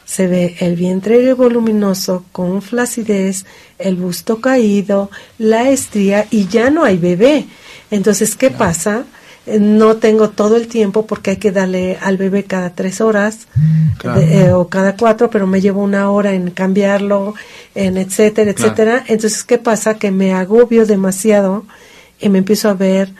se 0.05 0.27
ve 0.27 0.55
el 0.59 0.75
vientre 0.75 1.33
voluminoso 1.33 2.25
con 2.31 2.61
flacidez, 2.61 3.45
el 3.79 3.95
busto 3.95 4.41
caído, 4.41 5.09
la 5.37 5.69
estría 5.69 6.27
y 6.29 6.47
ya 6.47 6.69
no 6.69 6.83
hay 6.83 6.97
bebé. 6.97 7.45
Entonces, 7.89 8.35
¿qué 8.35 8.49
pasa? 8.49 9.05
No 9.45 9.97
tengo 9.97 10.29
todo 10.29 10.55
el 10.55 10.67
tiempo 10.67 11.05
porque 11.05 11.31
hay 11.31 11.37
que 11.37 11.51
darle 11.51 11.97
al 12.01 12.17
bebé 12.17 12.45
cada 12.45 12.69
tres 12.69 13.01
horas 13.01 13.47
eh, 14.03 14.51
o 14.53 14.69
cada 14.69 14.95
cuatro, 14.95 15.29
pero 15.29 15.47
me 15.47 15.59
llevo 15.59 15.81
una 15.81 16.09
hora 16.09 16.33
en 16.33 16.51
cambiarlo, 16.51 17.35
en 17.75 17.97
etcétera, 17.97 18.51
etcétera. 18.51 19.03
Entonces, 19.07 19.43
¿qué 19.43 19.57
pasa? 19.57 19.95
Que 19.95 20.11
me 20.11 20.33
agobio 20.33 20.85
demasiado 20.85 21.65
y 22.21 22.29
me 22.29 22.37
empiezo 22.37 22.69
a 22.69 22.73
ver 22.73 23.11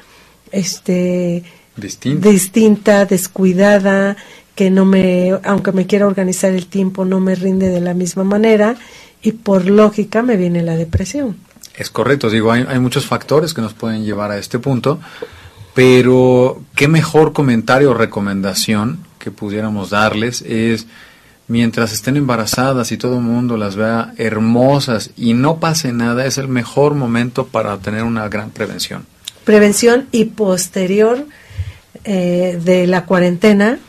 este 0.52 1.44
Distinta. 1.76 2.30
distinta, 2.30 3.06
descuidada, 3.06 4.16
que 4.56 4.70
no 4.70 4.86
me, 4.86 5.38
aunque 5.44 5.72
me 5.72 5.88
quiera 5.88 6.08
organizar 6.08 6.54
el 6.54 6.68
tiempo, 6.68 7.04
no 7.04 7.20
me 7.20 7.36
rinde 7.36 7.70
de 7.70 7.82
la 7.82 7.94
misma 7.94 8.24
manera 8.24 8.76
y 9.22 9.32
por 9.32 9.66
lógica 9.66 10.22
me 10.22 10.38
viene 10.38 10.62
la 10.62 10.76
depresión. 10.76 11.38
Es 11.76 11.90
correcto, 11.90 12.30
digo, 12.30 12.52
hay, 12.52 12.66
hay 12.68 12.80
muchos 12.80 13.08
factores 13.08 13.54
que 13.54 13.62
nos 13.62 13.74
pueden 13.74 14.06
llevar 14.06 14.30
a 14.30 14.38
este 14.38 14.60
punto, 14.60 15.00
pero 15.74 16.62
qué 16.76 16.88
mejor 16.88 17.34
comentario 17.34 17.92
o 17.92 17.94
recomendación 17.94 19.00
que 19.20 19.32
pudiéramos 19.32 19.90
darles 19.90 20.42
es 20.44 20.86
mientras 21.48 21.92
estén 21.94 22.18
embarazadas 22.18 22.92
y 22.92 22.98
todo 22.98 23.16
el 23.18 23.24
mundo 23.24 23.58
las 23.58 23.76
vea 23.76 24.14
hermosas 24.18 25.12
y 25.18 25.34
no 25.34 25.60
pase 25.60 25.92
nada, 25.92 26.26
es 26.26 26.38
el 26.38 26.48
mejor 26.48 26.94
momento 26.96 27.48
para 27.48 27.78
tener 27.78 28.04
una 28.04 28.28
gran 28.30 28.50
prevención. 28.52 29.06
Prevención 29.46 30.08
y 30.12 30.26
posterior 30.26 31.26
eh, 32.06 32.60
de 32.64 32.88
la 32.88 33.06
cuarentena, 33.06 33.80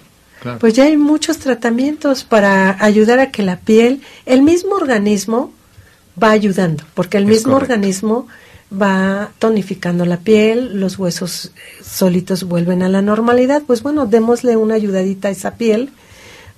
Claro. 0.43 0.59
pues 0.59 0.75
ya 0.75 0.85
hay 0.85 0.99
muchos 0.99 1.39
tratamientos 1.39 2.23
para 2.25 2.77
ayudar 2.85 3.19
a 3.19 3.31
que 3.31 3.43
la 3.43 3.57
piel, 3.61 4.03
el 4.27 4.43
mismo 4.43 4.75
organismo 4.75 5.53
va 6.23 6.31
ayudando, 6.33 6.85
porque 6.93 7.17
el 7.17 7.25
Es 7.25 7.31
mismo 7.31 7.53
correcto. 7.55 7.73
organismo 7.73 8.27
va 8.81 9.31
tonificando 9.39 10.05
la 10.05 10.19
piel, 10.19 10.81
los 10.81 10.99
huesos 10.99 11.47
eh, 11.47 11.51
solitos 11.83 12.45
vuelven 12.45 12.83
a 12.83 12.89
la 12.89 13.03
normalidad, 13.03 13.63
pues 13.67 13.83
bueno, 13.83 14.07
démosle 14.07 14.57
una 14.57 14.75
ayudadita 14.75 15.29
a 15.29 15.31
esa 15.31 15.55
piel 15.55 15.93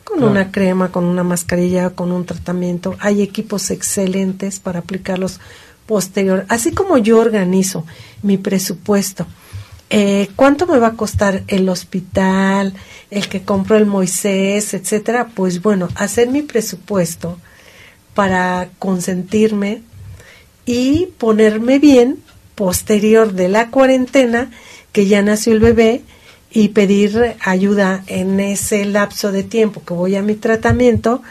con 0.04 0.18
Claro. 0.18 0.30
una 0.30 0.52
crema, 0.52 0.92
con 0.92 1.04
una 1.04 1.24
mascarilla, 1.24 1.90
con 1.90 2.12
un 2.12 2.24
tratamiento. 2.24 2.96
Hay 3.00 3.22
equipos 3.22 3.70
excelentes 3.70 4.60
para 4.60 4.78
aplicarlos 4.80 5.40
posterior, 5.86 6.46
así 6.48 6.72
como 6.72 6.98
yo 6.98 7.18
organizo 7.18 7.84
mi 8.22 8.38
presupuesto. 8.38 9.26
Eh, 9.90 10.28
¿Cuánto 10.34 10.66
me 10.66 10.78
va 10.78 10.88
a 10.88 10.92
costar 10.92 11.44
el 11.46 11.68
hospital, 11.68 12.74
el 13.10 13.28
que 13.28 13.42
compro 13.42 13.76
el 13.76 13.86
Moisés, 13.86 14.74
etcétera? 14.74 15.28
Pues 15.34 15.62
bueno, 15.62 15.88
hacer 15.94 16.28
mi 16.28 16.42
presupuesto 16.42 17.38
para 18.14 18.68
consentirme 18.78 19.82
y 20.66 21.08
ponerme 21.18 21.78
bien 21.78 22.18
posterior 22.54 23.32
de 23.32 23.48
la 23.48 23.70
cuarentena 23.70 24.50
que 24.92 25.06
ya 25.06 25.22
nació 25.22 25.52
el 25.52 25.60
bebé 25.60 26.02
y 26.50 26.68
pedir 26.68 27.36
ayuda 27.40 28.02
en 28.06 28.40
ese 28.40 28.84
lapso 28.84 29.30
de 29.32 29.42
tiempo 29.42 29.82
que 29.84 29.94
voy 29.94 30.16
a 30.16 30.22
mi 30.22 30.34
tratamiento 30.34 31.22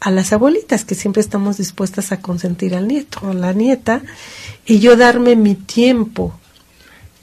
a 0.00 0.10
las 0.10 0.32
abuelitas 0.32 0.84
que 0.84 0.94
siempre 0.94 1.20
estamos 1.20 1.58
dispuestas 1.58 2.10
a 2.10 2.20
consentir 2.20 2.74
al 2.74 2.88
nieto 2.88 3.20
o 3.22 3.32
la 3.34 3.52
nieta 3.52 4.02
y 4.66 4.80
yo 4.80 4.96
darme 4.96 5.36
mi 5.36 5.54
tiempo 5.54 6.34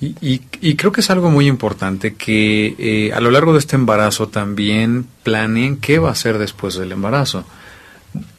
Y, 0.01 0.15
y- 0.61 0.75
creo 0.75 0.93
que 0.93 1.01
es 1.01 1.09
algo 1.09 1.29
muy 1.29 1.47
importante 1.47 2.13
que 2.13 2.73
eh, 2.77 3.11
a 3.13 3.19
lo 3.19 3.31
largo 3.31 3.51
de 3.51 3.59
este 3.59 3.75
embarazo 3.75 4.27
también 4.29 5.05
planeen 5.23 5.75
qué 5.77 5.99
va 5.99 6.07
a 6.09 6.11
hacer 6.13 6.37
después 6.37 6.75
del 6.75 6.93
embarazo. 6.93 7.43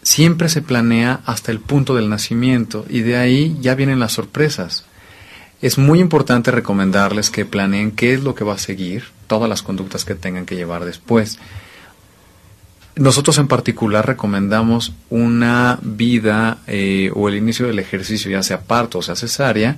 Siempre 0.03 0.49
se 0.49 0.63
planea 0.63 1.21
hasta 1.27 1.53
el 1.53 1.61
punto 1.61 1.95
del 1.95 2.09
nacimiento 2.09 2.87
y 2.89 3.01
de 3.01 3.17
ahí 3.17 3.57
ya 3.61 3.75
vienen 3.75 4.01
las 4.01 4.13
sorpresas. 4.13 4.87
Es 5.61 5.77
muy 5.77 6.01
importante 6.01 6.51
recomendarles 6.51 7.29
que 7.29 7.45
planeen 7.45 7.91
qué 7.91 8.15
es 8.15 8.23
lo 8.23 8.35
que 8.35 8.45
va 8.45 8.55
a 8.55 8.59
seguir, 8.59 9.05
todas 9.27 9.49
las 9.49 9.63
conductas 9.63 10.07
que 10.07 10.15
tengan 10.15 10.47
que 10.47 10.57
llevar 10.57 10.87
después. 10.87 11.39
Nosotros 12.97 13.37
en 13.39 13.47
particular 13.47 14.07
recomendamos 14.07 14.95
una 15.11 15.79
vida 15.83 16.59
eh, 16.67 17.11
o 17.15 17.29
el 17.29 17.37
inicio 17.37 17.67
del 17.67 17.79
ejercicio, 17.79 18.31
ya 18.31 18.43
sea 18.43 18.63
parto 18.63 18.99
o 18.99 19.03
sea 19.03 19.17
cesárea, 19.17 19.77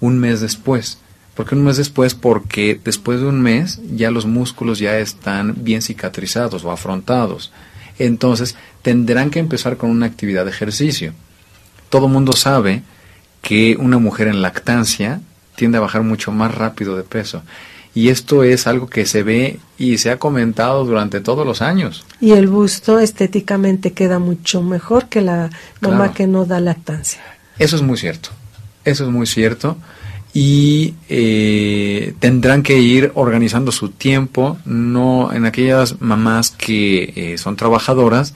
un 0.00 0.18
mes 0.18 0.40
después. 0.40 0.98
¿Por 1.34 1.46
qué 1.46 1.54
un 1.54 1.64
mes 1.64 1.78
después? 1.78 2.14
Porque 2.14 2.78
después 2.84 3.20
de 3.20 3.26
un 3.26 3.40
mes 3.40 3.80
ya 3.94 4.10
los 4.10 4.26
músculos 4.26 4.78
ya 4.78 4.98
están 4.98 5.64
bien 5.64 5.80
cicatrizados 5.80 6.62
o 6.64 6.70
afrontados. 6.70 7.50
Entonces 7.98 8.56
tendrán 8.82 9.30
que 9.30 9.38
empezar 9.38 9.76
con 9.76 9.90
una 9.90 10.06
actividad 10.06 10.44
de 10.44 10.50
ejercicio. 10.50 11.12
Todo 11.90 12.08
mundo 12.08 12.32
sabe 12.32 12.82
que 13.42 13.76
una 13.78 13.98
mujer 13.98 14.28
en 14.28 14.40
lactancia 14.42 15.20
tiende 15.56 15.78
a 15.78 15.82
bajar 15.82 16.02
mucho 16.02 16.32
más 16.32 16.54
rápido 16.54 16.96
de 16.96 17.02
peso. 17.02 17.42
Y 17.94 18.08
esto 18.08 18.42
es 18.42 18.66
algo 18.66 18.86
que 18.88 19.04
se 19.04 19.22
ve 19.22 19.58
y 19.76 19.98
se 19.98 20.10
ha 20.10 20.18
comentado 20.18 20.84
durante 20.86 21.20
todos 21.20 21.46
los 21.46 21.60
años. 21.60 22.06
y 22.20 22.32
el 22.32 22.48
busto 22.48 22.98
estéticamente 22.98 23.92
queda 23.92 24.18
mucho 24.18 24.62
mejor 24.62 25.08
que 25.10 25.20
la 25.20 25.50
mamá 25.80 25.96
Claro. 25.98 26.14
que 26.14 26.26
no 26.26 26.44
da 26.46 26.60
lactancia. 26.60 27.20
Eso 27.58 27.76
es 27.76 27.82
muy 27.82 27.98
cierto. 27.98 28.30
Eso 28.84 29.04
es 29.04 29.10
muy 29.10 29.26
cierto. 29.26 29.76
Y 30.34 30.94
eh, 31.08 32.14
tendrán 32.18 32.62
que 32.62 32.78
ir 32.78 33.12
organizando 33.14 33.70
su 33.70 33.90
tiempo, 33.90 34.58
no 34.64 35.32
en 35.32 35.44
aquellas 35.44 36.00
mamás 36.00 36.50
que 36.50 37.12
eh, 37.16 37.38
son 37.38 37.56
trabajadoras, 37.56 38.34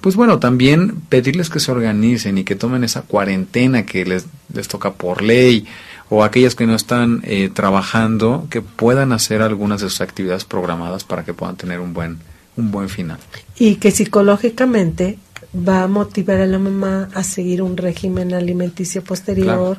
pues 0.00 0.16
bueno, 0.16 0.38
también 0.38 1.00
pedirles 1.08 1.50
que 1.50 1.60
se 1.60 1.72
organicen 1.72 2.38
y 2.38 2.44
que 2.44 2.56
tomen 2.56 2.84
esa 2.84 3.02
cuarentena 3.02 3.84
que 3.86 4.04
les, 4.04 4.26
les 4.52 4.68
toca 4.68 4.92
por 4.92 5.22
ley, 5.22 5.66
o 6.10 6.22
aquellas 6.22 6.54
que 6.54 6.66
no 6.66 6.74
están 6.74 7.22
eh, 7.24 7.50
trabajando, 7.52 8.46
que 8.50 8.60
puedan 8.60 9.12
hacer 9.12 9.42
algunas 9.42 9.80
de 9.80 9.88
sus 9.88 10.00
actividades 10.00 10.44
programadas 10.44 11.04
para 11.04 11.24
que 11.24 11.34
puedan 11.34 11.56
tener 11.56 11.80
un 11.80 11.94
buen, 11.94 12.18
un 12.56 12.70
buen 12.70 12.88
final. 12.88 13.18
y 13.58 13.76
que 13.76 13.90
psicológicamente 13.90 15.18
va 15.56 15.84
a 15.84 15.88
motivar 15.88 16.40
a 16.40 16.46
la 16.46 16.58
mamá 16.58 17.08
a 17.14 17.22
seguir 17.22 17.62
un 17.62 17.76
régimen 17.76 18.34
alimenticio 18.34 19.02
posterior, 19.02 19.78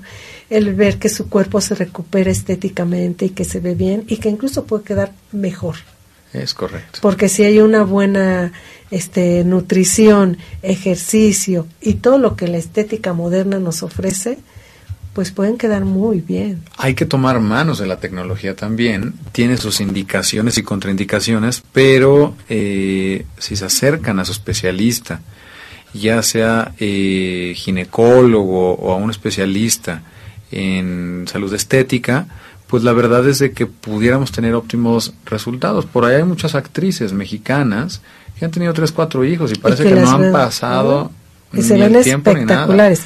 el 0.50 0.74
ver 0.76 1.00
que 1.00 1.10
su 1.10 1.30
cuerpo 1.30 1.62
se 1.62 1.76
recupera 1.76 2.32
estéticamente 2.32 3.26
y 3.26 3.30
que 3.30 3.46
se 3.46 3.60
ve 3.60 3.76
bien 3.76 4.04
y 4.08 4.18
que 4.18 4.30
incluso 4.30 4.66
puede 4.66 4.84
quedar 4.84 5.12
mejor. 5.32 5.76
Es 6.34 6.54
correcto. 6.54 7.00
Porque 7.02 7.30
si 7.30 7.44
hay 7.44 7.60
una 7.60 7.84
buena 7.84 8.52
este, 8.92 9.44
nutrición, 9.46 10.38
ejercicio 10.62 11.68
y 11.82 11.96
todo 11.96 12.18
lo 12.18 12.36
que 12.36 12.48
la 12.48 12.58
estética 12.58 13.14
moderna 13.14 13.60
nos 13.60 13.84
ofrece, 13.84 14.38
pues 15.14 15.32
pueden 15.32 15.58
quedar 15.58 15.86
muy 15.86 16.20
bien. 16.20 16.62
Hay 16.78 16.94
que 16.94 17.06
tomar 17.06 17.40
manos 17.40 17.80
de 17.80 17.88
la 17.88 18.02
tecnología 18.02 18.54
también. 18.54 19.14
Tiene 19.32 19.56
sus 19.56 19.80
indicaciones 19.80 20.58
y 20.58 20.64
contraindicaciones, 20.64 21.64
pero 21.72 22.36
eh, 22.50 23.26
si 23.38 23.56
se 23.56 23.64
acercan 23.64 24.20
a 24.20 24.26
su 24.26 24.34
especialista, 24.34 25.22
ya 25.94 26.22
sea 26.22 26.74
eh, 26.80 27.54
ginecólogo 27.56 28.74
o 28.74 28.92
a 28.92 28.98
un 28.98 29.10
especialista 29.10 30.04
en 30.56 31.26
salud 31.28 31.54
estética, 31.54 32.28
pues 32.68 32.84
la 32.84 32.94
verdad 32.94 33.28
es 33.30 33.40
de 33.40 33.52
que 33.52 33.68
pudiéramos 33.68 34.32
tener 34.32 34.56
óptimos 34.56 35.14
resultados. 35.26 35.86
Por 35.86 36.06
ahí 36.06 36.16
hay 36.16 36.24
muchas 36.24 36.56
actrices 36.56 37.14
mexicanas 37.14 38.02
que 38.40 38.46
han 38.46 38.52
tenido 38.52 38.74
tres, 38.74 38.92
cuatro 38.92 39.24
hijos 39.24 39.52
y 39.52 39.56
parece 39.56 39.86
Y 39.86 39.90
que, 39.90 39.96
no 39.96 40.10
han 40.10 40.22
ven, 40.22 40.32
pasado 40.32 41.12
¿no? 41.54 41.62
se 41.62 41.76
ni 41.76 41.82
ven 41.82 41.96
el 41.96 42.04
tiempo 42.04 42.32
ni 42.34 42.40
nada. 42.42 42.52
espectaculares. 42.54 43.02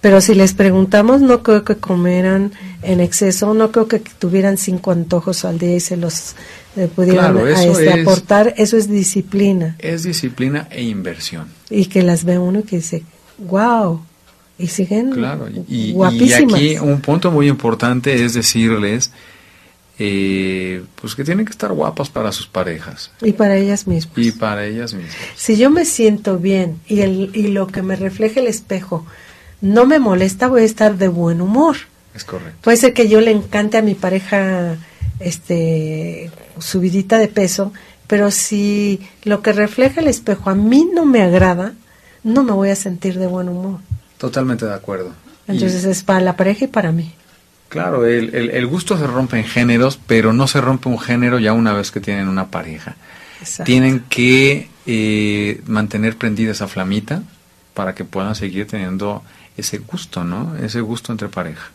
Pero 0.00 0.20
si 0.20 0.34
les 0.34 0.52
preguntamos, 0.54 1.20
no 1.20 1.42
creo 1.42 1.64
que 1.64 1.76
comieran 1.76 2.52
en 2.82 3.00
exceso, 3.00 3.54
no 3.54 3.72
creo 3.72 3.88
que 3.88 3.98
tuvieran 4.00 4.56
cinco 4.58 4.90
antojos 4.92 5.44
al 5.44 5.58
día 5.58 5.76
y 5.76 5.80
se 5.80 5.96
los 5.96 6.34
eh, 6.76 6.88
pudieran 6.94 7.32
Claro, 7.32 7.46
a 7.46 7.50
eso 7.50 7.70
este, 7.80 7.94
es- 8.00 8.06
aportar. 8.06 8.54
Eso 8.56 8.76
es 8.76 8.88
disciplina. 8.88 9.76
Es 9.78 10.02
disciplina 10.02 10.68
e 10.70 10.82
inversión. 10.82 11.46
Y 11.70 11.86
que 11.86 12.02
las 12.02 12.24
ve 12.24 12.38
uno 12.38 12.60
y 12.60 12.62
que 12.64 12.76
dice, 12.76 13.02
wow. 13.38 14.02
Y 14.58 14.68
siguen 14.68 15.10
Claro, 15.12 15.48
y, 15.48 15.64
y 15.90 15.92
guapísimas. 15.92 16.54
aquí 16.54 16.76
un 16.78 17.00
punto 17.00 17.30
muy 17.30 17.48
importante 17.48 18.24
es 18.24 18.32
decirles 18.34 19.12
eh, 19.98 20.84
pues 21.00 21.14
que 21.14 21.24
tienen 21.24 21.46
que 21.46 21.52
estar 21.52 21.72
guapas 21.72 22.10
para 22.10 22.30
sus 22.30 22.46
parejas 22.46 23.10
Y 23.22 23.32
para 23.32 23.56
ellas 23.56 23.86
mismas. 23.86 24.16
y 24.18 24.30
para 24.32 24.66
ellas 24.66 24.92
mismas. 24.92 25.14
Si 25.36 25.56
yo 25.56 25.70
me 25.70 25.84
siento 25.86 26.38
bien 26.38 26.78
y, 26.86 27.00
el, 27.00 27.30
y 27.34 27.48
lo 27.48 27.66
que 27.66 27.82
me 27.82 27.96
refleja 27.96 28.40
el 28.40 28.46
espejo 28.46 29.06
no 29.62 29.86
me 29.86 29.98
molesta, 29.98 30.48
voy 30.48 30.62
a 30.62 30.64
estar 30.66 30.98
de 30.98 31.08
buen 31.08 31.40
humor. 31.40 31.76
Es 32.14 32.24
correcto. 32.24 32.58
Puede 32.62 32.76
ser 32.76 32.92
que 32.92 33.08
yo 33.08 33.20
le 33.22 33.30
encante 33.30 33.78
a 33.78 33.82
mi 33.82 33.94
pareja 33.94 34.76
este 35.18 36.30
subidita 36.58 37.18
de 37.18 37.28
peso, 37.28 37.72
pero 38.06 38.30
si 38.30 39.00
lo 39.24 39.40
que 39.42 39.52
refleja 39.52 40.00
el 40.02 40.08
espejo 40.08 40.50
a 40.50 40.54
mí 40.54 40.86
no 40.94 41.04
me 41.06 41.22
agrada, 41.22 41.72
no 42.22 42.42
me 42.42 42.52
voy 42.52 42.68
a 42.68 42.76
sentir 42.76 43.18
de 43.18 43.26
buen 43.26 43.48
humor. 43.48 43.80
Totalmente 44.18 44.64
de 44.66 44.74
acuerdo. 44.74 45.12
Y, 45.48 45.52
Entonces 45.52 45.84
es 45.84 46.02
para 46.02 46.20
la 46.20 46.36
pareja 46.36 46.64
y 46.64 46.68
para 46.68 46.92
mí. 46.92 47.12
claro, 47.68 48.04
el, 48.06 48.34
el- 48.34 48.50
el 48.50 48.66
gusto 48.66 48.96
se 48.98 49.06
rompe 49.06 49.38
en 49.38 49.44
géneros, 49.44 49.98
pero 50.06 50.32
no 50.32 50.46
se 50.48 50.60
rompe 50.60 50.88
un 50.88 50.98
género 50.98 51.38
ya 51.38 51.52
una 51.52 51.72
vez 51.72 51.90
que 51.90 52.00
tienen 52.00 52.28
una 52.28 52.50
pareja. 52.50 52.96
Exacto. 53.40 53.64
Tienen 53.64 54.00
que 54.08 54.68
eh, 54.86 55.60
mantener 55.66 56.16
prendida 56.16 56.52
esa 56.52 56.68
flamita 56.68 57.22
para 57.74 57.94
que 57.94 58.04
puedan 58.04 58.34
seguir 58.34 58.66
teniendo 58.66 59.22
ese 59.56 59.78
gusto, 59.78 60.24
¿no? 60.24 60.56
Ese 60.56 60.80
gusto 60.80 61.12
entre 61.12 61.28
pareja. 61.28 61.70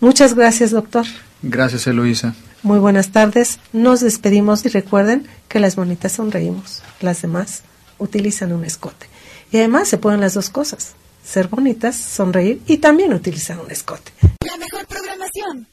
Muchas 0.00 0.34
gracias, 0.34 0.70
doctor. 0.70 1.06
Gracias, 1.42 1.86
Eloísa. 1.86 2.34
Muy 2.62 2.78
buenas 2.78 3.12
tardes. 3.12 3.60
Nos 3.72 4.00
despedimos 4.00 4.64
y 4.66 4.68
recuerden 4.68 5.26
que 5.48 5.60
las 5.60 5.76
bonitas 5.76 6.12
sonreímos, 6.12 6.82
las 7.00 7.22
demás 7.22 7.62
utilizan 7.98 8.52
un 8.52 8.64
escote. 8.64 9.06
Y 9.50 9.58
además 9.58 9.88
se 9.88 9.98
pueden 9.98 10.20
las 10.20 10.34
dos 10.34 10.50
cosas, 10.50 10.94
ser 11.24 11.48
bonitas, 11.48 11.96
sonreír 11.96 12.60
y 12.66 12.78
también 12.78 13.14
utilizar 13.14 13.58
un 13.58 13.70
escote. 13.70 14.12
La 14.44 14.56
mejor 14.56 14.86
programación. 14.86 15.66